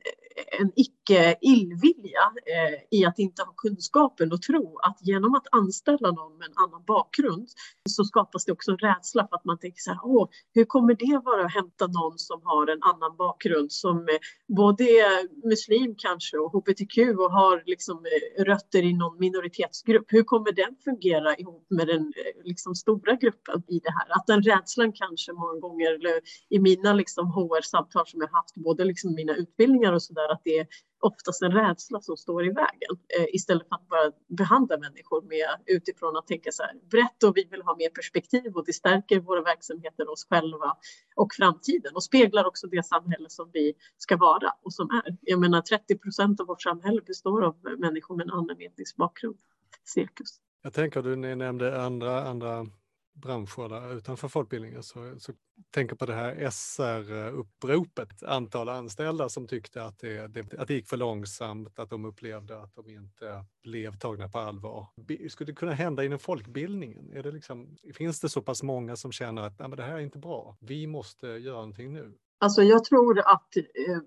en 0.61 0.73
icke-illvilja 0.77 2.25
eh, 2.55 2.99
i 2.99 3.05
att 3.05 3.19
inte 3.19 3.43
ha 3.43 3.53
kunskapen 3.57 4.33
och 4.33 4.43
tro 4.43 4.79
att 4.79 4.99
genom 5.01 5.35
att 5.35 5.47
anställa 5.53 6.11
någon 6.11 6.39
med 6.39 6.47
en 6.47 6.57
annan 6.57 6.83
bakgrund 6.87 7.49
så 7.89 8.05
skapas 8.05 8.45
det 8.45 8.53
också 8.53 8.71
en 8.71 8.79
rädsla 8.79 9.27
för 9.29 9.37
att 9.37 9.45
man 9.45 9.59
tänker 9.59 9.81
så 9.81 9.91
här, 9.91 10.01
åh, 10.03 10.29
hur 10.55 10.65
kommer 10.65 10.95
det 10.95 11.21
vara 11.25 11.45
att 11.45 11.55
hämta 11.55 11.87
någon 11.87 12.19
som 12.19 12.41
har 12.45 12.67
en 12.67 12.83
annan 12.83 13.17
bakgrund 13.17 13.73
som 13.73 13.97
eh, 13.99 14.19
både 14.49 14.85
är 14.85 15.49
muslim 15.49 15.95
kanske 15.99 16.39
och 16.39 16.53
hbtq 16.53 16.99
och 16.99 17.33
har 17.33 17.63
liksom 17.67 17.97
eh, 17.97 18.45
rötter 18.45 18.83
i 18.83 18.93
någon 18.93 19.19
minoritetsgrupp. 19.27 20.07
Hur 20.09 20.23
kommer 20.23 20.53
den 20.53 20.77
fungera 20.85 21.37
ihop 21.37 21.67
med 21.71 21.87
den 21.87 22.03
eh, 22.21 22.45
liksom, 22.45 22.75
stora 22.75 23.15
gruppen 23.15 23.63
i 23.69 23.79
det 23.85 23.93
här? 23.99 24.17
Att 24.17 24.27
den 24.27 24.43
rädslan 24.43 24.93
kanske 24.93 25.33
många 25.33 25.61
gånger, 25.61 25.95
eller 25.95 26.21
i 26.49 26.59
mina 26.59 26.93
liksom, 26.93 27.27
HR-samtal 27.27 28.07
som 28.07 28.21
jag 28.21 28.29
haft, 28.29 28.55
både 28.55 28.85
liksom 28.85 29.15
mina 29.15 29.35
utbildningar 29.35 29.93
och 29.93 30.03
så 30.03 30.13
där, 30.13 30.33
att 30.33 30.43
det 30.45 30.59
är 30.59 30.67
oftast 31.07 31.43
en 31.43 31.53
rädsla 31.53 32.01
som 32.01 32.17
står 32.17 32.47
i 32.47 32.51
vägen 32.51 32.93
eh, 33.19 33.27
istället 33.33 33.69
för 33.69 33.75
att 33.75 33.89
bara 33.89 34.13
behandla 34.39 34.79
människor 34.79 35.23
med 35.23 35.49
utifrån 35.67 36.17
att 36.17 36.27
tänka 36.27 36.53
så 36.53 36.63
här 36.63 36.75
brett 36.91 37.23
och 37.23 37.37
vi 37.37 37.45
vill 37.51 37.63
ha 37.63 37.77
mer 37.77 37.89
perspektiv 37.89 38.53
och 38.55 38.65
det 38.67 38.73
stärker 38.73 39.21
våra 39.21 39.43
verksamheter, 39.43 40.11
oss 40.11 40.27
själva 40.31 40.77
och 41.17 41.35
framtiden 41.35 41.93
och 41.95 42.03
speglar 42.03 42.45
också 42.45 42.67
det 42.67 42.87
samhälle 42.87 43.27
som 43.29 43.51
vi 43.53 43.75
ska 43.99 44.17
vara 44.17 44.51
och 44.63 44.73
som 44.73 44.91
är. 44.91 45.17
Jag 45.21 45.41
menar 45.41 45.61
30 45.61 45.99
procent 45.99 46.41
av 46.41 46.47
vårt 46.47 46.63
samhälle 46.63 47.01
består 47.07 47.45
av 47.45 47.57
människor 47.79 48.17
med 48.17 48.25
en 48.25 48.33
annan 48.33 48.57
etnisk 48.61 48.97
bakgrund. 48.97 49.39
Cirkus. 49.85 50.41
Jag 50.63 50.73
tänker 50.73 51.03
du 51.03 51.17
nämnde 51.17 51.83
andra, 51.83 52.29
andra 52.29 52.67
branscher 53.17 53.69
där 53.69 53.97
utanför 53.97 54.29
folkbildningen 54.29 54.83
så, 54.83 55.15
så 55.19 55.33
tänker 55.71 55.97
på 55.97 56.07
det 56.07 56.15
här 56.15 56.51
SR-uppropet, 56.51 58.23
antal 58.23 58.69
anställda 58.69 59.29
som 59.29 59.47
tyckte 59.47 59.85
att 59.85 59.99
det, 59.99 60.27
det, 60.27 60.55
att 60.55 60.69
det 60.69 60.75
gick 60.75 60.89
för 60.89 60.97
långsamt, 60.97 61.79
att 61.79 61.91
de 61.91 62.05
upplevde 62.05 62.63
att 62.63 62.75
de 62.75 62.91
inte 62.91 63.45
blev 63.63 63.99
tagna 63.99 64.29
på 64.29 64.39
allvar. 64.39 64.87
Skulle 65.29 65.53
det 65.53 65.57
kunna 65.57 65.73
hända 65.73 66.05
inom 66.05 66.19
folkbildningen? 66.19 67.13
Är 67.13 67.23
det 67.23 67.31
liksom, 67.31 67.77
finns 67.95 68.21
det 68.21 68.29
så 68.29 68.43
pass 68.43 68.63
många 68.63 68.97
som 68.97 69.13
känner 69.13 69.43
att 69.43 69.59
Nej, 69.59 69.69
men 69.69 69.77
det 69.77 69.83
här 69.83 69.95
är 69.95 70.01
inte 70.01 70.19
bra, 70.19 70.57
vi 70.61 70.87
måste 70.87 71.27
göra 71.27 71.57
någonting 71.57 71.93
nu? 71.93 72.19
Alltså 72.39 72.63
jag 72.63 72.85
tror 72.85 73.19
att 73.19 73.57
eh, 73.57 73.99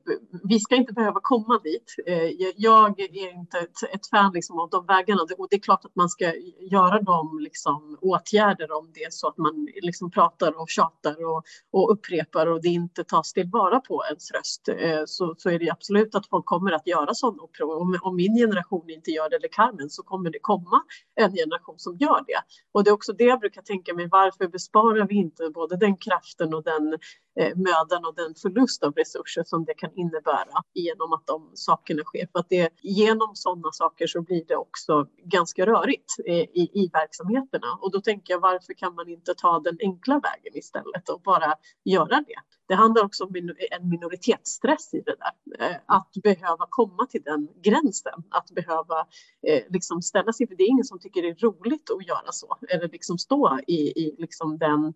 vi 0.44 0.60
ska 0.60 0.76
inte 0.76 0.94
behöva 0.94 1.20
komma 1.24 1.60
dit. 1.64 1.96
Eh, 2.06 2.52
jag 2.58 3.00
är 3.00 3.34
inte 3.34 3.58
ett, 3.58 3.94
ett 3.94 4.08
fan 4.10 4.32
liksom 4.34 4.60
av 4.60 4.70
de 4.70 4.86
vägarna 4.86 5.22
och 5.38 5.48
det 5.50 5.56
är 5.56 5.60
klart 5.60 5.86
att 5.86 5.96
man 5.96 6.10
ska 6.10 6.34
göra 6.72 7.02
de 7.02 7.40
liksom, 7.40 7.98
åtgärder 8.02 8.72
om 8.72 8.92
det 8.94 9.04
är 9.04 9.10
så 9.10 9.28
att 9.28 9.38
man 9.38 9.68
liksom 9.82 10.12
pratar 10.12 10.62
och 10.62 10.70
tjatar 10.70 11.26
och, 11.26 11.44
och 11.72 11.92
upprepar 11.92 12.48
och 12.48 12.62
det 12.62 12.68
inte 12.68 13.04
tas 13.04 13.34
tillvara 13.34 13.80
på 13.80 14.04
ens 14.06 14.32
röst. 14.32 14.70
Eh, 14.70 15.04
så, 15.06 15.36
så 15.38 15.50
är 15.50 15.60
det 15.60 15.70
absolut 15.70 16.16
att 16.16 16.28
folk 16.28 16.46
kommer 16.46 16.72
att 16.72 16.88
göra 16.88 17.14
sådana 17.14 17.44
uppror. 17.44 17.82
Om, 17.82 18.00
om 18.02 18.16
min 18.16 18.36
generation 18.36 18.90
inte 18.90 19.12
gör 19.12 19.30
det 19.30 19.36
eller 19.36 19.48
Carmen 19.48 19.90
så 19.90 20.04
kommer 20.04 20.30
det 20.30 20.40
komma 20.42 20.82
en 21.16 21.32
generation 21.32 21.80
som 21.80 21.98
gör 21.98 22.24
det. 22.28 22.42
Och 22.72 22.84
det 22.84 22.90
är 22.90 22.94
också 22.94 23.14
det 23.14 23.24
jag 23.24 23.40
brukar 23.40 23.62
tänka 23.62 23.94
mig. 23.94 24.08
Varför 24.12 24.48
besparar 24.48 25.08
vi 25.08 25.16
inte 25.16 25.50
både 25.50 25.78
den 25.78 25.98
kraften 25.98 26.54
och 26.54 26.64
den 26.64 26.98
Eh, 27.40 27.56
mödan 27.56 28.06
och 28.06 28.16
den 28.16 28.36
förlust 28.36 28.84
av 28.84 28.94
resurser 28.94 29.44
som 29.44 29.66
det 29.66 29.74
kan 29.74 29.90
innebära 29.96 30.64
genom 30.74 31.14
att 31.14 31.28
de 31.28 31.52
sakerna 31.54 32.04
sker. 32.04 32.28
För 32.32 32.40
att 32.40 32.50
det, 32.50 32.70
genom 32.82 33.36
sådana 33.36 33.72
saker 33.72 34.08
så 34.08 34.22
blir 34.22 34.46
det 34.48 34.56
också 34.56 35.08
ganska 35.24 35.66
rörigt 35.66 36.14
eh, 36.26 36.36
i, 36.36 36.70
i 36.74 36.90
verksamheterna. 36.94 37.68
Och 37.82 37.92
då 37.92 38.02
tänker 38.02 38.34
jag 38.34 38.40
varför 38.40 38.74
kan 38.74 38.96
man 38.96 39.10
inte 39.10 39.34
ta 39.36 39.60
den 39.60 39.78
enkla 39.82 40.14
vägen 40.14 40.58
istället 40.58 41.10
och 41.10 41.22
bara 41.22 41.54
göra 41.86 42.24
det? 42.28 42.40
Det 42.68 42.76
handlar 42.76 43.06
också 43.06 43.24
om 43.24 43.36
en 43.72 43.90
minoritetsstress 43.90 44.94
i 44.94 45.02
det 45.02 45.16
där. 45.20 45.66
Eh, 45.66 45.78
att 45.86 46.12
behöva 46.24 46.66
komma 46.70 47.06
till 47.06 47.22
den 47.24 47.48
gränsen, 47.64 48.24
att 48.30 48.52
behöva 48.52 49.00
eh, 49.48 49.64
liksom 49.70 50.02
ställa 50.02 50.34
sig, 50.34 50.48
för 50.48 50.56
det 50.56 50.64
är 50.64 50.70
ingen 50.70 50.86
som 50.86 51.00
tycker 51.00 51.22
det 51.22 51.30
är 51.30 51.36
roligt 51.36 51.90
att 51.92 52.08
göra 52.08 52.32
så, 52.32 52.58
eller 52.70 52.88
liksom 52.88 53.18
stå 53.18 53.60
i, 53.68 54.04
i 54.04 54.16
liksom 54.18 54.58
den 54.58 54.94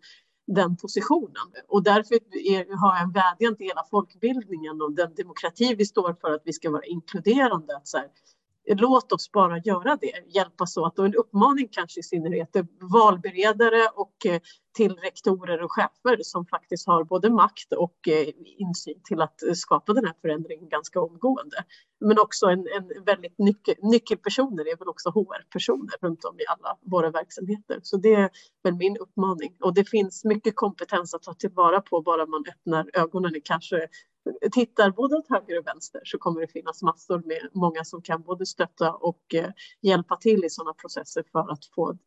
den 0.48 0.78
positionen. 0.78 1.48
Och 1.68 1.84
därför 1.84 2.16
är, 2.16 2.78
har 2.78 2.96
jag 2.96 3.04
en 3.04 3.12
vädjan 3.12 3.56
till 3.56 3.66
hela 3.66 3.84
folkbildningen 3.92 4.82
och 4.82 4.92
den 4.92 5.16
demokrati 5.16 5.76
vi 5.76 5.86
står 5.86 6.14
för 6.22 6.34
att 6.34 6.42
vi 6.46 6.54
ska 6.54 6.72
vara 6.72 6.86
inkluderande. 6.86 7.76
Att 7.76 7.88
så 7.88 7.98
här, 7.98 8.08
låt 8.68 9.12
oss 9.12 9.32
bara 9.32 9.58
göra 9.58 9.98
det, 10.02 10.36
hjälpas 10.36 10.78
åt. 10.78 11.00
Och 11.00 11.06
en 11.06 11.16
uppmaning 11.16 11.68
kanske 11.72 12.00
i 12.00 12.04
synnerhet 12.04 12.52
till 12.52 12.66
valberedare 12.94 13.88
och 13.96 14.26
eh, 14.26 14.42
till 14.76 14.96
rektorer 14.96 15.64
och 15.64 15.72
chefer 15.72 16.18
som 16.22 16.46
faktiskt 16.46 16.88
har 16.88 17.04
både 17.04 17.30
makt 17.30 17.74
och 17.74 18.08
eh, 18.08 18.28
insyn 18.58 19.02
till 19.04 19.22
att 19.22 19.40
skapa 19.56 19.94
den 19.94 20.06
här 20.06 20.14
förändringen 20.22 20.70
ganska 20.70 21.02
omgående. 21.02 21.58
Men 22.06 22.20
också 22.20 22.46
en, 22.46 22.60
en 22.60 23.04
väldigt 23.06 23.38
nyckel, 23.38 23.76
nyckelpersoner 23.82 24.72
är 24.72 24.78
väl 24.78 24.88
också 24.88 25.10
HR-personer 25.10 25.96
runt 26.02 26.24
om 26.24 26.40
i 26.40 26.44
alla 26.48 26.78
våra 26.82 27.12
verksamheter. 27.12 27.80
Så 27.84 27.98
det 27.98 28.14
är 28.14 28.30
väl 28.64 28.74
min 28.76 28.98
uppmaning. 28.98 29.56
Och 29.62 29.74
det 29.74 29.90
finns 29.90 30.24
mycket 30.24 30.56
kompetens 30.56 31.14
att 31.14 31.24
ta 31.24 31.34
tillvara 31.34 31.82
på 31.82 32.02
bara 32.02 32.26
man 32.26 32.44
öppnar 32.50 32.90
ögonen. 32.94 33.34
Kanske 33.44 33.88
tittar 34.52 34.92
både 34.92 35.16
åt 35.16 35.30
höger 35.30 35.60
och 35.60 35.68
vänster 35.68 36.02
så 36.04 36.18
kommer 36.18 36.42
det 36.42 36.48
finnas 36.48 36.82
massor 36.82 37.22
med 37.26 37.50
många 37.54 37.84
som 37.84 38.02
kan 38.02 38.22
både 38.22 38.46
stötta 38.46 38.94
och 38.94 39.34
eh, 39.34 39.50
hjälpa 39.82 40.18
till 40.18 40.46
i 40.46 40.50
sådana 40.50 40.74
processer 40.74 41.24
för 41.32 41.52
att 41.52 41.66
få 41.76 41.98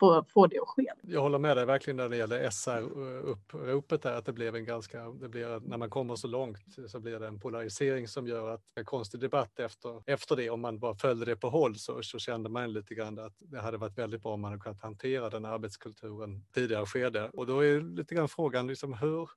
få, 0.00 0.24
få 0.28 0.46
det 0.46 0.58
att 0.58 0.68
ske. 0.68 0.86
Jag 1.02 1.20
håller 1.20 1.38
med 1.38 1.56
dig 1.56 1.66
verkligen 1.66 1.96
när 1.96 2.08
det 2.08 2.16
gäller 2.16 2.50
SR-uppropet 2.50 4.04
eh, 4.04 4.10
där, 4.10 4.18
att 4.18 4.26
det 4.26 4.32
blev 4.32 4.56
en 4.56 4.64
ganska, 4.64 5.10
det 5.10 5.28
blir, 5.28 5.60
när 5.60 5.76
man 5.76 5.90
kommer 5.90 6.16
så 6.16 6.26
långt 6.28 6.58
så 6.88 7.00
blir 7.00 7.18
det 7.18 7.26
en 7.26 7.40
polarisering 7.40 8.08
som 8.08 8.26
gör 8.26 8.50
att 8.50 8.62
en 8.74 8.84
konstig 8.84 9.20
debatt 9.20 9.58
efter, 9.58 10.02
efter 10.06 10.36
det, 10.36 10.50
om 10.50 10.60
man 10.60 10.78
bara 10.78 10.94
följde 10.94 11.26
det 11.26 11.36
på 11.36 11.50
håll 11.50 11.76
så, 11.76 12.02
så 12.02 12.18
kände 12.18 12.48
man 12.48 12.72
lite 12.72 12.94
grann 12.94 13.18
att 13.18 13.36
det 13.38 13.60
hade 13.60 13.76
varit 13.76 13.98
väldigt 13.98 14.22
bra 14.22 14.32
om 14.32 14.40
man 14.40 14.50
hade 14.50 14.62
kunnat 14.62 14.82
hantera 14.82 15.30
den 15.30 15.44
arbetskulturen 15.44 16.44
tidigare 16.54 16.86
skede. 16.86 17.30
Och 17.32 17.46
då 17.46 17.64
är 17.64 17.80
lite 17.80 18.14
grann 18.14 18.28
frågan, 18.28 18.66
liksom, 18.66 18.94
hur 18.94 19.30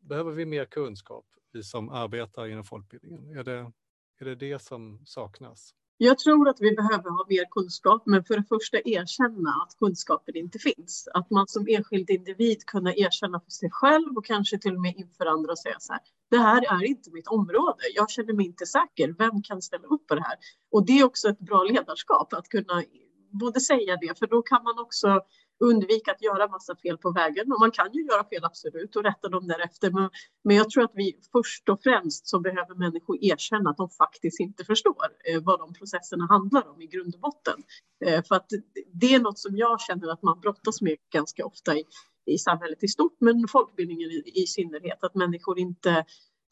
behöver 0.00 0.32
vi 0.32 0.46
mer 0.46 0.64
kunskap, 0.64 1.24
vi 1.56 1.62
som 1.62 1.88
arbetar 1.88 2.46
inom 2.48 2.64
folkbildningen? 2.64 3.38
Är 3.38 3.44
det 3.44 3.72
är 4.20 4.24
det 4.24 4.34
det 4.34 4.62
som 4.62 5.00
saknas? 5.04 5.74
Jag 5.98 6.18
tror 6.18 6.48
att 6.48 6.56
vi 6.60 6.76
behöver 6.76 7.10
ha 7.10 7.26
mer 7.28 7.44
kunskap, 7.50 8.02
men 8.06 8.24
för 8.24 8.36
det 8.36 8.44
första 8.48 8.78
erkänna 8.84 9.50
att 9.50 9.78
kunskapen 9.78 10.36
inte 10.36 10.58
finns. 10.58 11.08
Att 11.14 11.30
man 11.30 11.48
som 11.48 11.66
enskild 11.68 12.10
individ 12.10 12.66
kunna 12.66 12.94
erkänna 12.94 13.40
för 13.40 13.50
sig 13.50 13.70
själv 13.72 14.16
och 14.16 14.24
kanske 14.24 14.58
till 14.58 14.74
och 14.74 14.80
med 14.80 14.94
inför 14.96 15.26
andra 15.26 15.52
och 15.52 15.58
säga 15.58 15.76
så 15.78 15.92
här. 15.92 16.02
Det 16.30 16.38
här 16.38 16.62
är 16.74 16.84
inte 16.84 17.10
mitt 17.12 17.28
område. 17.28 17.82
Jag 17.94 18.10
känner 18.10 18.32
mig 18.32 18.46
inte 18.46 18.66
säker. 18.66 19.14
Vem 19.18 19.42
kan 19.42 19.62
ställa 19.62 19.86
upp 19.86 20.06
på 20.06 20.14
det 20.14 20.22
här? 20.22 20.36
Och 20.70 20.86
det 20.86 20.98
är 21.00 21.04
också 21.04 21.28
ett 21.28 21.38
bra 21.38 21.62
ledarskap 21.62 22.32
att 22.32 22.48
kunna 22.48 22.82
både 23.30 23.60
säga 23.60 23.96
det, 24.00 24.18
för 24.18 24.26
då 24.26 24.42
kan 24.42 24.62
man 24.64 24.78
också 24.78 25.20
undvika 25.60 26.12
att 26.12 26.22
göra 26.22 26.48
massa 26.48 26.76
fel 26.76 26.98
på 26.98 27.12
vägen. 27.12 27.52
Och 27.52 27.60
man 27.60 27.70
kan 27.70 27.92
ju 27.92 28.06
göra 28.06 28.24
fel, 28.24 28.44
absolut, 28.44 28.96
och 28.96 29.04
rätta 29.04 29.28
dem 29.28 29.46
därefter. 29.46 29.90
Men, 29.90 30.10
men 30.44 30.56
jag 30.56 30.70
tror 30.70 30.84
att 30.84 30.92
vi 30.94 31.16
först 31.32 31.68
och 31.68 31.82
främst 31.82 32.28
så 32.28 32.40
behöver 32.40 32.74
människor 32.74 33.24
erkänna 33.24 33.70
att 33.70 33.76
de 33.76 33.90
faktiskt 33.90 34.40
inte 34.40 34.64
förstår 34.64 35.06
eh, 35.24 35.42
vad 35.42 35.58
de 35.58 35.74
processerna 35.74 36.26
handlar 36.26 36.68
om 36.68 36.82
i 36.82 36.86
grund 36.86 37.14
och 37.14 37.20
botten. 37.20 37.62
Eh, 38.04 38.24
för 38.24 38.34
att 38.34 38.46
det 38.92 39.14
är 39.14 39.20
något 39.20 39.38
som 39.38 39.56
jag 39.56 39.80
känner 39.80 40.08
att 40.08 40.22
man 40.22 40.40
brottas 40.40 40.80
med 40.80 40.96
ganska 41.12 41.46
ofta 41.46 41.76
i, 41.76 41.84
i 42.26 42.38
samhället 42.38 42.84
i 42.84 42.88
stort, 42.88 43.16
men 43.20 43.48
folkbildningen 43.48 44.10
i, 44.10 44.32
i 44.34 44.46
synnerhet, 44.46 45.04
att 45.04 45.14
människor 45.14 45.58
inte 45.58 46.04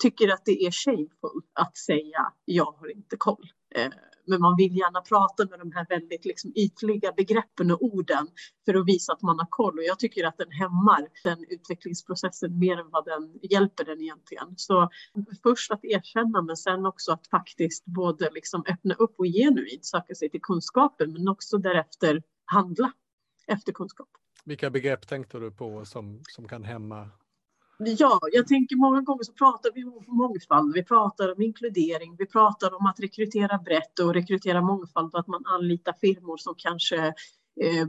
tycker 0.02 0.28
att 0.28 0.44
det 0.44 0.66
är 0.66 0.70
shameful 0.70 1.42
att 1.52 1.76
säga 1.76 2.32
jag 2.44 2.72
har 2.72 2.90
inte 2.96 3.16
koll. 3.16 3.50
Eh, 3.74 3.90
men 4.26 4.40
man 4.40 4.56
vill 4.56 4.76
gärna 4.76 5.00
prata 5.00 5.46
med 5.50 5.58
de 5.58 5.72
här 5.72 5.86
väldigt 5.88 6.24
liksom 6.24 6.52
ytliga 6.56 7.12
begreppen 7.12 7.70
och 7.70 7.82
orden 7.82 8.26
för 8.64 8.74
att 8.74 8.86
visa 8.86 9.12
att 9.12 9.22
man 9.22 9.38
har 9.38 9.46
koll. 9.50 9.78
Och 9.78 9.84
jag 9.84 9.98
tycker 9.98 10.26
att 10.26 10.38
den 10.38 10.50
hämmar 10.50 11.08
den 11.24 11.44
utvecklingsprocessen 11.48 12.58
mer 12.58 12.80
än 12.80 12.90
vad 12.90 13.04
den 13.04 13.38
hjälper 13.42 13.84
den 13.84 14.00
egentligen. 14.00 14.54
Så 14.56 14.90
först 15.42 15.70
att 15.70 15.84
erkänna, 15.84 16.42
men 16.42 16.56
sen 16.56 16.86
också 16.86 17.12
att 17.12 17.26
faktiskt 17.26 17.84
både 17.84 18.30
liksom 18.34 18.64
öppna 18.68 18.94
upp 18.94 19.14
och 19.18 19.26
genuint 19.26 19.84
söka 19.84 20.14
sig 20.14 20.30
till 20.30 20.42
kunskapen, 20.42 21.12
men 21.12 21.28
också 21.28 21.58
därefter 21.58 22.22
handla 22.44 22.92
efter 23.46 23.72
kunskap. 23.72 24.08
Vilka 24.44 24.70
begrepp 24.70 25.08
tänkte 25.08 25.38
du 25.38 25.50
på 25.50 25.84
som, 25.84 26.20
som 26.28 26.48
kan 26.48 26.64
hämma 26.64 27.10
Ja, 27.78 28.20
jag 28.32 28.48
tänker 28.48 28.76
många 28.76 29.00
gånger 29.00 29.22
så 29.24 29.32
pratar 29.32 29.70
vi 29.74 29.84
om 29.84 30.04
mångfald, 30.06 30.74
vi 30.74 30.84
pratar 30.84 31.32
om 31.32 31.42
inkludering, 31.42 32.16
vi 32.18 32.26
pratar 32.26 32.74
om 32.74 32.86
att 32.86 33.00
rekrytera 33.00 33.58
brett 33.58 33.98
och 33.98 34.14
rekrytera 34.14 34.62
mångfald 34.62 35.14
och 35.14 35.20
att 35.20 35.26
man 35.26 35.46
anlitar 35.46 35.94
firmor 36.00 36.36
som 36.36 36.54
kanske 36.56 37.14
eh, 37.60 37.86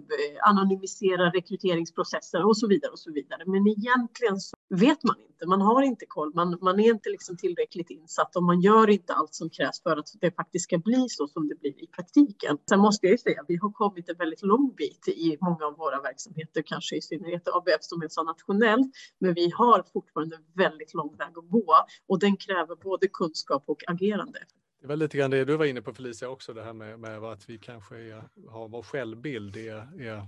anonymisera 0.49 1.29
rekryteringsprocesser 1.29 2.45
och 2.45 2.57
så 2.57 2.67
vidare 2.67 2.91
och 2.91 2.99
så 2.99 3.11
vidare. 3.11 3.43
Men 3.45 3.67
egentligen 3.67 4.39
så 4.39 4.55
vet 4.69 5.03
man 5.03 5.15
inte. 5.19 5.47
Man 5.47 5.61
har 5.61 5.81
inte 5.81 6.05
koll. 6.05 6.31
Man, 6.35 6.57
man 6.61 6.79
är 6.79 6.89
inte 6.89 7.09
liksom 7.09 7.37
tillräckligt 7.37 7.89
insatt 7.89 8.35
och 8.35 8.43
man 8.43 8.61
gör 8.61 8.89
inte 8.89 9.13
allt 9.13 9.33
som 9.33 9.49
krävs 9.49 9.81
för 9.83 9.97
att 9.97 10.09
det 10.21 10.31
faktiskt 10.31 10.63
ska 10.63 10.77
bli 10.77 11.05
så 11.09 11.27
som 11.27 11.47
det 11.47 11.55
blir 11.59 11.83
i 11.83 11.87
praktiken. 11.87 12.57
Sen 12.69 12.79
måste 12.79 13.05
jag 13.05 13.11
ju 13.11 13.17
säga, 13.17 13.43
vi 13.47 13.55
har 13.55 13.71
kommit 13.71 14.09
en 14.09 14.17
väldigt 14.17 14.41
lång 14.41 14.73
bit 14.77 15.07
i 15.07 15.37
många 15.41 15.65
av 15.65 15.77
våra 15.77 16.01
verksamheter, 16.01 16.63
kanske 16.65 16.95
i 16.95 17.01
synnerhet 17.01 17.47
ABF 17.47 17.81
som 17.81 18.01
är 18.01 18.07
så 18.07 18.23
nationellt, 18.23 18.91
men 19.19 19.33
vi 19.33 19.49
har 19.49 19.83
fortfarande 19.93 20.37
väldigt 20.53 20.93
lång 20.93 21.15
väg 21.17 21.37
att 21.37 21.49
gå 21.49 21.75
och 22.07 22.19
den 22.19 22.37
kräver 22.37 22.75
både 22.75 23.07
kunskap 23.07 23.63
och 23.67 23.83
agerande. 23.87 24.39
Det 24.85 24.89
var 24.89 24.95
lite 24.95 25.17
grann 25.17 25.31
det 25.31 25.45
du 25.45 25.57
var 25.57 25.65
inne 25.65 25.81
på 25.81 25.93
Felicia 25.93 26.29
också, 26.29 26.53
det 26.53 26.63
här 26.63 26.73
med, 26.73 26.99
med 26.99 27.23
att 27.23 27.49
vi 27.49 27.57
kanske 27.57 27.97
är, 27.97 28.23
har 28.49 28.67
vår 28.67 28.83
självbild 28.83 29.57
är, 29.57 30.01
är, 30.01 30.27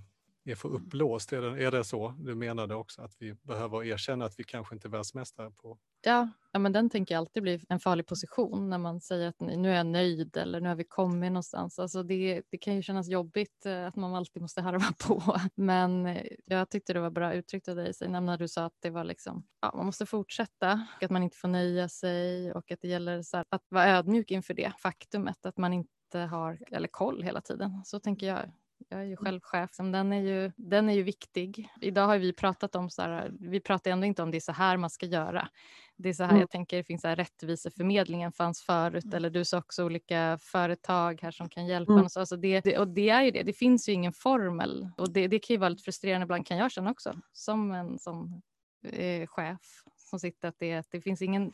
är 0.52 0.56
för 0.56 0.70
uppblåst. 0.70 1.34
Är 1.34 1.41
det, 1.41 1.66
är 1.66 1.72
det 1.72 1.84
så 1.84 2.14
du 2.20 2.36
menade 2.36 2.76
också, 2.76 3.02
att 3.02 3.16
vi 3.20 3.34
behöver 3.34 3.84
erkänna 3.84 4.26
att 4.26 4.39
vi 4.39 4.43
kanske 4.43 4.76
inte 4.76 4.88
är 4.88 4.89
världsmästare 4.89 5.52
på 5.52 5.78
Ja, 6.02 6.30
ja, 6.52 6.60
men 6.60 6.72
den 6.72 6.89
tänker 6.89 7.16
jag 7.16 7.20
alltid 7.20 7.43
blir 7.43 7.62
en 7.70 7.80
farlig 7.80 8.08
position 8.08 8.70
när 8.70 8.78
man 8.78 9.02
säger 9.02 9.28
att 9.28 9.39
nu 9.39 9.72
är 9.72 9.76
jag 9.76 9.86
nöjd 9.86 10.38
eller 10.38 10.62
nu 10.62 10.70
har 10.70 10.76
vi 10.76 10.84
kommit 10.84 11.32
någonstans. 11.32 11.80
Alltså 11.80 12.04
det, 12.04 12.41
det 12.50 12.58
kan 12.58 12.76
ju 12.76 12.82
kännas 12.82 13.10
jobbigt 13.10 13.66
eh, 13.66 13.88
att 13.88 13.95
man 13.95 14.16
alltid 14.16 14.41
måste 14.41 14.62
harva 14.62 14.93
på. 15.08 15.38
Men 15.56 16.06
eh, 16.06 16.28
jag 16.45 16.70
tyckte 16.70 16.93
det 16.93 17.00
var 17.00 17.10
bra 17.10 17.34
uttryckt 17.34 17.68
av 17.68 17.76
dig 17.76 17.93
Seinam 17.93 18.26
när 18.26 18.38
du 18.38 18.48
sa 18.48 18.66
att 18.66 18.76
det 18.80 18.89
var 18.89 19.04
liksom, 19.04 19.43
ja, 19.62 19.72
man 19.76 19.86
måste 19.86 20.06
fortsätta, 20.06 20.88
att 21.02 21.12
man 21.12 21.24
inte 21.24 21.38
får 21.38 21.48
nöja 21.48 21.89
sig 21.89 22.54
och 22.54 22.72
att 22.72 22.82
det 22.82 22.88
gäller 22.88 23.22
så 23.22 23.38
här, 23.38 23.45
att 23.50 23.64
vara 23.70 23.86
ödmjuk 23.86 24.32
inför 24.32 24.54
det 24.54 24.74
faktumet 24.80 25.45
att 25.45 25.58
man 25.58 25.74
inte 25.74 26.20
har 26.20 26.60
eller 26.72 26.88
koll 26.88 27.24
hela 27.24 27.41
tiden. 27.41 27.82
Så 27.86 28.00
tänker 28.00 28.28
jag 28.28 28.52
jag 28.89 28.99
är 28.99 29.05
ju 29.05 29.17
själv 29.17 29.39
chef, 29.43 29.71
den 29.78 30.13
är 30.13 30.21
ju, 30.21 30.51
den 30.55 30.89
är 30.89 30.93
ju 30.93 31.03
viktig. 31.03 31.69
Idag 31.82 32.07
har 32.07 32.17
vi 32.17 32.34
pratat 32.34 32.75
om 32.75 32.89
så 32.89 33.01
här, 33.01 33.32
vi 33.39 33.59
pratar 33.59 33.91
ändå 33.91 34.05
inte 34.05 34.23
om 34.23 34.32
det 34.32 34.38
är 34.38 34.41
så 34.41 34.51
här 34.51 34.78
man 34.78 34.89
ska 34.89 35.05
göra. 35.05 35.49
Det 35.97 36.09
är 36.09 36.13
så 36.13 36.23
här 36.23 36.30
mm. 36.30 36.39
jag 36.39 36.49
tänker, 36.49 36.78
det 36.78 36.84
finns 36.84 37.01
så 37.01 37.07
här 37.07 37.15
rättviseförmedlingen 37.15 38.32
fanns 38.32 38.61
förut, 38.61 39.03
mm. 39.03 39.15
eller 39.15 39.30
du 39.30 39.45
sa 39.45 39.57
också 39.57 39.86
olika 39.86 40.38
företag 40.41 41.19
här 41.21 41.32
som 41.32 41.49
kan 41.49 41.65
hjälpa. 41.65 41.91
Mm. 41.91 42.05
Och, 42.05 42.11
så. 42.11 42.19
Alltså 42.19 42.38
det, 42.38 42.78
och 42.78 42.88
det 42.88 43.09
är 43.09 43.23
ju 43.23 43.32
det, 43.32 43.43
det 43.43 43.53
finns 43.53 43.89
ju 43.89 43.93
ingen 43.93 44.13
formel. 44.13 44.89
Och 44.97 45.13
det, 45.13 45.28
det 45.28 45.39
kan 45.39 45.53
ju 45.53 45.57
vara 45.57 45.69
lite 45.69 45.84
frustrerande 45.84 46.23
ibland 46.23 46.47
kan 46.47 46.57
jag 46.57 46.71
känna 46.71 46.91
också, 46.91 47.21
som 47.34 47.71
en 47.71 47.99
som 47.99 48.41
eh, 48.84 49.28
chef 49.28 49.61
som 49.95 50.19
sitter, 50.19 50.47
att 50.47 50.59
det, 50.59 50.88
det 50.91 51.01
finns 51.01 51.21
ingen 51.21 51.51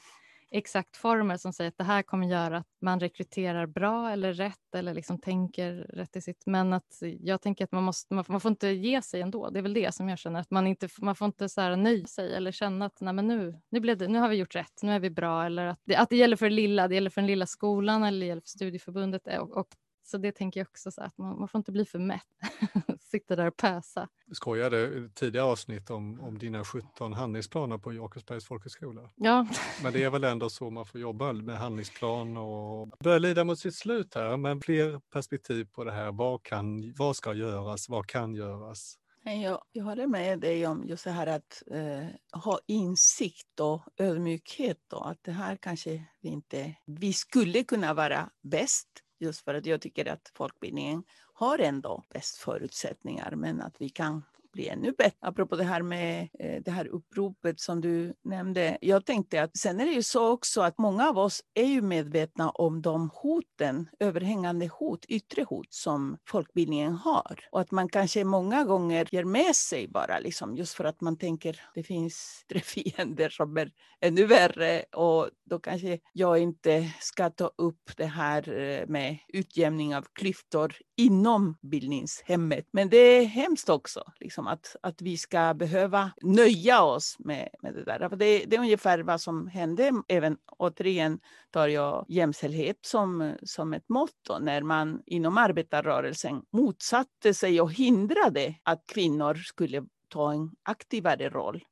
exakt 0.53 0.97
former 0.97 1.37
som 1.37 1.53
säger 1.53 1.67
att 1.67 1.77
det 1.77 1.83
här 1.83 2.01
kommer 2.01 2.27
göra 2.27 2.57
att 2.57 2.67
man 2.81 2.99
rekryterar 2.99 3.65
bra 3.65 4.09
eller 4.09 4.33
rätt 4.33 4.75
eller 4.75 4.93
liksom 4.93 5.19
tänker 5.19 5.73
rätt 5.73 6.15
i 6.15 6.21
sitt. 6.21 6.43
Men 6.45 6.73
att 6.73 7.01
jag 7.19 7.41
tänker 7.41 7.63
att 7.63 7.71
man, 7.71 7.83
måste, 7.83 8.13
man, 8.13 8.25
man 8.27 8.41
får 8.41 8.51
inte 8.51 8.67
ge 8.67 9.01
sig 9.01 9.21
ändå. 9.21 9.49
Det 9.49 9.59
är 9.59 9.63
väl 9.63 9.73
det 9.73 9.95
som 9.95 10.09
jag 10.09 10.19
känner 10.19 10.39
att 10.39 10.51
man 10.51 10.67
inte 10.67 10.87
man 10.97 11.15
får 11.15 11.25
inte 11.25 11.49
så 11.49 11.61
här 11.61 11.75
nöja 11.75 12.07
sig 12.07 12.35
eller 12.35 12.51
känna 12.51 12.85
att 12.85 13.01
nej, 13.01 13.13
men 13.13 13.27
nu, 13.27 13.61
nu, 13.69 13.79
blev 13.79 13.97
det, 13.97 14.07
nu 14.07 14.19
har 14.19 14.29
vi 14.29 14.35
gjort 14.35 14.55
rätt, 14.55 14.79
nu 14.81 14.91
är 14.91 14.99
vi 14.99 15.09
bra 15.09 15.45
eller 15.45 15.65
att 15.65 15.79
det, 15.83 15.95
att 15.95 16.09
det 16.09 16.15
gäller 16.17 16.35
för 16.35 16.49
det 16.49 16.55
lilla, 16.55 16.87
det 16.87 16.95
gäller 16.95 17.09
för 17.09 17.21
den 17.21 17.27
lilla 17.27 17.45
skolan 17.45 18.03
eller 18.03 18.19
det 18.19 18.25
gäller 18.25 18.41
för 18.41 18.49
studieförbundet 18.49 19.27
och, 19.39 19.57
och 19.57 19.67
så 20.03 20.17
det 20.17 20.31
tänker 20.31 20.59
jag 20.59 20.67
också, 20.67 20.91
så 20.91 21.01
att 21.01 21.17
man, 21.17 21.39
man 21.39 21.47
får 21.47 21.59
inte 21.59 21.71
bli 21.71 21.85
för 21.85 21.99
mätt. 21.99 22.27
Sitta 23.13 23.35
där 23.35 23.47
och 23.47 23.57
pösa. 23.57 24.09
Du 24.25 24.35
skojade 24.35 25.09
tidigare 25.15 25.45
avsnitt 25.45 25.89
om, 25.89 26.19
om 26.21 26.37
dina 26.37 26.63
17 26.65 27.13
handlingsplaner 27.13 27.77
på 27.77 27.93
Jakobsbergs 27.93 28.45
folkhögskola. 28.45 29.09
Ja. 29.15 29.47
Men 29.83 29.93
det 29.93 30.03
är 30.03 30.09
väl 30.09 30.23
ändå 30.23 30.49
så 30.49 30.69
man 30.69 30.85
får 30.85 31.01
jobba 31.01 31.33
med 31.33 31.57
handlingsplan 31.57 32.37
och 32.37 32.87
börjar 32.99 33.19
lida 33.19 33.43
mot 33.43 33.59
sitt 33.59 33.75
slut 33.75 34.15
här. 34.15 34.37
Men 34.37 34.61
fler 34.61 34.99
perspektiv 34.99 35.65
på 35.65 35.83
det 35.83 35.91
här. 35.91 36.11
Vad, 36.11 36.43
kan, 36.43 36.93
vad 36.97 37.15
ska 37.15 37.33
göras? 37.33 37.89
Vad 37.89 38.07
kan 38.07 38.35
göras? 38.35 38.97
Jag, 39.23 39.61
jag 39.71 39.83
håller 39.83 40.07
med 40.07 40.39
dig 40.39 40.67
om 40.67 40.83
just 40.87 41.03
det 41.03 41.11
här 41.11 41.27
att 41.27 41.63
eh, 41.71 42.39
ha 42.41 42.59
insikt 42.67 43.59
och 43.59 43.81
ödmjukhet. 43.97 44.93
Och 44.93 45.09
att 45.09 45.19
det 45.21 45.31
här 45.31 45.55
kanske 45.55 46.03
vi 46.21 46.29
inte... 46.29 46.75
Vi 46.85 47.13
skulle 47.13 47.63
kunna 47.63 47.93
vara 47.93 48.29
bäst 48.41 49.03
Just 49.23 49.43
för 49.43 49.53
att 49.53 49.65
jag 49.65 49.81
tycker 49.81 50.05
att 50.05 50.31
folkbildningen 50.35 51.03
har 51.33 51.59
ändå 51.59 52.03
bäst 52.09 52.37
förutsättningar 52.37 53.33
men 53.35 53.61
att 53.61 53.75
vi 53.77 53.89
kan 53.89 54.23
bli 54.53 54.67
ännu 54.67 54.91
bättre. 54.91 55.17
Apropå 55.19 55.55
det 55.55 55.63
här 55.63 55.81
med 55.81 56.29
eh, 56.39 56.61
det 56.65 56.71
här 56.71 56.87
uppropet 56.87 57.59
som 57.59 57.81
du 57.81 58.13
nämnde. 58.23 58.77
Jag 58.81 59.05
tänkte 59.05 59.43
att 59.43 59.57
sen 59.57 59.79
är 59.79 59.85
det 59.85 59.91
ju 59.91 60.03
så 60.03 60.29
också 60.29 60.61
att 60.61 60.77
många 60.77 61.09
av 61.09 61.17
oss 61.17 61.41
är 61.53 61.65
ju 61.65 61.81
medvetna 61.81 62.49
om 62.49 62.81
de 62.81 63.09
hoten, 63.13 63.89
överhängande 63.99 64.67
hot, 64.67 65.05
yttre 65.05 65.43
hot 65.43 65.73
som 65.73 66.17
folkbildningen 66.27 66.93
har. 66.93 67.39
Och 67.51 67.61
att 67.61 67.71
man 67.71 67.89
kanske 67.89 68.23
många 68.23 68.63
gånger 68.63 69.07
ger 69.11 69.23
med 69.23 69.55
sig 69.55 69.87
bara, 69.87 70.19
liksom, 70.19 70.55
just 70.55 70.73
för 70.73 70.83
att 70.83 71.01
man 71.01 71.17
tänker 71.17 71.61
det 71.75 71.83
finns 71.83 72.45
tre 72.49 72.59
fiender 72.63 73.29
som 73.29 73.57
är 73.57 73.71
ännu 74.01 74.25
värre 74.25 74.83
och 74.83 75.29
då 75.45 75.59
kanske 75.59 75.99
jag 76.13 76.39
inte 76.39 76.93
ska 76.99 77.29
ta 77.29 77.51
upp 77.57 77.91
det 77.97 78.05
här 78.05 78.59
eh, 78.59 78.87
med 78.87 79.17
utjämning 79.27 79.95
av 79.95 80.05
klyftor 80.13 80.75
inom 80.97 81.57
bildningshemmet. 81.61 82.67
Men 82.71 82.89
det 82.89 82.97
är 82.97 83.25
hemskt 83.25 83.69
också. 83.69 84.03
Liksom 84.19 84.42
liksom, 84.43 84.47
att, 84.47 84.75
att 84.93 85.01
vi 85.01 85.17
ska 85.17 85.53
behöva 85.53 86.11
nöja 86.21 86.83
oss 86.83 87.15
med, 87.19 87.49
med 87.61 87.73
det 87.73 87.83
där. 87.83 88.09
För 88.09 88.15
det, 88.15 88.45
det 88.45 88.55
är 88.55 88.59
ungefär 88.59 88.99
vad 88.99 89.21
som 89.21 89.47
hände, 89.47 89.91
även 90.07 90.37
återigen 90.57 91.19
tar 91.51 91.67
jag 91.67 92.05
jämställdhet 92.09 92.77
som, 92.81 93.35
som 93.43 93.73
ett 93.73 93.89
motto, 93.89 94.39
när 94.39 94.61
man 94.61 95.01
inom 95.05 95.37
arbetarrörelsen 95.37 96.41
motsatte 96.51 97.33
sig 97.33 97.61
och 97.61 97.73
hindrade 97.73 98.55
att 98.63 98.85
kvinnor 98.87 99.35
skulle 99.35 99.85
ta 100.09 100.33
en 100.33 100.51
aktivare 100.63 101.29
roll 101.29 101.63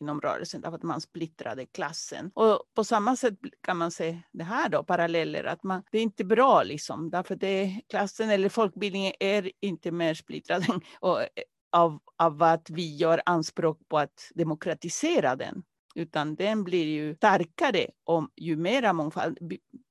inom 0.00 0.20
rörelsen 0.20 0.60
därför 0.60 0.76
att 0.76 0.82
man 0.82 1.00
splittrade 1.00 1.66
klassen. 1.66 2.30
Och 2.34 2.62
på 2.74 2.84
samma 2.84 3.16
sätt 3.16 3.34
kan 3.62 3.76
man 3.76 3.90
se 3.90 4.18
det 4.32 4.44
här 4.44 4.68
då, 4.68 4.84
paralleller, 4.84 5.44
att 5.44 5.62
man, 5.62 5.82
det 5.90 5.98
är 5.98 6.02
inte 6.02 6.24
bra 6.24 6.62
liksom, 6.62 7.10
därför 7.10 7.34
att 7.34 7.88
klassen 7.90 8.30
eller 8.30 8.48
folkbildningen 8.48 9.12
är 9.20 9.50
inte 9.60 9.90
mer 9.90 10.14
splittrad 10.14 10.64
och 11.00 11.18
av, 11.72 11.98
av 12.16 12.42
att 12.42 12.70
vi 12.70 12.96
gör 12.96 13.20
anspråk 13.26 13.78
på 13.88 13.98
att 13.98 14.30
demokratisera 14.34 15.36
den 15.36 15.62
utan 15.94 16.34
den 16.34 16.64
blir 16.64 16.84
ju 16.84 17.14
starkare 17.14 17.86
om 18.04 18.30
ju 18.36 18.56
mera 18.56 18.92
mångfald, 18.92 19.38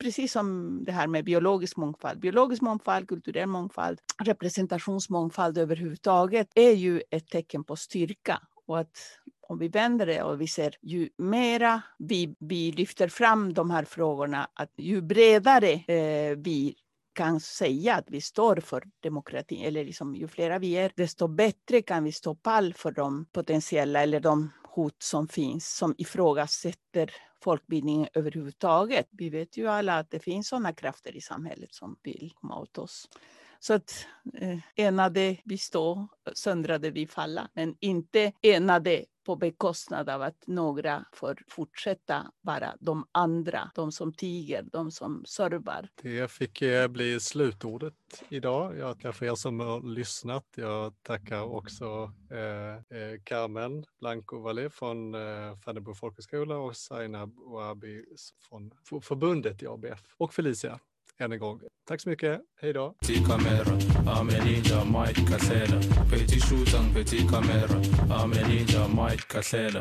precis 0.03 0.31
som 0.31 0.79
det 0.85 0.91
här 0.91 1.07
med 1.07 1.25
biologisk 1.25 1.77
mångfald. 1.77 2.19
Biologisk 2.19 2.61
mångfald, 2.61 3.07
kulturell 3.07 3.47
mångfald, 3.47 3.99
representationsmångfald 4.23 5.57
överhuvudtaget 5.57 6.47
är 6.55 6.71
ju 6.71 7.01
ett 7.11 7.27
tecken 7.27 7.63
på 7.63 7.75
styrka. 7.75 8.39
Och 8.65 8.79
att 8.79 8.97
om 9.41 9.59
vi 9.59 9.67
vänder 9.67 10.05
det 10.05 10.23
och 10.23 10.41
vi 10.41 10.47
ser 10.47 10.75
ju 10.81 11.09
mera 11.17 11.81
vi, 11.99 12.35
vi 12.39 12.71
lyfter 12.71 13.07
fram 13.07 13.53
de 13.53 13.69
här 13.69 13.83
frågorna, 13.83 14.47
att 14.53 14.71
ju 14.77 15.01
bredare 15.01 15.71
eh, 15.71 16.37
vi 16.37 16.75
kan 17.13 17.39
säga 17.39 17.95
att 17.95 18.09
vi 18.09 18.21
står 18.21 18.55
för 18.55 18.83
demokrati, 18.99 19.65
eller 19.65 19.85
liksom, 19.85 20.15
ju 20.15 20.27
flera 20.27 20.59
vi 20.59 20.73
är, 20.73 20.91
desto 20.95 21.27
bättre 21.27 21.81
kan 21.81 22.03
vi 22.03 22.11
stå 22.11 22.35
pall 22.35 22.73
för 22.73 22.91
de 22.91 23.25
potentiella 23.25 24.03
eller 24.03 24.19
de 24.19 24.51
hot 24.63 25.03
som 25.03 25.27
finns 25.27 25.75
som 25.77 25.95
ifrågasätter 25.97 27.11
folkbildningen 27.43 28.07
överhuvudtaget. 28.13 29.07
Vi 29.11 29.29
vet 29.29 29.57
ju 29.57 29.67
alla 29.67 29.97
att 29.97 30.11
det 30.11 30.19
finns 30.19 30.47
sådana 30.47 30.73
krafter 30.73 31.15
i 31.15 31.21
samhället 31.21 31.73
som 31.73 31.95
vill 32.03 32.31
komma 32.35 32.59
åt 32.59 32.77
oss. 32.77 33.07
Så 33.59 33.73
att 33.73 34.05
eh, 34.33 34.59
enade 34.75 35.37
vi 35.45 35.57
stå, 35.57 36.07
söndrade 36.33 36.91
vi 36.91 37.07
falla. 37.07 37.49
Men 37.53 37.75
inte 37.79 38.31
enade 38.41 39.05
på 39.29 39.35
bekostnad 39.35 40.09
av 40.09 40.21
att 40.21 40.47
några 40.47 41.05
får 41.13 41.37
fortsätta 41.47 42.31
vara 42.41 42.75
de 42.79 43.07
andra, 43.11 43.71
de 43.75 43.91
som 43.91 44.13
tiger, 44.13 44.65
de 44.71 44.91
som 44.91 45.23
servar. 45.25 45.89
Det 46.01 46.31
fick 46.31 46.61
eh, 46.61 46.87
bli 46.87 47.19
slutordet 47.19 48.23
idag. 48.29 48.77
Jag 48.77 48.95
tackar 48.95 49.11
för 49.11 49.25
er 49.25 49.35
som 49.35 49.59
har 49.59 49.81
lyssnat. 49.81 50.45
Jag 50.55 50.93
tackar 51.03 51.41
också 51.41 52.11
eh, 52.31 52.99
eh 52.99 53.19
Carmen 53.23 53.85
Blanco 53.99 54.39
Valle 54.39 54.69
från 54.69 55.15
eh, 55.15 55.57
Fannebo 55.65 55.93
folkhögskola 55.93 56.57
och 56.57 56.75
Zainab 56.75 57.39
Ouabi 57.39 58.05
från 58.49 58.71
förbundet 59.01 59.63
i 59.63 59.67
ABF 59.67 60.15
och 60.17 60.33
Felicia 60.33 60.79
än 61.21 61.31
en 61.31 61.39
gång. 61.39 61.59
Tack 61.87 62.01
så 62.01 62.09
mycket. 62.09 62.41
Hej 62.61 62.73
då. 62.73 62.95
Petit 63.01 63.27
Mike 64.85 65.31
Casella. 65.31 65.81
Petit 66.11 66.43
petit 66.93 67.29
Mike 68.87 69.23
Casella. 69.27 69.69